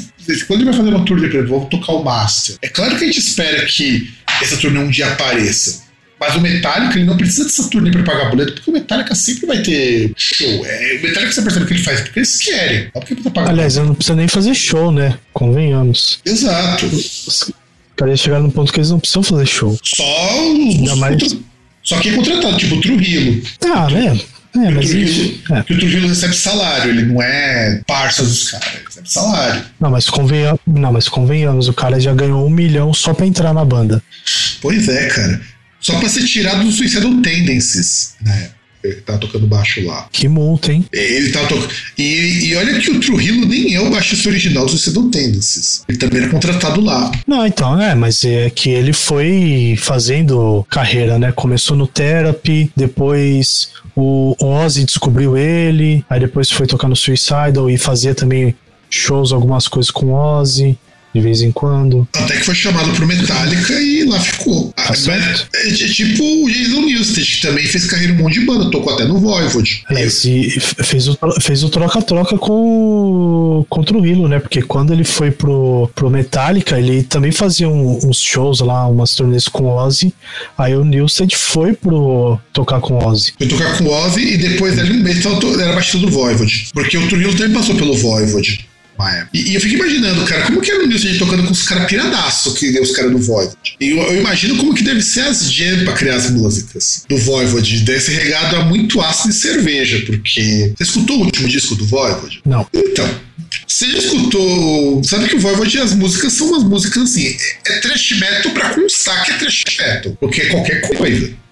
quando 0.48 0.62
ele 0.62 0.72
vai 0.72 0.74
fazer 0.74 0.90
uma 0.90 1.06
turnê, 1.06 1.28
por 1.28 1.36
exemplo, 1.36 1.56
vamos 1.56 1.70
tocar 1.70 1.94
o 1.94 2.04
Master. 2.04 2.56
É 2.62 2.68
claro 2.68 2.98
que 2.98 3.04
a 3.04 3.08
gente 3.08 3.20
espera 3.20 3.64
que 3.66 4.12
essa 4.42 4.58
turnê 4.58 4.80
um 4.80 4.90
dia 4.90 5.08
apareça. 5.08 5.86
Mas 6.20 6.36
o 6.36 6.42
Metallica, 6.42 6.96
ele 6.96 7.06
não 7.06 7.18
precisa 7.18 7.44
dessa 7.44 7.70
turnê 7.70 7.92
para 7.92 8.04
pagar 8.04 8.30
boleto, 8.30 8.54
porque 8.54 8.70
o 8.70 8.74
Metallica 8.74 9.14
sempre 9.14 9.46
vai 9.46 9.62
ter 9.62 10.12
show. 10.18 10.66
É, 10.66 10.98
o 10.98 11.04
Metallica 11.04 11.32
você 11.32 11.42
percebe 11.42 11.66
que 11.66 11.74
ele 11.74 11.84
faz 11.84 12.02
porque 12.02 12.20
eles 12.20 12.38
querem. 12.38 12.90
Não 12.96 13.02
porque 13.02 13.30
pagar 13.30 13.50
Aliás, 13.50 13.78
eu 13.78 13.86
não 13.86 13.94
precisa 13.94 14.16
nem 14.16 14.28
fazer 14.28 14.56
show, 14.56 14.92
né? 14.92 15.18
Convenhamos. 15.34 16.20
Exato. 16.26 16.90
Os 17.96 17.98
caras 17.98 18.20
chegaram 18.20 18.44
no 18.44 18.52
ponto 18.52 18.74
que 18.74 18.80
eles 18.80 18.90
não 18.90 19.00
precisam 19.00 19.24
fazer 19.24 19.46
show. 19.46 19.80
Só. 19.82 20.04
Ainda 20.04 20.96
mais... 20.98 21.38
Só 21.82 22.00
que 22.00 22.10
é 22.10 22.14
contratado, 22.14 22.58
tipo 22.58 22.76
o 22.76 22.82
Trujillo. 22.82 23.44
Ah, 23.64 23.88
né? 23.92 24.20
É, 24.56 24.72
mas 24.72 24.86
o 24.86 24.90
Trujillo, 24.90 25.04
isso, 25.04 25.54
é. 25.54 25.60
o 25.60 25.64
Trujillo 25.64 26.08
recebe 26.08 26.36
salário, 26.36 26.90
ele 26.90 27.04
não 27.04 27.22
é 27.22 27.82
parça 27.86 28.24
dos 28.24 28.50
caras, 28.50 28.68
ele 28.74 28.84
recebe 28.86 29.12
salário. 29.12 29.66
Não, 29.80 29.92
mas 29.92 30.10
convenhamos, 30.10 30.60
não, 30.66 30.92
mas 30.92 31.08
convenhamos, 31.08 31.68
o 31.68 31.74
cara 31.74 32.00
já 32.00 32.12
ganhou 32.12 32.46
um 32.46 32.50
milhão 32.50 32.92
só 32.92 33.14
pra 33.14 33.28
entrar 33.28 33.54
na 33.54 33.64
banda. 33.64 34.02
Pois 34.62 34.90
é, 34.90 35.08
cara. 35.10 35.42
Só 35.80 36.00
pra 36.00 36.10
ser 36.10 36.26
tirado 36.26 36.64
do 36.64 36.72
Suicidal 36.72 37.14
Tendencies, 37.22 38.16
né? 38.22 38.50
Ele 38.86 39.02
tava 39.02 39.20
tocando 39.20 39.48
baixo 39.48 39.84
lá. 39.86 40.08
Que 40.12 40.28
multa, 40.28 40.72
hein? 40.72 40.86
Ele 40.92 41.32
tava 41.32 41.48
tocando. 41.48 41.70
E, 41.98 42.48
e 42.48 42.56
olha 42.56 42.80
que 42.80 42.92
o 42.92 43.00
Trujillo 43.00 43.46
nem 43.46 43.76
é 43.76 43.82
o 43.82 43.90
baixista 43.90 44.30
original 44.30 44.66
do 44.66 44.72
Suicidal 44.72 45.10
Tendencies. 45.10 45.84
Ele 45.88 45.98
também 45.98 46.22
era 46.22 46.32
contratado 46.32 46.82
lá. 46.82 47.12
Não, 47.28 47.46
então, 47.46 47.80
é, 47.82 47.96
mas 47.96 48.24
é 48.24 48.50
que 48.50 48.70
ele 48.70 48.94
foi 48.94 49.76
fazendo 49.78 50.66
carreira, 50.70 51.18
né? 51.18 51.32
Começou 51.32 51.76
no 51.76 51.88
Therapy, 51.88 52.72
depois 52.76 53.70
o 53.96 54.36
Ozzy 54.42 54.84
descobriu 54.84 55.38
ele, 55.38 56.04
aí 56.10 56.20
depois 56.20 56.52
foi 56.52 56.68
tocar 56.68 56.88
no 56.88 56.96
Suicidal 56.96 57.70
e 57.70 57.78
fazia 57.78 58.14
também 58.14 58.56
shows, 58.90 59.32
algumas 59.32 59.68
coisas 59.68 59.92
com 59.92 60.14
Ozzy 60.14 60.78
de 61.16 61.22
vez 61.22 61.42
em 61.42 61.50
quando. 61.52 62.06
Até 62.14 62.36
que 62.36 62.44
foi 62.44 62.54
chamado 62.54 62.92
pro 62.92 63.08
Metallica 63.08 63.74
e 63.82 64.04
lá 64.04 64.20
ficou. 64.20 64.74
Tá 64.76 64.88
Ah, 64.90 64.94
certo. 64.94 65.48
é, 65.56 65.70
é 65.70 65.74
tipo 65.88 66.22
o 66.44 66.50
Jason 66.52 66.82
Newsted, 66.82 67.26
que 67.26 67.42
também 67.42 67.66
fez 67.66 67.86
carreira 67.86 68.12
um 68.12 68.18
monte 68.18 68.38
de 68.40 68.46
banda, 68.46 68.70
tocou 68.70 68.94
até 68.94 69.06
no 69.06 69.18
Voivod. 69.18 69.84
Aliás, 69.88 70.26
e 70.26 70.48
f- 70.58 70.84
fez 70.84 71.08
o, 71.08 71.18
fez 71.42 71.64
o 71.64 71.70
troca-troca 71.70 72.38
com, 72.38 73.66
com 73.70 73.80
o 73.80 73.84
Trujillo, 73.86 74.28
né? 74.28 74.40
Porque 74.40 74.62
quando 74.62 74.92
ele 74.92 75.06
foi 75.06 75.32
pro, 75.32 75.90
pro 75.96 76.10
Metallica, 76.10 76.78
ele 76.78 77.02
também 77.04 77.32
fazia 77.32 77.70
um- 77.70 77.98
uns 78.06 78.20
shows 78.22 78.60
lá, 78.60 78.86
umas 78.88 79.16
turnês 79.16 79.48
com 79.48 79.64
o 79.64 79.76
Ozzy. 79.78 80.14
Aí 80.58 80.76
o 80.76 80.84
Nilsted 80.84 81.34
foi 81.38 81.72
pro 81.74 82.38
tocar 82.52 82.82
com 82.82 82.96
o 82.96 83.08
Ozzy. 83.08 83.34
Foi 83.38 83.48
tocar 83.48 83.78
com 83.78 83.86
o 83.86 83.92
Ozzy 84.06 84.34
e 84.34 84.38
depois 84.38 84.76
dali 84.76 84.92
um 84.92 85.02
mês 85.02 85.26
era 85.26 85.74
baixista 85.74 86.00
do 86.00 86.10
Voivod. 86.10 86.68
Porque 86.74 86.98
o 86.98 87.08
Trujillo 87.08 87.34
também 87.36 87.54
passou 87.54 87.76
pelo 87.76 87.96
Voivod. 87.96 88.68
Uma 88.98 89.12
época. 89.12 89.30
E, 89.34 89.52
e 89.52 89.56
eu 89.56 89.62
fico 89.62 89.76
imaginando, 89.76 90.26
cara, 90.26 90.44
como 90.44 90.62
que 90.62 90.72
era 90.72 90.84
o 90.84 90.88
Nilson 90.88 91.18
tocando 91.18 91.44
com 91.44 91.52
os 91.52 91.64
caras 91.64 91.88
piradaço 91.88 92.54
que 92.54 92.72
deu 92.72 92.84
os 92.84 92.92
caras 92.92 93.12
do 93.12 93.20
Voivod. 93.20 93.56
E 93.80 93.90
eu, 93.90 93.98
eu 93.98 94.18
imagino 94.20 94.58
como 94.58 94.74
que 94.74 94.84
deve 94.84 95.02
ser 95.02 95.22
as 95.22 95.52
jam 95.52 95.84
pra 95.84 95.94
criar 95.94 96.16
as 96.16 96.30
músicas 96.30 97.04
do 97.08 97.18
Voivod. 97.18 97.80
Deve 97.82 98.00
ser 98.00 98.14
regado 98.14 98.56
a 98.56 98.66
muito 98.66 99.02
ácido 99.02 99.30
e 99.30 99.34
cerveja, 99.34 100.04
porque. 100.06 100.74
Você 100.76 100.84
escutou 100.84 101.18
o 101.18 101.26
último 101.26 101.48
disco 101.48 101.76
do 101.76 101.86
Voivod? 101.86 102.42
Não. 102.46 102.68
Então, 102.74 103.10
você 103.68 103.92
já 103.92 103.98
escutou. 103.98 105.04
Sabe 105.04 105.28
que 105.28 105.36
o 105.36 105.40
Voivod, 105.40 105.78
as 105.80 105.94
músicas 105.94 106.34
são 106.34 106.48
umas 106.48 106.64
músicas 106.64 107.04
assim. 107.04 107.36
É 107.68 107.80
trash 107.80 108.12
metal 108.20 108.52
pra 108.52 108.70
constar 108.70 109.26
que 109.26 109.32
é 109.32 109.38
trash 109.38 109.64
metal. 109.78 110.18
Porque 110.20 110.42
é 110.42 110.46
qualquer 110.48 110.82
coisa. 110.82 111.45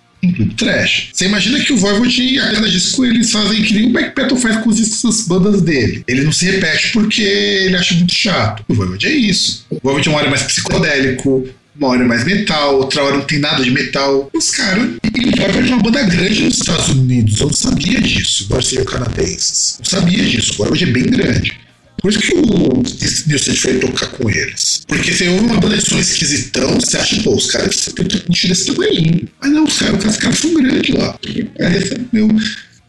Trash. 0.55 1.09
Você 1.13 1.25
imagina 1.25 1.59
que 1.59 1.73
o 1.73 1.77
Voivod 1.77 2.21
e 2.21 2.39
a 2.39 2.51
cada 2.51 2.69
disco 2.69 3.05
eles 3.05 3.31
fazem 3.31 3.61
que 3.61 3.73
nem 3.73 3.87
o 3.87 3.89
Black 3.89 4.13
faz 4.37 4.57
com 4.57 4.69
os 4.69 4.77
discos 4.77 5.01
das 5.03 5.27
bandas 5.27 5.61
dele. 5.61 6.03
Ele 6.07 6.23
não 6.23 6.31
se 6.31 6.45
repete 6.45 6.91
porque 6.91 7.21
ele 7.21 7.75
acha 7.75 7.93
muito 7.95 8.13
chato. 8.13 8.63
O 8.67 8.73
Voivod 8.73 9.05
é 9.05 9.11
isso. 9.11 9.65
O 9.69 9.79
Voivod 9.83 10.07
é 10.07 10.11
uma 10.11 10.19
hora 10.19 10.29
mais 10.29 10.43
psicodélico, 10.43 11.47
uma 11.75 11.89
hora 11.89 12.05
mais 12.05 12.23
metal, 12.23 12.77
outra 12.77 13.03
hora 13.03 13.17
não 13.17 13.25
tem 13.25 13.39
nada 13.39 13.63
de 13.63 13.71
metal. 13.71 14.29
Os 14.33 14.51
caras. 14.51 14.83
O 14.83 15.37
Voivod 15.37 15.71
é 15.71 15.73
uma 15.73 15.83
banda 15.83 16.03
grande 16.03 16.43
nos 16.43 16.57
Estados 16.57 16.89
Unidos. 16.89 17.39
Eu 17.39 17.47
não 17.47 17.53
sabia 17.53 18.01
disso, 18.01 18.47
sejam 18.61 18.85
canadenses. 18.85 19.77
Não 19.79 19.85
sabia 19.85 20.23
disso. 20.23 20.53
O 20.53 20.57
Voivod 20.57 20.83
é 20.83 20.87
bem 20.87 21.03
grande. 21.03 21.62
Por 22.03 22.11
isso 22.11 22.19
que 22.19 22.33
o 22.35 22.83
Nilson 23.27 23.55
foi 23.55 23.79
tocar 23.79 24.07
com 24.07 24.29
eles. 24.29 24.83
Porque 24.85 25.11
ouve 25.29 25.45
uma 25.45 25.57
banda 25.57 25.77
de 25.77 25.99
esquisitão, 25.99 26.77
você 26.77 26.97
acha, 26.97 27.23
pô, 27.23 27.33
os 27.33 27.49
caras 27.49 27.85
têm 27.95 28.05
nicho 28.27 28.49
desse 28.49 28.65
tamanho. 28.65 29.29
Mas 29.41 29.51
não, 29.51 29.63
os 29.63 29.79
caras, 29.79 30.03
os 30.03 30.17
caras 30.17 30.37
são 30.37 30.53
grandes 30.53 30.93
lá. 30.93 31.17
É, 31.59 31.65
é 31.65 31.97
meu, 32.11 32.27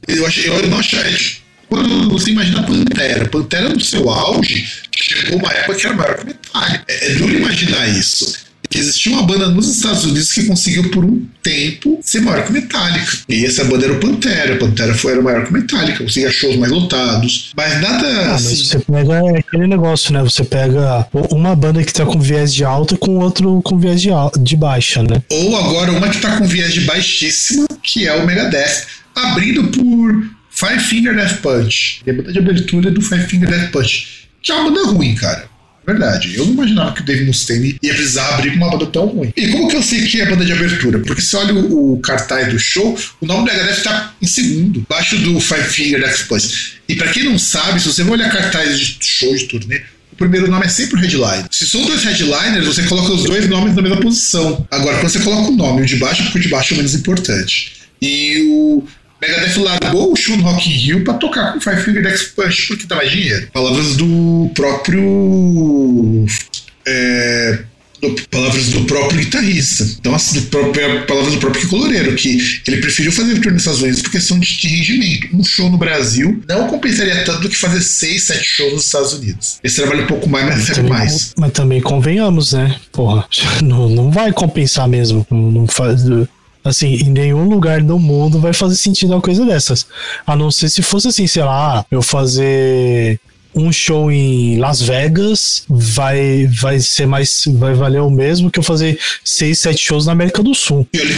eu, 0.08 0.26
achei, 0.26 0.48
eu 0.48 0.66
não 0.66 0.80
achei. 0.80 0.98
Quando 1.68 2.10
você 2.10 2.32
imagina 2.32 2.64
Pantera, 2.64 3.28
Pantera 3.28 3.68
no 3.68 3.80
seu 3.80 4.10
auge, 4.10 4.68
chegou 4.92 5.38
uma 5.38 5.52
época 5.52 5.78
que 5.78 5.86
era 5.86 5.94
maior 5.94 6.18
que 6.18 6.26
Metallica. 6.26 6.84
É, 6.88 7.12
é 7.12 7.14
duro 7.14 7.36
imaginar 7.36 7.88
isso. 7.88 8.43
Existia 8.74 9.12
uma 9.12 9.22
banda 9.22 9.48
nos 9.48 9.68
Estados 9.76 10.04
Unidos 10.04 10.32
que 10.32 10.44
conseguiu 10.44 10.90
por 10.90 11.04
um 11.04 11.24
tempo 11.42 11.98
ser 12.02 12.20
maior 12.20 12.44
que 12.44 12.50
o 12.50 12.52
Metallica. 12.52 13.18
E 13.28 13.44
essa 13.44 13.64
banda 13.64 13.84
era 13.84 13.94
o 13.94 14.00
Pantera. 14.00 14.54
O 14.54 14.58
Pantera 14.58 14.94
foi, 14.94 15.12
era 15.12 15.22
maior 15.22 15.44
que 15.44 15.50
o 15.50 15.52
Metallica, 15.52 16.02
conseguia 16.02 16.30
shows 16.30 16.56
mais 16.56 16.72
lotados. 16.72 17.52
Mas 17.56 17.80
nada. 17.80 18.06
Ah, 18.06 18.28
mas 18.32 18.46
assim, 18.46 18.64
você 18.64 18.78
pega 18.80 19.12
é 19.14 19.38
aquele 19.38 19.66
negócio, 19.66 20.12
né? 20.12 20.22
Você 20.22 20.44
pega 20.44 21.06
uma 21.30 21.54
banda 21.54 21.82
que 21.84 21.92
tá 21.92 22.04
com 22.04 22.18
viés 22.20 22.52
de 22.52 22.64
alta 22.64 22.96
com 22.96 23.16
outro 23.18 23.60
com 23.62 23.78
viés 23.78 24.00
de, 24.02 24.10
al- 24.10 24.32
de 24.38 24.56
baixa, 24.56 25.02
né? 25.02 25.22
Ou 25.30 25.56
agora 25.56 25.92
uma 25.92 26.08
que 26.08 26.18
tá 26.18 26.36
com 26.36 26.46
viés 26.46 26.72
de 26.74 26.80
baixíssima, 26.80 27.66
que 27.82 28.06
é 28.06 28.14
o 28.14 28.26
Megadeth, 28.26 28.86
abrindo 29.14 29.64
por 29.68 30.24
Five 30.50 30.80
Finger 30.80 31.14
Death 31.14 31.40
Punch. 31.40 32.00
E 32.06 32.10
a 32.10 32.14
banda 32.14 32.32
de 32.32 32.38
abertura 32.38 32.90
do 32.90 33.00
Five 33.00 33.26
Finger 33.26 33.48
Death 33.48 33.70
Punch, 33.70 34.06
que 34.42 34.50
é 34.50 34.54
uma 34.54 34.70
banda 34.70 34.88
ruim, 34.90 35.14
cara. 35.14 35.44
Verdade. 35.86 36.34
Eu 36.36 36.46
não 36.46 36.52
imaginava 36.54 36.92
que 36.92 37.02
o 37.02 37.04
Dave 37.04 37.24
Mustaine 37.24 37.76
ia 37.82 37.94
precisar 37.94 38.34
abrir 38.34 38.50
com 38.50 38.56
uma 38.56 38.70
banda 38.70 38.86
tão 38.86 39.06
ruim. 39.06 39.32
E 39.36 39.48
como 39.48 39.68
que 39.68 39.76
eu 39.76 39.82
sei 39.82 40.06
que 40.06 40.20
é 40.20 40.24
a 40.24 40.30
banda 40.30 40.44
de 40.44 40.52
abertura? 40.52 40.98
Porque 41.00 41.20
se 41.20 41.36
olha 41.36 41.54
o, 41.54 41.94
o 41.94 42.00
cartaz 42.00 42.50
do 42.50 42.58
show, 42.58 42.98
o 43.20 43.26
nome 43.26 43.40
do 43.40 43.52
Megadeth 43.52 43.82
tá 43.82 44.14
em 44.20 44.26
segundo, 44.26 44.84
abaixo 44.88 45.18
do 45.18 45.38
Five 45.38 45.64
Finger 45.64 46.00
Death 46.00 46.26
Punch. 46.26 46.78
E 46.88 46.94
pra 46.94 47.08
quem 47.08 47.24
não 47.24 47.38
sabe, 47.38 47.80
se 47.80 47.86
você 47.86 48.02
vai 48.02 48.14
olhar 48.14 48.30
cartaz 48.30 48.78
de 48.78 48.96
show 49.00 49.34
de 49.34 49.44
turnê, 49.44 49.82
o 50.12 50.16
primeiro 50.16 50.48
nome 50.48 50.64
é 50.64 50.68
sempre 50.68 50.96
o 50.96 51.00
headliner. 51.00 51.46
Se 51.50 51.66
são 51.66 51.84
dois 51.84 52.02
headliners, 52.04 52.66
você 52.66 52.84
coloca 52.84 53.12
os 53.12 53.24
dois 53.24 53.48
nomes 53.48 53.74
na 53.74 53.82
mesma 53.82 54.00
posição. 54.00 54.66
Agora, 54.70 54.98
quando 54.98 55.10
você 55.10 55.18
coloca 55.18 55.50
o 55.50 55.56
nome, 55.56 55.82
o 55.82 55.86
de 55.86 55.96
baixo, 55.96 56.22
porque 56.22 56.38
o 56.38 56.42
de 56.42 56.48
baixo 56.48 56.72
é 56.72 56.74
o 56.74 56.76
menos 56.78 56.94
importante. 56.94 57.72
E 58.00 58.46
o 58.48 58.84
Megadeth 59.26 59.56
largou 59.58 60.12
o 60.12 60.16
show 60.16 60.36
no 60.36 60.42
Rock 60.42 60.68
in 60.68 60.72
Rio 60.72 61.04
pra 61.04 61.14
tocar 61.14 61.52
com 61.52 61.60
Five 61.60 61.82
Finger 61.82 62.02
Death 62.02 62.34
Punch 62.36 62.66
porque 62.68 62.86
dá 62.86 62.96
mais 62.96 63.10
dinheiro. 63.10 63.48
Palavras 63.52 63.96
do 63.96 64.50
próprio. 64.54 66.26
É, 66.86 67.58
do- 68.00 68.14
palavras 68.30 68.68
do 68.68 68.84
próprio 68.84 69.20
guitarrista. 69.20 69.84
Então, 69.98 70.14
assim, 70.14 70.40
do 70.40 70.46
próprio, 70.48 71.06
palavras 71.06 71.32
do 71.32 71.40
próprio 71.40 71.66
coloreiro, 71.68 72.14
que 72.14 72.60
ele 72.66 72.76
preferiu 72.78 73.10
fazer 73.10 73.38
tour 73.40 73.52
nos 73.52 73.62
Estados 73.62 73.80
Unidos 73.82 74.02
por 74.02 74.10
questão 74.10 74.38
de, 74.38 74.46
de 74.58 74.68
rendimento. 74.68 75.28
Um 75.34 75.42
show 75.42 75.70
no 75.70 75.78
Brasil 75.78 76.42
não 76.46 76.66
compensaria 76.68 77.24
tanto 77.24 77.40
do 77.42 77.48
que 77.48 77.56
fazer 77.56 77.80
seis, 77.80 78.24
sete 78.24 78.44
shows 78.44 78.72
nos 78.74 78.84
Estados 78.84 79.12
Unidos. 79.14 79.58
Esse 79.64 79.76
trabalha 79.76 80.02
um 80.04 80.06
pouco 80.06 80.28
mais, 80.28 80.46
mas 80.46 80.66
Também- 80.76 80.90
mais. 80.90 81.32
Mas 81.38 81.52
também 81.52 81.80
convenhamos, 81.80 82.52
né? 82.52 82.76
Porra, 82.92 83.26
não, 83.62 83.88
não 83.88 84.10
vai 84.10 84.32
compensar 84.32 84.86
mesmo. 84.86 85.26
Não, 85.30 85.50
não 85.50 85.66
faz. 85.66 86.02
Assim, 86.64 86.94
em 86.94 87.10
nenhum 87.10 87.48
lugar 87.48 87.82
do 87.82 87.98
mundo 87.98 88.40
vai 88.40 88.54
fazer 88.54 88.76
sentido 88.76 89.12
uma 89.12 89.20
coisa 89.20 89.44
dessas. 89.44 89.86
A 90.26 90.34
não 90.34 90.50
ser 90.50 90.70
se 90.70 90.80
fosse 90.80 91.08
assim, 91.08 91.26
sei 91.26 91.44
lá, 91.44 91.84
eu 91.90 92.00
fazer 92.00 93.20
um 93.54 93.70
show 93.70 94.10
em 94.10 94.58
Las 94.58 94.82
Vegas 94.82 95.64
vai, 95.68 96.48
vai 96.60 96.80
ser 96.80 97.06
mais. 97.06 97.44
Vai 97.46 97.74
valer 97.74 98.00
o 98.00 98.10
mesmo 98.10 98.50
que 98.50 98.58
eu 98.58 98.62
fazer 98.62 98.98
seis, 99.22 99.58
sete 99.60 99.84
shows 99.84 100.06
na 100.06 100.12
América 100.12 100.42
do 100.42 100.54
Sul. 100.54 100.86
E 100.92 100.98
que 100.98 101.12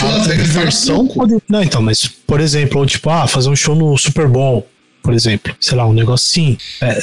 A 0.95 0.97
pouco. 0.97 1.15
pode. 1.15 1.43
Não, 1.49 1.63
então, 1.63 1.81
mas, 1.81 2.07
por 2.07 2.41
exemplo, 2.41 2.81
ou 2.81 2.87
tipo, 2.87 3.09
ah, 3.09 3.27
fazer 3.27 3.49
um 3.49 3.57
show 3.57 3.75
no 3.75 3.97
Super 3.97 4.29
Bowl, 4.29 4.67
por 5.03 5.15
exemplo. 5.15 5.55
Sei 5.61 5.77
lá, 5.77 5.87
um 5.87 5.93
negócio 5.93 6.27
assim. 6.31 6.59
É, 6.83 6.99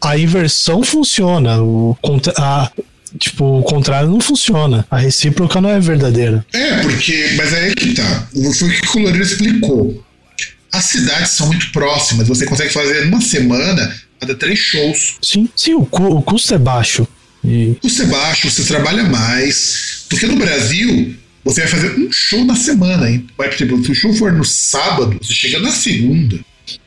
a 0.00 0.18
inversão 0.18 0.82
funciona. 0.82 1.62
O, 1.62 1.96
a, 2.36 2.70
tipo, 3.18 3.44
o 3.60 3.62
contrário 3.62 4.08
não 4.10 4.20
funciona. 4.20 4.86
A 4.90 4.96
recíproca 4.98 5.60
não 5.60 5.70
é 5.70 5.78
verdadeira. 5.80 6.44
É, 6.52 6.76
porque. 6.82 7.34
Mas 7.36 7.52
é 7.52 7.64
aí 7.64 7.74
que 7.74 7.94
tá. 7.94 8.28
Foi 8.58 8.68
o 8.68 8.72
que 8.72 8.86
o 8.86 8.90
Coloreiro 8.92 9.22
explicou. 9.22 10.04
As 10.72 10.84
cidades 10.84 11.32
são 11.32 11.46
muito 11.48 11.70
próximas. 11.72 12.26
Você 12.28 12.46
consegue 12.46 12.72
fazer 12.72 13.04
numa 13.06 13.20
semana 13.20 13.94
cada 14.20 14.34
três 14.34 14.58
shows. 14.58 15.16
Sim, 15.22 15.48
sim, 15.54 15.74
o, 15.74 15.84
cu- 15.84 16.16
o 16.16 16.22
custo 16.22 16.54
é 16.54 16.58
baixo. 16.58 17.06
E 17.44 17.70
O 17.72 17.74
custo 17.76 18.02
é 18.02 18.06
baixo, 18.06 18.50
você 18.50 18.64
trabalha 18.64 19.02
mais. 19.04 20.04
Porque 20.08 20.26
no 20.26 20.36
Brasil, 20.36 21.14
você 21.44 21.60
vai 21.62 21.70
fazer 21.70 21.90
um 21.98 22.10
show 22.10 22.44
na 22.44 22.54
semana, 22.56 23.10
hein? 23.10 23.26
Vai, 23.36 23.48
por 23.48 23.54
exemplo, 23.56 23.84
se 23.84 23.90
o 23.90 23.94
show 23.94 24.14
for 24.14 24.32
no 24.32 24.44
sábado, 24.44 25.18
você 25.20 25.34
chega 25.34 25.58
na 25.58 25.70
segunda. 25.72 26.38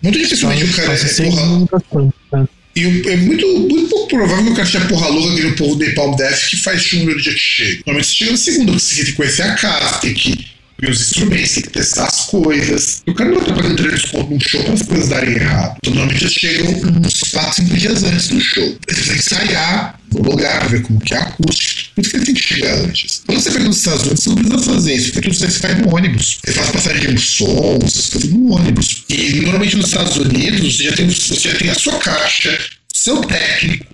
Muito 0.01 0.17
dificilmente 0.17 0.63
o 0.63 0.73
cara 0.73 0.93
é 0.93 0.97
porra. 0.97 2.49
E 2.75 2.83
é 2.83 3.15
muito, 3.15 3.47
muito 3.59 3.87
pouco 3.89 4.09
provável 4.09 4.45
que 4.45 4.51
o 4.51 4.55
cara 4.55 4.67
seja 4.67 4.85
porra 4.87 5.07
louca 5.07 5.47
o 5.47 5.55
povo 5.55 5.77
de 5.77 5.91
Palm 5.91 6.13
Death 6.15 6.49
que 6.49 6.57
faz 6.57 6.81
show 6.81 6.99
no 7.05 7.17
dia 7.17 7.33
que 7.33 7.39
chega. 7.39 7.83
Normalmente 7.85 8.07
você 8.07 8.15
chega 8.15 8.31
na 8.31 8.37
segunda, 8.37 8.71
porque 8.73 8.85
você 8.85 8.95
tem 8.95 9.05
que 9.05 9.13
conhecer 9.13 9.41
a 9.43 9.55
casa, 9.55 9.99
tem 9.99 10.13
que 10.13 10.54
ver 10.79 10.89
os 10.91 11.01
instrumentos, 11.01 11.51
tem 11.51 11.63
que 11.63 11.69
testar 11.69 12.05
as 12.05 12.25
coisas. 12.25 13.03
E 13.05 13.11
o 13.11 13.13
cara 13.13 13.31
não 13.31 13.41
vai 13.41 13.55
pagando 13.55 13.75
300 13.75 14.11
conto 14.11 14.31
num 14.31 14.39
show 14.39 14.63
para 14.63 14.73
as 14.73 14.81
coisas 14.81 15.09
darem 15.09 15.33
errado. 15.33 15.77
Então, 15.77 15.93
normalmente 15.93 16.23
eles 16.23 16.33
chegam 16.33 16.71
uns 17.05 17.19
4, 17.31 17.55
5 17.55 17.77
dias 17.77 18.03
antes 18.03 18.27
do 18.27 18.41
show. 18.41 18.77
Eles 18.87 19.07
que 19.07 19.17
ensaiar 19.17 19.99
no 20.13 20.21
lugar 20.21 20.67
ver 20.69 20.81
como 20.81 20.99
que 20.99 21.13
é 21.13 21.17
a 21.17 21.21
acústica. 21.21 21.91
Por 21.95 22.01
isso 22.01 22.09
que 22.09 22.17
ele 22.17 22.25
tem 22.25 22.35
que 22.35 22.43
chegar 22.43 22.75
antes. 22.79 23.23
Quando 23.25 23.39
você 23.39 23.51
pega 23.51 23.65
nos 23.65 23.77
Estados 23.77 24.01
Unidos, 24.03 24.23
você 24.23 24.29
não 24.29 24.35
precisa 24.35 24.73
fazer 24.73 24.93
isso, 24.95 25.11
porque 25.13 25.29
você 25.29 25.49
faz 25.49 25.77
no 25.79 25.95
ônibus. 25.95 26.39
Você 26.43 26.53
faz 26.53 26.71
passagem 26.71 27.15
de 27.15 27.21
som, 27.21 27.79
essas 27.83 28.09
coisas 28.09 28.29
no 28.31 28.53
ônibus. 28.53 29.03
E 29.09 29.41
normalmente 29.41 29.77
nos 29.77 29.87
Estados 29.87 30.17
Unidos, 30.17 30.75
você 30.75 30.83
já 30.83 30.93
tem, 30.93 31.07
você 31.07 31.49
já 31.49 31.57
tem 31.57 31.69
a 31.69 31.75
sua 31.75 31.97
caixa, 31.99 32.57
seu 32.93 33.21
técnico, 33.21 33.85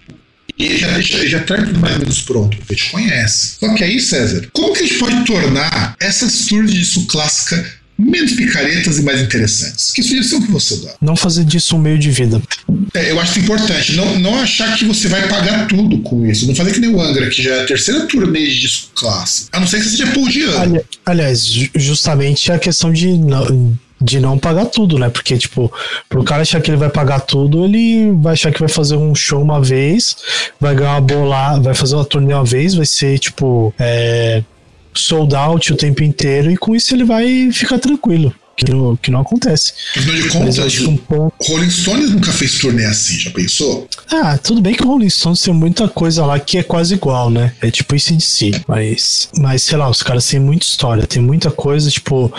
e 0.58 0.78
já, 0.78 0.88
deixa, 0.92 1.28
já 1.28 1.40
traz 1.40 1.66
tudo 1.68 1.80
mais 1.80 1.94
ou 1.96 2.00
menos 2.02 2.22
pronto, 2.22 2.58
porque 2.58 2.76
te 2.76 2.90
conhece. 2.92 3.56
Só 3.60 3.74
que 3.74 3.84
aí, 3.84 4.00
César, 4.00 4.48
como 4.54 4.74
que 4.74 4.80
a 4.80 4.88
gente 4.88 4.98
pode 5.00 5.26
tornar 5.26 5.96
essas 6.00 6.46
tours 6.46 6.72
de 6.72 6.80
disco 6.80 7.06
clássica 7.08 7.66
menos 7.98 8.32
picaretas 8.34 8.98
e 8.98 9.04
mais 9.04 9.22
interessantes? 9.22 9.92
Que 9.92 10.02
sugestão 10.02 10.42
que 10.42 10.52
você 10.52 10.78
dá? 10.78 10.96
Não 11.02 11.16
fazer 11.16 11.44
disso 11.46 11.76
um 11.76 11.80
meio 11.80 12.00
de 12.00 12.10
vida. 12.10 12.42
É, 12.94 13.12
eu 13.12 13.20
acho 13.20 13.40
importante. 13.40 13.96
Não, 13.96 14.18
não 14.20 14.40
achar 14.40 14.76
que 14.76 14.86
você 14.86 15.08
vai 15.08 15.28
pagar 15.28 15.68
tudo 15.68 16.00
com 16.00 16.26
isso. 16.26 16.48
Não 16.48 16.56
fazer 16.56 16.72
que 16.74 16.80
nem 16.80 16.90
o 16.90 17.00
Angra, 17.02 17.30
que 17.30 17.42
já 17.44 17.52
é 17.58 17.62
a 17.62 17.66
terceira 17.66 18.06
turnê 18.08 18.46
de 18.48 18.60
disco 18.60 18.90
clássico. 18.96 19.50
A 19.52 19.60
não 19.60 19.68
ser 19.68 19.78
que 19.78 19.84
você 19.86 19.90
seja 19.92 20.08
Paul 20.08 20.28
Diano. 20.28 20.58
Ali- 20.58 20.82
aliás, 21.06 21.46
ju- 21.46 21.70
justamente 21.76 22.52
a 22.52 22.58
questão 22.60 22.92
de 22.92 23.08
não, 23.08 23.78
de 24.02 24.20
não 24.20 24.38
pagar 24.38 24.66
tudo, 24.66 24.98
né? 24.98 25.10
Porque, 25.10 25.38
tipo, 25.38 25.72
pro 26.10 26.24
cara 26.24 26.42
achar 26.42 26.60
que 26.60 26.72
ele 26.72 26.78
vai 26.78 26.90
pagar 26.90 27.20
tudo, 27.22 27.64
ele 27.64 28.12
vai 28.14 28.34
achar 28.34 28.52
que 28.52 28.60
vai 28.60 28.70
fazer 28.70 28.96
um 28.96 29.14
show 29.14 29.42
uma 29.42 29.62
vez, 29.62 30.18
vai 30.60 30.74
ganhar 30.74 30.94
uma 30.94 31.02
bola, 31.02 31.60
vai 31.60 31.76
fazer 31.76 31.96
uma 31.96 32.06
turnê 32.06 32.34
uma 32.34 32.44
vez, 32.44 32.74
vai 32.74 32.86
ser, 32.86 33.20
tipo, 33.20 33.74
é, 33.80 34.44
sold 34.94 35.36
out 35.36 35.72
o 35.72 35.78
tempo 35.78 36.04
inteiro, 36.04 36.50
e 36.50 36.58
com 36.58 36.76
isso 36.76 36.96
ele 36.96 37.04
vai 37.04 37.52
ficar 37.52 37.78
tranquilo. 37.78 38.34
Que 38.64 38.72
não, 38.72 38.96
que 38.96 39.10
não 39.10 39.22
acontece. 39.22 39.74
Afinal 39.98 40.16
de 40.16 40.30
contas, 40.30 40.80
um. 40.82 41.00
Rolling 41.48 41.70
Stones 41.70 42.12
nunca 42.12 42.32
fez 42.32 42.60
turnê 42.60 42.86
assim, 42.86 43.18
já 43.18 43.32
pensou? 43.32 43.88
Ah, 44.12 44.38
tudo 44.38 44.62
bem 44.62 44.76
que 44.76 44.84
o 44.84 44.88
Rolling 44.88 45.10
Stones 45.10 45.42
tem 45.42 45.54
muita 45.54 45.88
coisa 45.88 46.26
lá 46.26 46.40
que 46.40 46.60
é 46.60 46.64
quase 46.64 46.94
igual, 46.94 47.30
né? 47.30 47.54
É 47.60 47.72
tipo 47.72 47.96
isso 47.96 48.14
em 48.14 48.20
si. 48.20 48.52
Mas, 48.68 49.30
mas 49.38 49.64
sei 49.64 49.78
lá, 49.78 49.90
os 49.90 50.04
caras 50.04 50.28
têm 50.28 50.40
muita 50.40 50.66
história, 50.66 51.08
tem 51.08 51.22
muita 51.22 51.50
coisa, 51.50 51.90
tipo, 51.90 52.32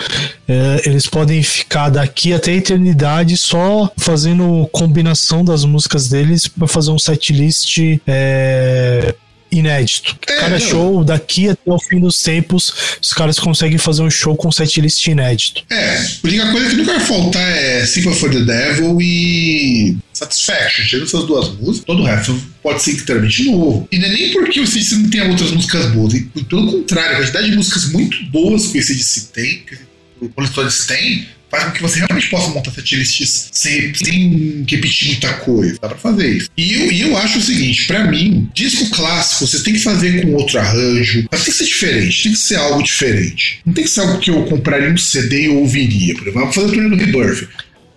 é, 0.47 0.81
eles 0.85 1.07
podem 1.07 1.43
ficar 1.43 1.89
daqui 1.89 2.33
até 2.33 2.51
a 2.51 2.55
eternidade 2.55 3.35
só 3.35 3.91
fazendo 3.97 4.67
combinação 4.71 5.43
das 5.43 5.65
músicas 5.65 6.07
deles 6.07 6.47
pra 6.47 6.67
fazer 6.67 6.91
um 6.91 6.99
setlist 6.99 7.79
é, 8.07 9.13
inédito. 9.53 10.17
É, 10.27 10.37
Cada 10.37 10.59
show, 10.59 11.03
daqui 11.03 11.49
até 11.49 11.71
o 11.71 11.79
fim 11.79 11.99
dos 11.99 12.21
tempos, 12.21 12.73
os 13.01 13.13
caras 13.13 13.39
conseguem 13.39 13.77
fazer 13.77 14.01
um 14.01 14.09
show 14.09 14.35
com 14.35 14.51
setlist 14.51 15.05
inédito. 15.07 15.63
É, 15.69 15.97
a 15.97 16.07
única 16.23 16.51
coisa 16.51 16.69
que 16.69 16.75
nunca 16.75 16.93
vai 16.93 17.05
faltar 17.05 17.51
é 17.51 17.85
Sympathy 17.85 18.19
for 18.19 18.29
the 18.29 18.41
Devil 18.41 19.01
e 19.01 19.97
Satisfaction. 20.13 20.85
Tirando 20.85 21.07
essas 21.07 21.25
duas 21.25 21.49
músicas, 21.55 21.85
todo 21.85 22.01
o 22.01 22.05
resto 22.05 22.41
pode 22.61 22.81
ser 22.81 22.91
inteiramente 22.91 23.43
novo. 23.45 23.87
E 23.91 23.97
não 23.97 24.07
é 24.07 24.11
nem 24.11 24.31
porque 24.31 24.59
o 24.59 24.63
ACDC 24.63 24.95
não 24.95 25.09
tem 25.09 25.21
outras 25.29 25.51
músicas 25.51 25.91
boas, 25.91 26.13
e 26.13 26.21
pelo 26.21 26.71
contrário, 26.71 27.15
a 27.15 27.19
quantidade 27.19 27.49
de 27.49 27.55
músicas 27.55 27.85
muito 27.91 28.23
boas 28.25 28.67
que 28.67 28.77
o 28.77 28.81
ACDC 28.81 29.27
tem, 29.33 29.59
que 29.59 29.92
o 30.25 30.31
Rolling 30.35 30.51
Stones 30.51 30.85
tem, 30.85 31.27
faz 31.53 31.65
com 31.65 31.71
que 31.71 31.81
você 31.81 31.99
realmente 31.99 32.29
possa 32.29 32.49
montar 32.49 32.71
setlists 32.71 33.49
sem, 33.51 33.93
sem 33.93 34.65
repetir 34.67 35.09
muita 35.09 35.33
coisa. 35.35 35.77
Dá 35.79 35.89
pra 35.89 35.97
fazer 35.97 36.29
isso. 36.29 36.49
E 36.57 36.73
eu, 36.73 37.09
eu 37.09 37.17
acho 37.17 37.37
o 37.37 37.41
seguinte, 37.41 37.85
pra 37.85 38.05
mim, 38.05 38.49
disco 38.55 38.89
clássico 38.89 39.45
você 39.45 39.61
tem 39.61 39.73
que 39.73 39.79
fazer 39.79 40.23
com 40.23 40.33
outro 40.33 40.59
arranjo, 40.59 41.27
mas 41.31 41.43
tem 41.43 41.51
que 41.51 41.57
ser 41.57 41.65
diferente, 41.65 42.23
tem 42.23 42.31
que 42.31 42.39
ser 42.39 42.55
algo 42.55 42.81
diferente. 42.81 43.61
Não 43.65 43.73
tem 43.73 43.83
que 43.83 43.89
ser 43.89 44.01
algo 44.01 44.19
que 44.19 44.31
eu 44.31 44.43
compraria 44.45 44.89
um 44.89 44.97
CD 44.97 45.45
e 45.45 45.49
ouviria. 45.49 46.15
Por 46.15 46.27
exemplo, 46.27 46.51
fazer 46.51 46.67
o 46.67 46.71
turnê 46.71 46.89
do 46.89 46.95
Rebirth. 46.95 47.47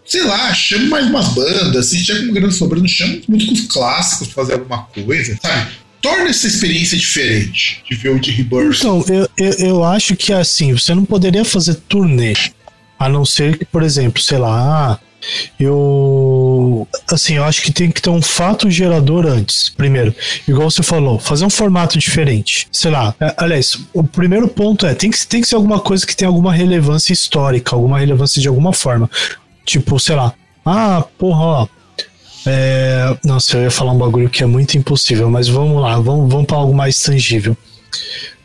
Sei 0.05 0.23
lá, 0.23 0.55
chama 0.55 0.87
mais 0.87 1.07
umas 1.07 1.29
bandas, 1.35 1.87
se 1.87 2.05
tiver 2.05 2.27
com 2.27 2.33
grana 2.33 2.53
sobrando, 2.53 2.87
chama 2.87 3.19
músicos 3.27 3.63
clássicos 3.63 4.29
pra 4.29 4.45
fazer 4.45 4.53
alguma 4.53 4.83
coisa, 4.85 5.37
sabe? 5.43 5.73
Torna 6.07 6.31
essa 6.31 6.47
experiência 6.47 6.97
diferente 6.97 7.83
de 7.89 7.97
ver 7.97 8.11
o 8.11 8.21
de 8.21 8.31
Rebirth. 8.31 8.79
Então, 8.79 9.05
eu, 9.09 9.29
eu, 9.37 9.53
eu 9.67 9.85
acho 9.85 10.15
que 10.15 10.33
assim, 10.33 10.73
você 10.73 10.95
não 10.95 11.05
poderia 11.05 11.45
fazer 11.45 11.75
turnê. 11.75 12.35
A 12.99 13.09
não 13.09 13.25
ser 13.25 13.59
que, 13.59 13.65
por 13.65 13.83
exemplo, 13.83 14.23
sei 14.23 14.39
lá, 14.39 14.51
ah, 14.93 14.99
eu. 15.59 16.87
Assim, 17.11 17.35
eu 17.35 17.45
acho 17.45 17.61
que 17.61 17.73
tem 17.73 17.91
que 17.91 18.01
ter 18.01 18.11
um 18.11 18.23
fato 18.23 18.71
gerador 18.71 19.27
antes. 19.27 19.69
Primeiro, 19.69 20.15
igual 20.47 20.71
você 20.71 20.83
falou, 20.83 21.19
fazer 21.19 21.45
um 21.45 21.51
formato 21.51 21.99
diferente. 21.99 22.69
Sei 22.71 22.91
lá, 22.91 23.15
é, 23.21 23.35
aliás, 23.37 23.77
o 23.93 24.05
primeiro 24.05 24.47
ponto 24.49 24.87
é: 24.87 24.95
tem 24.95 25.11
que, 25.11 25.27
tem 25.27 25.41
que 25.41 25.49
ser 25.49 25.57
alguma 25.57 25.81
coisa 25.81 26.07
que 26.07 26.17
tenha 26.17 26.29
alguma 26.29 26.53
relevância 26.53 27.13
histórica, 27.13 27.75
alguma 27.75 27.99
relevância 27.99 28.41
de 28.41 28.49
alguma 28.49 28.73
forma. 28.73 29.11
Tipo, 29.65 29.99
sei 29.99 30.15
lá, 30.15 30.33
ah, 30.65 31.05
porra, 31.19 31.43
ó. 31.43 31.69
É, 32.47 33.17
nossa, 33.25 33.57
eu 33.57 33.65
ia 33.65 33.71
falar 33.71 33.93
um 33.93 33.99
bagulho 33.99 34.31
que 34.31 34.43
é 34.43 34.47
muito 34.47 34.79
impossível, 34.79 35.29
mas 35.29 35.49
vamos 35.49 35.83
lá, 35.83 35.99
vamos, 35.99 36.31
vamos 36.31 36.47
para 36.47 36.57
algo 36.57 36.75
mais 36.75 36.99
tangível. 37.01 37.57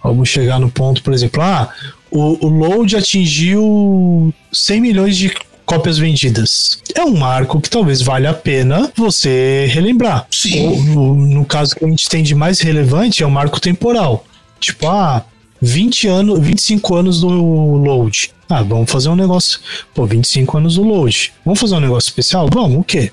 Vamos 0.04 0.30
chegar 0.30 0.60
no 0.60 0.70
ponto, 0.72 1.04
por 1.04 1.14
exemplo, 1.14 1.41
ah, 1.41 1.70
o, 2.10 2.45
o 2.45 2.49
Load 2.49 2.97
atingiu 2.97 4.34
100 4.52 4.82
milhões 4.82 5.16
de 5.16 5.32
cópias 5.66 5.97
vendidas. 5.97 6.82
É 6.95 7.04
um 7.04 7.16
marco 7.16 7.62
que 7.62 7.70
talvez 7.70 8.02
valha 8.02 8.32
a 8.32 8.34
pena 8.34 8.91
você 8.95 9.68
relembrar. 9.70 10.28
Sim. 10.30 10.82
No, 10.88 11.16
no 11.16 11.45
caso 11.45 11.76
que 11.76 11.86
a 11.86 11.88
gente 11.88 12.10
tem 12.10 12.24
de 12.24 12.34
mais 12.34 12.60
relevante, 12.60 13.24
é 13.24 13.28
um 13.28 13.32
marco 13.32 13.60
temporal. 13.60 14.26
Tipo, 14.60 14.88
ah, 14.88 15.24
20 15.62 16.08
anos, 16.08 16.39
25 16.39 16.95
anos 16.95 17.22
do 17.22 17.30
Load. 17.30 18.32
Ah, 18.49 18.64
vamos 18.64 18.91
fazer 18.91 19.10
um 19.10 19.16
negócio. 19.16 19.60
Pô, 19.93 20.06
25 20.06 20.58
anos 20.58 20.76
do 20.76 20.84
Load. 20.84 21.32
Vamos 21.45 21.60
fazer 21.60 21.76
um 21.76 21.80
negócio 21.80 22.10
especial? 22.10 22.49
Vamos, 22.52 22.80
o 22.80 22.84
quê? 22.84 23.12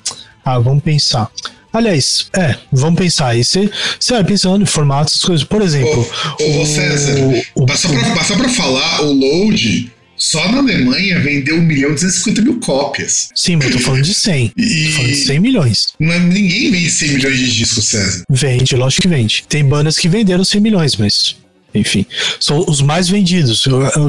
Ah, 0.55 0.59
vamos 0.59 0.83
pensar. 0.83 1.29
Aliás, 1.71 2.27
é, 2.35 2.55
vamos 2.71 2.99
pensar. 2.99 3.27
Aí 3.27 3.43
você 3.43 3.69
vai 4.09 4.23
pensando 4.23 4.63
em 4.63 4.65
formatos, 4.65 5.13
essas 5.13 5.25
coisas. 5.25 5.43
Por 5.47 5.61
exemplo, 5.61 6.09
Ô, 6.39 6.61
ô, 6.61 6.65
César, 6.65 7.15
o- 7.55 7.65
mas 7.67 7.79
só 7.79 7.89
pra, 7.89 8.15
mas 8.15 8.27
só 8.27 8.35
pra 8.35 8.49
falar, 8.49 9.01
o 9.03 9.13
Load 9.13 9.91
só 10.17 10.51
na 10.51 10.57
Alemanha 10.57 11.19
vendeu 11.19 11.55
1 11.57 11.61
milhão 11.61 11.91
e 11.91 11.93
250 11.93 12.41
mil 12.41 12.59
cópias. 12.59 13.29
Sim, 13.35 13.57
mas 13.57 13.67
eu 13.67 13.73
tô 13.73 13.79
falando 13.79 14.01
de 14.01 14.13
100. 14.15 14.51
E- 14.57 14.85
Tô 14.87 14.91
falando 14.93 15.09
de 15.11 15.15
100 15.17 15.39
milhões. 15.39 15.87
Não 15.99 16.11
é- 16.11 16.19
ninguém 16.19 16.71
vende 16.71 16.89
100 16.89 17.09
milhões 17.13 17.37
de 17.37 17.51
discos, 17.51 17.85
César. 17.85 18.23
Vende, 18.29 18.75
lógico 18.75 19.03
que 19.03 19.07
vende. 19.07 19.43
Tem 19.47 19.63
bandas 19.63 19.97
que 19.99 20.09
venderam 20.09 20.43
100 20.43 20.59
milhões, 20.61 20.95
mas. 20.95 21.35
Enfim, 21.75 22.03
são 22.39 22.65
os 22.67 22.81
mais 22.81 23.07
vendidos. 23.07 23.63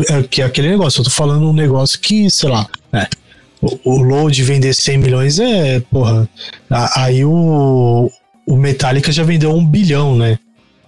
É 0.09 0.23
que 0.23 0.41
é 0.41 0.47
aquele 0.47 0.71
negócio. 0.71 1.01
Eu 1.01 1.05
tô 1.05 1.11
falando 1.11 1.47
um 1.47 1.53
negócio 1.53 2.01
que, 2.01 2.31
sei 2.31 2.49
lá, 2.49 2.67
é. 2.91 3.07
O, 3.63 3.79
o 3.97 3.99
load 4.03 4.43
vender 4.43 4.75
100 4.75 4.99
milhões 4.99 5.39
é, 5.39 5.81
porra. 5.81 6.29
Aí 6.97 7.25
o, 7.25 8.11
o 8.47 8.57
Metallica 8.57 9.13
já 9.13 9.23
vendeu 9.23 9.53
um 9.55 9.65
bilhão, 9.65 10.17
né? 10.17 10.39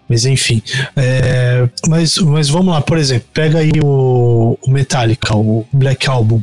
Mas 0.08 0.24
enfim. 0.26 0.62
é, 0.96 1.68
mas, 1.88 2.18
mas 2.18 2.48
vamos 2.48 2.74
lá, 2.74 2.80
por 2.80 2.98
exemplo, 2.98 3.28
pega 3.32 3.58
aí 3.58 3.72
o, 3.82 4.58
o 4.62 4.70
Metallica, 4.70 5.34
o 5.36 5.66
Black 5.72 6.08
Album, 6.08 6.42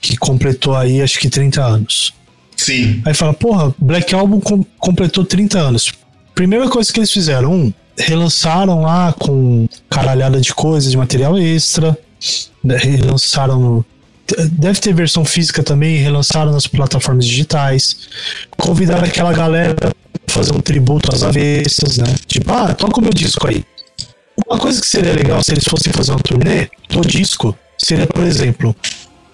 que 0.00 0.16
completou 0.16 0.76
aí 0.76 1.02
acho 1.02 1.18
que 1.18 1.28
30 1.28 1.62
anos. 1.62 2.12
Sim. 2.56 3.00
Aí 3.04 3.14
fala, 3.14 3.32
porra, 3.32 3.74
Black 3.78 4.14
Album 4.14 4.40
com- 4.40 4.64
completou 4.78 5.24
30 5.24 5.58
anos. 5.58 5.92
Primeira 6.34 6.68
coisa 6.68 6.92
que 6.92 6.98
eles 7.00 7.12
fizeram, 7.12 7.52
um, 7.52 7.72
relançaram 7.98 8.82
lá 8.82 9.12
com 9.12 9.66
caralhada 9.90 10.40
de 10.40 10.54
coisa, 10.54 10.90
de 10.90 10.96
material 10.96 11.36
extra, 11.38 11.96
né, 12.62 12.76
relançaram 12.76 13.58
no. 13.60 13.86
Deve 14.52 14.80
ter 14.80 14.92
versão 14.92 15.24
física 15.24 15.62
também, 15.62 15.96
relançaram 15.96 16.52
nas 16.52 16.66
plataformas 16.66 17.26
digitais. 17.26 18.08
Convidaram 18.56 19.04
aquela 19.04 19.32
galera 19.32 19.74
pra 19.74 19.90
fazer 20.26 20.52
um 20.52 20.60
tributo 20.60 21.14
às 21.14 21.22
avessas, 21.22 21.98
né? 21.98 22.14
Tipo, 22.26 22.52
ah, 22.52 22.74
toca 22.74 23.00
o 23.00 23.02
meu 23.02 23.12
disco 23.12 23.48
aí. 23.48 23.64
Uma 24.46 24.58
coisa 24.58 24.80
que 24.80 24.86
seria 24.86 25.12
legal 25.12 25.42
se 25.42 25.52
eles 25.52 25.64
fossem 25.64 25.92
fazer 25.92 26.12
uma 26.12 26.20
turnê 26.20 26.68
do 26.88 27.00
disco 27.00 27.56
seria, 27.78 28.06
por 28.06 28.24
exemplo, 28.24 28.74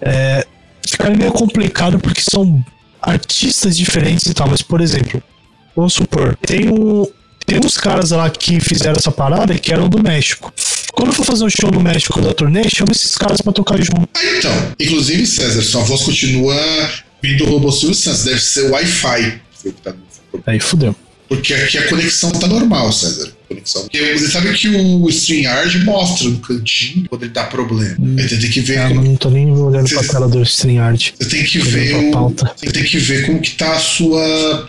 é, 0.01 0.45
ficaria 0.87 1.17
meio 1.17 1.31
complicado 1.31 1.99
porque 1.99 2.21
são 2.21 2.63
artistas 3.01 3.75
diferentes 3.77 4.25
e 4.27 4.33
tal, 4.33 4.47
mas 4.47 4.61
por 4.61 4.81
exemplo, 4.81 5.21
vamos 5.75 5.93
supor, 5.93 6.37
tem 6.37 6.69
um. 6.69 7.05
Tem 7.45 7.59
uns 7.63 7.77
caras 7.77 8.09
lá 8.09 8.27
que 8.27 8.59
fizeram 8.59 8.95
essa 8.97 9.11
parada 9.11 9.53
que 9.53 9.71
eram 9.71 9.87
do 9.87 10.01
México. 10.01 10.51
Quando 10.95 11.11
for 11.13 11.25
fazer 11.25 11.43
um 11.43 11.49
show 11.49 11.69
no 11.71 11.81
México 11.81 12.21
da 12.21 12.33
turnê, 12.33 12.63
chama 12.69 12.91
esses 12.91 13.15
caras 13.17 13.41
pra 13.41 13.51
tocar 13.51 13.77
junto. 13.81 14.07
Ah, 14.13 14.19
então. 14.37 14.51
Inclusive, 14.79 15.25
César, 15.25 15.61
sua 15.61 15.81
voz 15.83 16.01
continua 16.03 16.55
vindo 17.21 17.45
do 17.45 17.51
robô 17.51 17.71
Silvio 17.71 17.95
Santos. 17.95 18.23
Deve 18.23 18.39
ser 18.39 18.69
Wi-Fi. 18.71 19.41
Aí 20.45 20.59
fudeu. 20.59 20.95
Porque 21.27 21.53
aqui 21.55 21.77
a 21.79 21.87
conexão 21.89 22.31
tá 22.31 22.47
normal, 22.47 22.91
César. 22.91 23.33
Conexão. 23.49 23.81
Porque 23.83 24.13
você 24.17 24.27
sabe 24.29 24.53
que 24.53 24.67
o 24.69 25.09
StreamYard 25.09 25.83
mostra 25.83 26.29
no 26.29 26.37
cantinho 26.39 27.07
quando 27.09 27.23
ele 27.23 27.31
dá 27.31 27.43
problema. 27.45 27.95
Hum. 27.99 28.15
Aí 28.17 28.29
você 28.29 28.37
tem 28.37 28.49
que 28.49 28.59
ver. 28.61 28.77
Ah, 28.77 28.87
como- 28.89 29.03
não 29.03 29.15
tô 29.15 29.29
nem 29.31 29.51
olhando 29.51 29.87
Cê- 29.89 29.95
pra 29.95 30.03
tela 30.07 30.27
do 30.29 30.41
StreamYard. 30.43 31.13
Você 31.19 31.29
tem 31.29 31.43
que 31.43 31.59
ver 31.59 31.95
o. 31.95 32.29
Você 32.55 32.71
tem 32.71 32.83
que 32.83 32.97
ver 32.99 33.25
como 33.25 33.41
que 33.41 33.51
tá 33.51 33.73
a 33.73 33.79
sua 33.79 34.67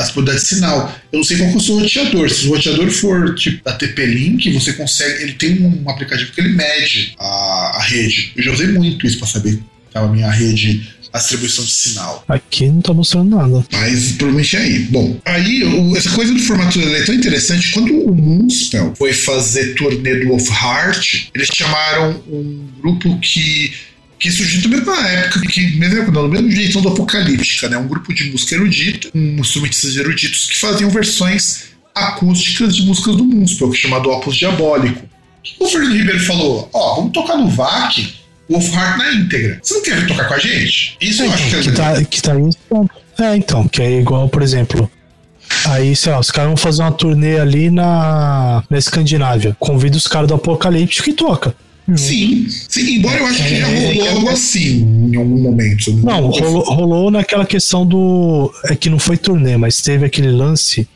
a 0.00 0.02
disponibilidade 0.02 0.44
de 0.48 0.54
sinal. 0.54 0.94
Eu 1.12 1.18
não 1.18 1.24
sei 1.24 1.36
qual 1.36 1.50
é 1.50 1.54
o 1.56 1.60
seu 1.60 1.78
roteador. 1.78 2.30
Se 2.30 2.46
o 2.46 2.50
roteador 2.50 2.90
for 2.90 3.34
tipo 3.34 3.64
da 3.64 3.72
TP-Link, 3.72 4.52
você 4.52 4.72
consegue. 4.74 5.22
Ele 5.22 5.32
tem 5.32 5.60
um 5.62 5.88
aplicativo 5.90 6.32
que 6.32 6.40
ele 6.40 6.50
mede 6.54 7.14
a, 7.18 7.72
a 7.76 7.82
rede. 7.82 8.32
Eu 8.36 8.42
já 8.42 8.52
usei 8.52 8.68
muito 8.68 9.06
isso 9.06 9.18
para 9.18 9.28
saber 9.28 9.58
qual 9.92 10.06
a 10.06 10.12
minha 10.12 10.30
rede, 10.30 10.88
a 11.12 11.18
distribuição 11.18 11.64
de 11.64 11.70
sinal. 11.70 12.24
Aqui 12.28 12.66
não 12.68 12.82
tá 12.82 12.92
mostrando 12.92 13.34
nada. 13.36 13.64
Mas 13.72 14.12
provavelmente 14.12 14.54
é 14.56 14.58
aí. 14.60 14.78
Bom, 14.80 15.18
aí 15.24 15.64
o- 15.64 15.96
essa 15.96 16.10
coisa 16.10 16.32
do 16.34 16.40
formato 16.40 16.78
é 16.78 17.02
tão 17.04 17.14
interessante. 17.14 17.72
Quando 17.72 17.92
o 17.94 18.14
Moonspell 18.14 18.94
foi 18.96 19.12
fazer 19.14 19.74
turnê 19.74 20.16
do 20.16 20.28
Wolf 20.28 20.48
Heart, 20.50 21.28
eles 21.34 21.48
chamaram 21.52 22.22
um 22.28 22.68
grupo 22.82 23.18
que. 23.20 23.72
Que 24.18 24.30
surgiu 24.30 24.62
também 24.62 24.80
na 24.80 25.08
época, 25.08 25.40
que 25.48 25.76
mesmo 25.76 26.10
no 26.10 26.28
mesmo 26.28 26.50
jeito 26.50 26.80
do 26.80 26.88
Apocalíptica, 26.88 27.68
né? 27.68 27.76
Um 27.76 27.86
grupo 27.86 28.14
de 28.14 28.30
música 28.30 28.54
erudita, 28.54 29.08
um 29.14 29.38
instrumentistas 29.40 29.96
eruditos 29.96 30.46
que 30.46 30.58
faziam 30.58 30.88
versões 30.88 31.66
acústicas 31.94 32.76
de 32.76 32.82
músicas 32.82 33.16
do 33.16 33.24
Moonspell, 33.24 33.70
que 33.70 33.76
é 33.76 33.80
chamado 33.80 34.10
Opus 34.10 34.36
Diabólico. 34.36 35.02
O 35.60 35.68
Fernando 35.68 35.94
Ribeiro 35.94 36.20
falou: 36.20 36.68
Ó, 36.72 36.96
vamos 36.96 37.12
tocar 37.12 37.36
no 37.36 37.48
VAC, 37.48 38.14
Wolf 38.48 38.72
Heart 38.72 38.98
na 38.98 39.12
íntegra. 39.12 39.60
Você 39.62 39.74
não 39.74 39.82
quer 39.82 40.00
vir 40.00 40.06
tocar 40.06 40.28
com 40.28 40.34
a 40.34 40.38
gente? 40.38 40.96
Isso 41.00 41.22
eu 41.22 41.32
acho 41.32 41.48
que 41.48 41.56
é 41.56 41.60
que 41.60 41.70
legal. 41.70 41.94
tá, 41.94 42.04
que 42.04 42.22
tá 42.22 42.32
aí. 42.32 42.50
É, 43.18 43.36
então, 43.36 43.66
que 43.68 43.82
é 43.82 43.98
igual, 43.98 44.28
por 44.28 44.42
exemplo. 44.42 44.90
Aí, 45.64 45.94
sei 45.94 46.12
lá, 46.12 46.18
os 46.18 46.30
caras 46.30 46.48
vão 46.48 46.56
fazer 46.56 46.82
uma 46.82 46.92
turnê 46.92 47.38
ali 47.38 47.70
na, 47.70 48.62
na 48.68 48.78
Escandinávia. 48.78 49.56
Convida 49.58 49.96
os 49.96 50.06
caras 50.06 50.28
do 50.28 50.34
Apocalíptico 50.34 51.08
e 51.08 51.12
toca. 51.12 51.54
Sim, 51.94 52.46
sim, 52.48 52.96
embora 52.96 53.18
eu 53.18 53.26
acho 53.26 53.42
que 53.44 53.56
já 53.56 53.68
É, 53.68 53.86
rolou 53.86 54.06
é, 54.06 54.10
algo 54.10 54.28
assim 54.30 54.80
em 55.12 55.16
algum 55.16 55.40
momento. 55.40 55.90
eu 55.90 55.96
Não, 55.98 56.30
rolou, 56.30 56.62
rolou 56.64 57.10
naquela 57.10 57.46
questão 57.46 57.86
do. 57.86 58.52
É 58.64 58.74
que 58.74 58.90
não 58.90 58.98
foi 58.98 59.16
turnê, 59.16 59.56
mas 59.56 59.80
teve 59.80 60.04
aquele 60.04 60.30
lance 60.30 60.88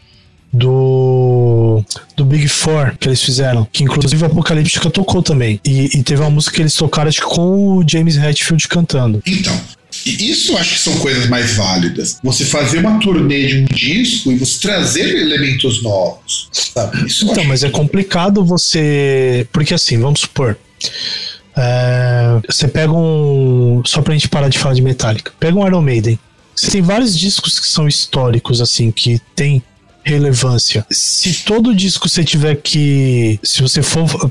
do. 0.53 1.83
Do 2.17 2.25
Big 2.25 2.49
Four 2.49 2.97
que 2.99 3.09
eles 3.09 3.23
fizeram. 3.23 3.67
Que 3.71 3.85
inclusive 3.85 4.23
o 4.23 4.27
Apocalíptica 4.27 4.91
tocou 4.91 5.23
também. 5.23 5.61
E, 5.65 5.97
e 5.97 6.03
teve 6.03 6.21
uma 6.23 6.31
música 6.31 6.57
que 6.57 6.63
eles 6.63 6.75
tocaram 6.75 7.09
acho 7.09 7.21
que 7.21 7.27
com 7.27 7.77
o 7.79 7.85
James 7.89 8.17
Hetfield 8.17 8.67
cantando. 8.69 9.23
Então, 9.25 9.59
e 10.07 10.31
isso 10.31 10.53
eu 10.53 10.59
acho 10.59 10.75
que 10.75 10.81
são 10.81 10.97
coisas 10.99 11.29
mais 11.29 11.55
válidas. 11.57 12.19
Você 12.23 12.45
fazer 12.45 12.79
uma 12.79 12.99
turnê 13.01 13.47
de 13.47 13.57
um 13.59 13.65
disco 13.65 14.33
e 14.33 14.37
você 14.37 14.59
trazer 14.61 15.17
elementos 15.17 15.83
novos, 15.83 16.49
sabe? 16.53 17.07
Isso 17.07 17.27
Então, 17.31 17.45
mas 17.45 17.63
é 17.65 17.71
complicado 17.71 18.45
você. 18.45 19.47
Porque 19.53 19.75
assim, 19.75 19.99
vamos 19.99 20.21
supor. 20.21 20.57
é, 21.57 22.41
Você 22.49 22.69
pega 22.69 22.93
um. 22.93 23.83
Só 23.85 24.03
pra 24.03 24.15
gente 24.15 24.29
parar 24.29 24.49
de 24.49 24.59
falar 24.59 24.75
de 24.75 24.83
Metallica. 24.83 25.33
Pega 25.39 25.59
um 25.59 25.67
Iron 25.67 25.83
Maiden. 25.83 26.19
Você 26.55 26.71
tem 26.71 26.83
vários 26.83 27.19
discos 27.19 27.59
que 27.59 27.67
são 27.69 27.89
históricos, 27.89 28.61
assim, 28.61 28.91
que 28.91 29.21
tem 29.35 29.63
relevância. 30.03 30.85
Se 30.91 31.45
todo 31.45 31.75
disco 31.75 32.09
você 32.09 32.25
tiver 32.25 32.57
que. 32.57 33.39
Se 33.43 33.63
você 33.63 33.83
for. 33.83 34.31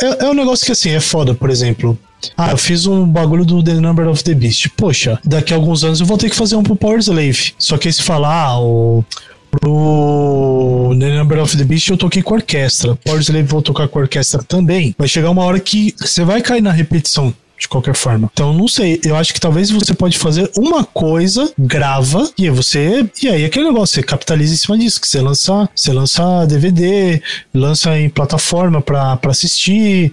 É, 0.00 0.24
é 0.24 0.28
um 0.28 0.34
negócio 0.34 0.66
que 0.66 0.72
assim, 0.72 0.90
é 0.90 1.00
foda, 1.00 1.34
por 1.34 1.50
exemplo. 1.50 1.98
Ah, 2.36 2.50
eu 2.50 2.58
fiz 2.58 2.86
um 2.86 3.06
bagulho 3.06 3.44
do 3.44 3.62
The 3.62 3.74
Number 3.74 4.08
of 4.08 4.22
the 4.22 4.34
Beast. 4.34 4.68
Poxa, 4.76 5.18
daqui 5.24 5.52
a 5.52 5.56
alguns 5.56 5.84
anos 5.84 6.00
eu 6.00 6.06
vou 6.06 6.18
ter 6.18 6.30
que 6.30 6.36
fazer 6.36 6.56
um 6.56 6.62
pro 6.62 6.76
Power 6.76 6.98
Slave. 6.98 7.54
Só 7.58 7.76
que 7.78 7.90
se 7.92 8.02
falar, 8.02 8.46
ah, 8.46 8.60
o. 8.60 9.04
Pro 9.50 10.96
The 10.98 11.16
Number 11.16 11.40
of 11.40 11.56
the 11.56 11.62
Beast 11.62 11.88
eu 11.88 11.96
toquei 11.96 12.22
com 12.22 12.34
orquestra. 12.34 12.96
Power 13.04 13.20
Slave 13.20 13.46
vou 13.46 13.62
tocar 13.62 13.86
com 13.86 14.00
orquestra 14.00 14.42
também. 14.42 14.94
Vai 14.98 15.06
chegar 15.06 15.30
uma 15.30 15.44
hora 15.44 15.60
que 15.60 15.94
você 15.96 16.24
vai 16.24 16.42
cair 16.42 16.60
na 16.60 16.72
repetição. 16.72 17.32
De 17.56 17.68
qualquer 17.68 17.94
forma. 17.94 18.28
Então, 18.32 18.52
não 18.52 18.66
sei. 18.66 19.00
Eu 19.04 19.14
acho 19.14 19.32
que 19.32 19.40
talvez 19.40 19.70
você 19.70 19.94
pode 19.94 20.18
fazer 20.18 20.50
uma 20.56 20.84
coisa, 20.84 21.50
grava, 21.56 22.28
e 22.36 22.44
aí 22.44 22.50
você. 22.50 23.08
E 23.22 23.28
aí 23.28 23.44
aquele 23.44 23.66
negócio, 23.66 23.94
você 23.94 24.02
capitaliza 24.02 24.52
em 24.52 24.56
cima 24.56 24.76
disso. 24.76 25.00
Que 25.00 25.06
você 25.06 25.20
lança, 25.20 25.68
você 25.74 25.92
lança 25.92 26.44
DVD, 26.46 27.22
lança 27.54 27.96
em 27.96 28.10
plataforma 28.10 28.82
pra 28.82 29.18
assistir. 29.28 30.12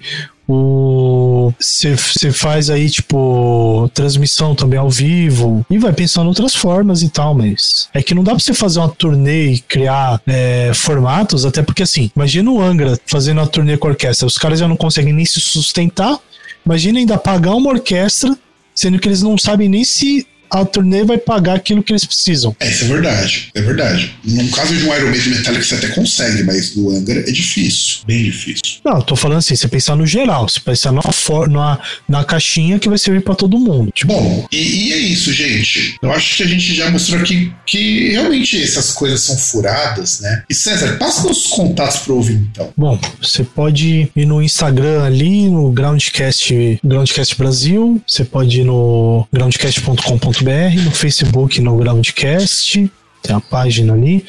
O 0.54 1.54
você 1.58 2.32
faz 2.32 2.70
aí 2.70 2.90
tipo 2.90 3.90
transmissão 3.94 4.54
também 4.54 4.78
ao 4.78 4.90
vivo. 4.90 5.66
E 5.70 5.78
vai 5.78 5.94
pensando 5.94 6.26
em 6.26 6.30
outras 6.30 6.56
formas 6.56 7.02
e 7.02 7.10
tal, 7.10 7.34
mas 7.34 7.88
é 7.94 8.04
que 8.04 8.14
não 8.14 8.24
dá 8.24 8.32
pra 8.32 8.40
você 8.40 8.54
fazer 8.54 8.80
uma 8.80 8.90
turnê 8.90 9.54
e 9.54 9.60
criar 9.60 10.22
é, 10.28 10.72
formatos, 10.74 11.46
até 11.46 11.62
porque 11.62 11.84
assim, 11.84 12.12
imagina 12.16 12.52
o 12.52 12.62
Angra 12.62 13.00
fazendo 13.06 13.38
uma 13.38 13.48
turnê 13.48 13.78
com 13.78 13.88
orquestra, 13.88 14.28
os 14.28 14.38
caras 14.38 14.60
já 14.60 14.68
não 14.68 14.76
conseguem 14.76 15.14
nem 15.14 15.26
se 15.26 15.40
sustentar, 15.40 16.20
imagina 16.66 17.00
ainda 17.00 17.18
pagar 17.18 17.56
uma 17.56 17.70
orquestra, 17.70 18.38
sendo 18.76 19.00
que 19.00 19.08
eles 19.08 19.22
não 19.22 19.38
sabem 19.38 19.70
nem 19.70 19.84
se 19.84 20.28
a 20.52 20.66
turnê 20.66 21.04
vai 21.04 21.18
pagar 21.18 21.56
aquilo 21.56 21.82
que 21.82 21.94
eles 21.94 22.06
precisam. 22.06 22.56
É, 22.60 22.70
isso 22.70 22.86
é 22.86 22.88
verdade. 22.88 23.50
É 23.56 23.62
verdade. 23.62 24.14
No 24.24 24.50
caso 24.50 24.76
de 24.76 24.84
um 24.84 24.96
Iron 24.96 25.10
Maiden 25.10 25.30
Metallica 25.30 25.64
você 25.64 25.76
até 25.76 25.88
consegue, 25.90 26.44
mas 26.44 26.72
do 26.72 26.92
Angra 26.92 27.20
é 27.20 27.32
difícil. 27.32 28.00
Bem 28.06 28.24
difícil. 28.24 28.62
Não, 28.84 28.98
eu 28.98 29.04
tô 29.04 29.16
falando 29.16 29.40
assim, 29.40 29.56
você 29.56 29.68
pensar 29.68 29.96
no 29.96 30.06
geral, 30.06 30.48
você 30.48 30.60
pensar 30.60 30.92
numa, 30.92 31.12
for, 31.12 31.50
numa, 31.50 31.80
na 32.08 32.24
caixinha 32.24 32.80
que 32.80 32.90
vai 32.90 32.98
servir 32.98 33.22
pra 33.22 33.36
todo 33.36 33.58
mundo. 33.58 33.92
Tipo, 33.94 34.14
Bom, 34.14 34.46
e, 34.52 34.90
e 34.90 34.94
é 34.94 34.98
isso, 34.98 35.32
gente. 35.32 35.96
Eu 36.02 36.12
acho 36.12 36.38
que 36.38 36.44
a 36.44 36.48
gente 36.48 36.74
já 36.74 36.90
mostrou 36.90 37.22
aqui 37.22 37.52
que 37.66 38.10
realmente 38.10 38.62
essas 38.62 38.92
coisas 38.92 39.22
são 39.22 39.38
furadas, 39.38 40.20
né? 40.20 40.44
E 40.50 40.54
César, 40.54 40.98
passa 40.98 41.28
os 41.28 41.48
contatos 41.48 42.00
pro 42.00 42.16
ouvir, 42.16 42.36
então. 42.52 42.70
Bom, 42.76 43.00
você 43.22 43.44
pode 43.44 44.12
ir 44.16 44.26
no 44.26 44.42
Instagram 44.42 45.04
ali, 45.04 45.48
no 45.48 45.72
Groundcast, 45.72 46.80
Groundcast 46.84 47.36
Brasil, 47.38 48.02
você 48.06 48.26
pode 48.26 48.62
ir 48.62 48.64
no 48.66 49.28
groundcast.com.br, 49.32 50.41
no 50.44 50.92
Facebook 50.92 51.62
no 51.62 51.78
Groundcast, 51.78 52.92
tem 53.22 53.36
a 53.36 53.40
página 53.40 53.94
ali, 53.94 54.26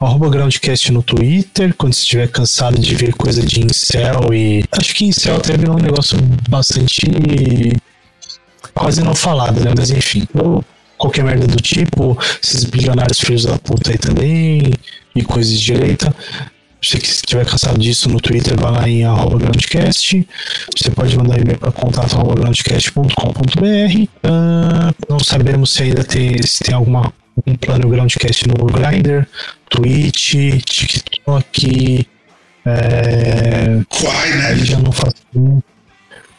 arroba 0.00 0.28
Groundcast 0.28 0.90
no 0.90 1.02
Twitter, 1.02 1.72
quando 1.74 1.92
você 1.92 2.00
estiver 2.00 2.28
cansado 2.28 2.80
de 2.80 2.94
ver 2.94 3.14
coisa 3.14 3.40
de 3.42 3.64
incel 3.64 4.34
e... 4.34 4.64
Acho 4.72 4.94
que 4.94 5.04
incel 5.04 5.36
até 5.36 5.56
virou 5.56 5.76
um 5.76 5.82
negócio 5.82 6.18
bastante... 6.48 7.02
quase 8.74 9.02
não 9.02 9.14
falado, 9.14 9.60
né? 9.60 9.72
Mas 9.76 9.90
enfim, 9.90 10.26
qualquer 10.98 11.24
merda 11.24 11.46
do 11.46 11.60
tipo, 11.60 12.18
esses 12.42 12.64
bilionários 12.64 13.20
filhos 13.20 13.44
da 13.44 13.58
puta 13.58 13.92
aí 13.92 13.98
também, 13.98 14.72
e 15.14 15.22
coisas 15.22 15.52
de 15.52 15.64
direita. 15.64 16.14
Você 16.84 16.98
que 16.98 17.06
estiver 17.06 17.46
cansado 17.46 17.78
disso 17.78 18.08
no 18.08 18.20
Twitter, 18.20 18.58
vai 18.60 18.72
lá 18.72 18.88
em 18.88 19.04
arroba 19.04 19.38
groundcast. 19.38 20.26
Você 20.76 20.90
pode 20.90 21.16
mandar 21.16 21.40
e-mail 21.40 21.58
para 21.58 21.70
contato 21.70 22.14
arroba 22.14 22.34
groundcast.com.br. 22.34 24.08
Ah, 24.24 24.92
não 25.08 25.20
sabemos 25.20 25.72
se 25.72 25.84
ainda 25.84 26.02
tem, 26.02 26.42
se 26.42 26.64
tem 26.64 26.74
alguma 26.74 27.12
um 27.46 27.54
plano 27.56 27.88
groundcast 27.88 28.46
no 28.48 28.66
Grindr, 28.66 29.26
Twitch, 29.70 30.34
TikTok. 30.64 32.06
É, 32.64 33.80
Quai, 33.88 34.36
né? 34.36 34.56
já 34.56 34.78
não 34.78 34.92
faço. 34.92 35.14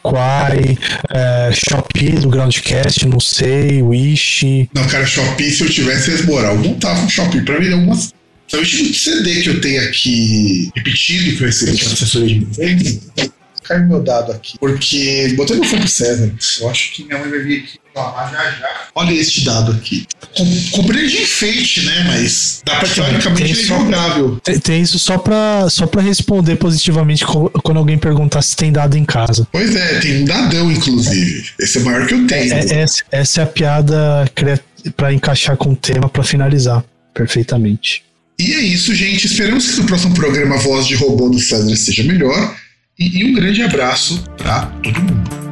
Quai, 0.02 0.76
é, 1.10 1.50
Shopee 1.52 2.12
do 2.12 2.28
Groundcast, 2.28 3.08
não 3.08 3.18
sei, 3.18 3.82
Wish. 3.82 4.68
Não, 4.74 4.86
cara, 4.86 5.06
Shopee, 5.06 5.50
se 5.50 5.64
eu 5.64 5.70
tivesse 5.70 6.22
moral, 6.24 6.56
montava 6.58 7.00
um 7.00 7.08
Shopee 7.08 7.40
pra 7.40 7.58
vender 7.58 7.72
algumas. 7.72 8.12
Principalmente 8.50 8.82
muito 8.82 8.98
CD 8.98 9.42
que 9.42 9.48
eu 9.48 9.60
tenho 9.60 9.82
aqui 9.84 10.70
repetido, 10.76 11.36
que 11.36 11.42
eu 11.42 11.46
recebi 11.46 11.72
de 11.72 11.84
assessoria 11.84 12.38
de 12.38 12.44
venda. 12.44 13.30
Cai 13.62 13.82
meu 13.82 14.02
dado 14.02 14.30
aqui. 14.30 14.58
Porque. 14.58 15.32
Botei 15.38 15.56
meu 15.56 15.64
fone 15.64 15.80
pro 15.80 15.88
César. 15.90 16.30
Eu 16.60 16.68
acho 16.68 16.92
que 16.92 17.02
minha 17.04 17.18
mãe 17.18 17.30
vai 17.30 17.38
vir 17.38 17.60
aqui 17.62 17.78
reclamar 17.86 18.30
já 18.30 18.50
já. 18.50 18.68
Olha 18.94 19.12
este 19.14 19.42
dado 19.42 19.72
aqui. 19.72 20.06
Com- 20.36 20.70
Comprei 20.72 21.06
de 21.08 21.22
enfeite, 21.22 21.82
né? 21.86 22.04
Mas 22.08 22.60
dá 22.66 22.76
pra 22.76 22.86
teoricamente 22.88 23.52
é 23.52 23.54
jogável. 23.64 24.38
Tem, 24.44 24.58
tem 24.58 24.82
isso 24.82 24.98
só 24.98 25.16
pra, 25.16 25.66
só 25.70 25.86
pra 25.86 26.02
responder 26.02 26.56
positivamente 26.56 27.24
quando 27.24 27.78
alguém 27.78 27.96
perguntar 27.96 28.42
se 28.42 28.54
tem 28.54 28.70
dado 28.70 28.98
em 28.98 29.04
casa. 29.06 29.48
Pois 29.50 29.74
é, 29.74 29.98
tem 30.00 30.22
um 30.22 30.24
dadão, 30.26 30.70
inclusive. 30.70 31.46
Esse 31.58 31.78
é 31.78 31.80
o 31.80 31.84
maior 31.86 32.06
que 32.06 32.12
eu 32.12 32.26
tenho. 32.26 32.52
É- 32.52 32.82
essa, 32.82 33.02
essa 33.10 33.40
é 33.40 33.44
a 33.44 33.46
piada 33.46 34.30
pra 34.94 35.10
encaixar 35.10 35.56
com 35.56 35.70
o 35.72 35.76
tema 35.76 36.06
pra 36.10 36.22
finalizar 36.22 36.84
perfeitamente. 37.14 38.04
E 38.38 38.52
é 38.52 38.60
isso, 38.60 38.94
gente. 38.94 39.26
Esperamos 39.26 39.70
que 39.70 39.80
no 39.80 39.86
próximo 39.86 40.14
programa 40.14 40.56
a 40.56 40.58
voz 40.58 40.86
de 40.86 40.94
robô 40.94 41.28
do 41.28 41.38
César 41.38 41.74
seja 41.76 42.02
melhor. 42.02 42.56
E, 42.98 43.20
e 43.20 43.24
um 43.24 43.34
grande 43.34 43.62
abraço 43.62 44.22
pra 44.36 44.66
todo 44.82 45.00
mundo. 45.00 45.43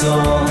So. 0.00 0.47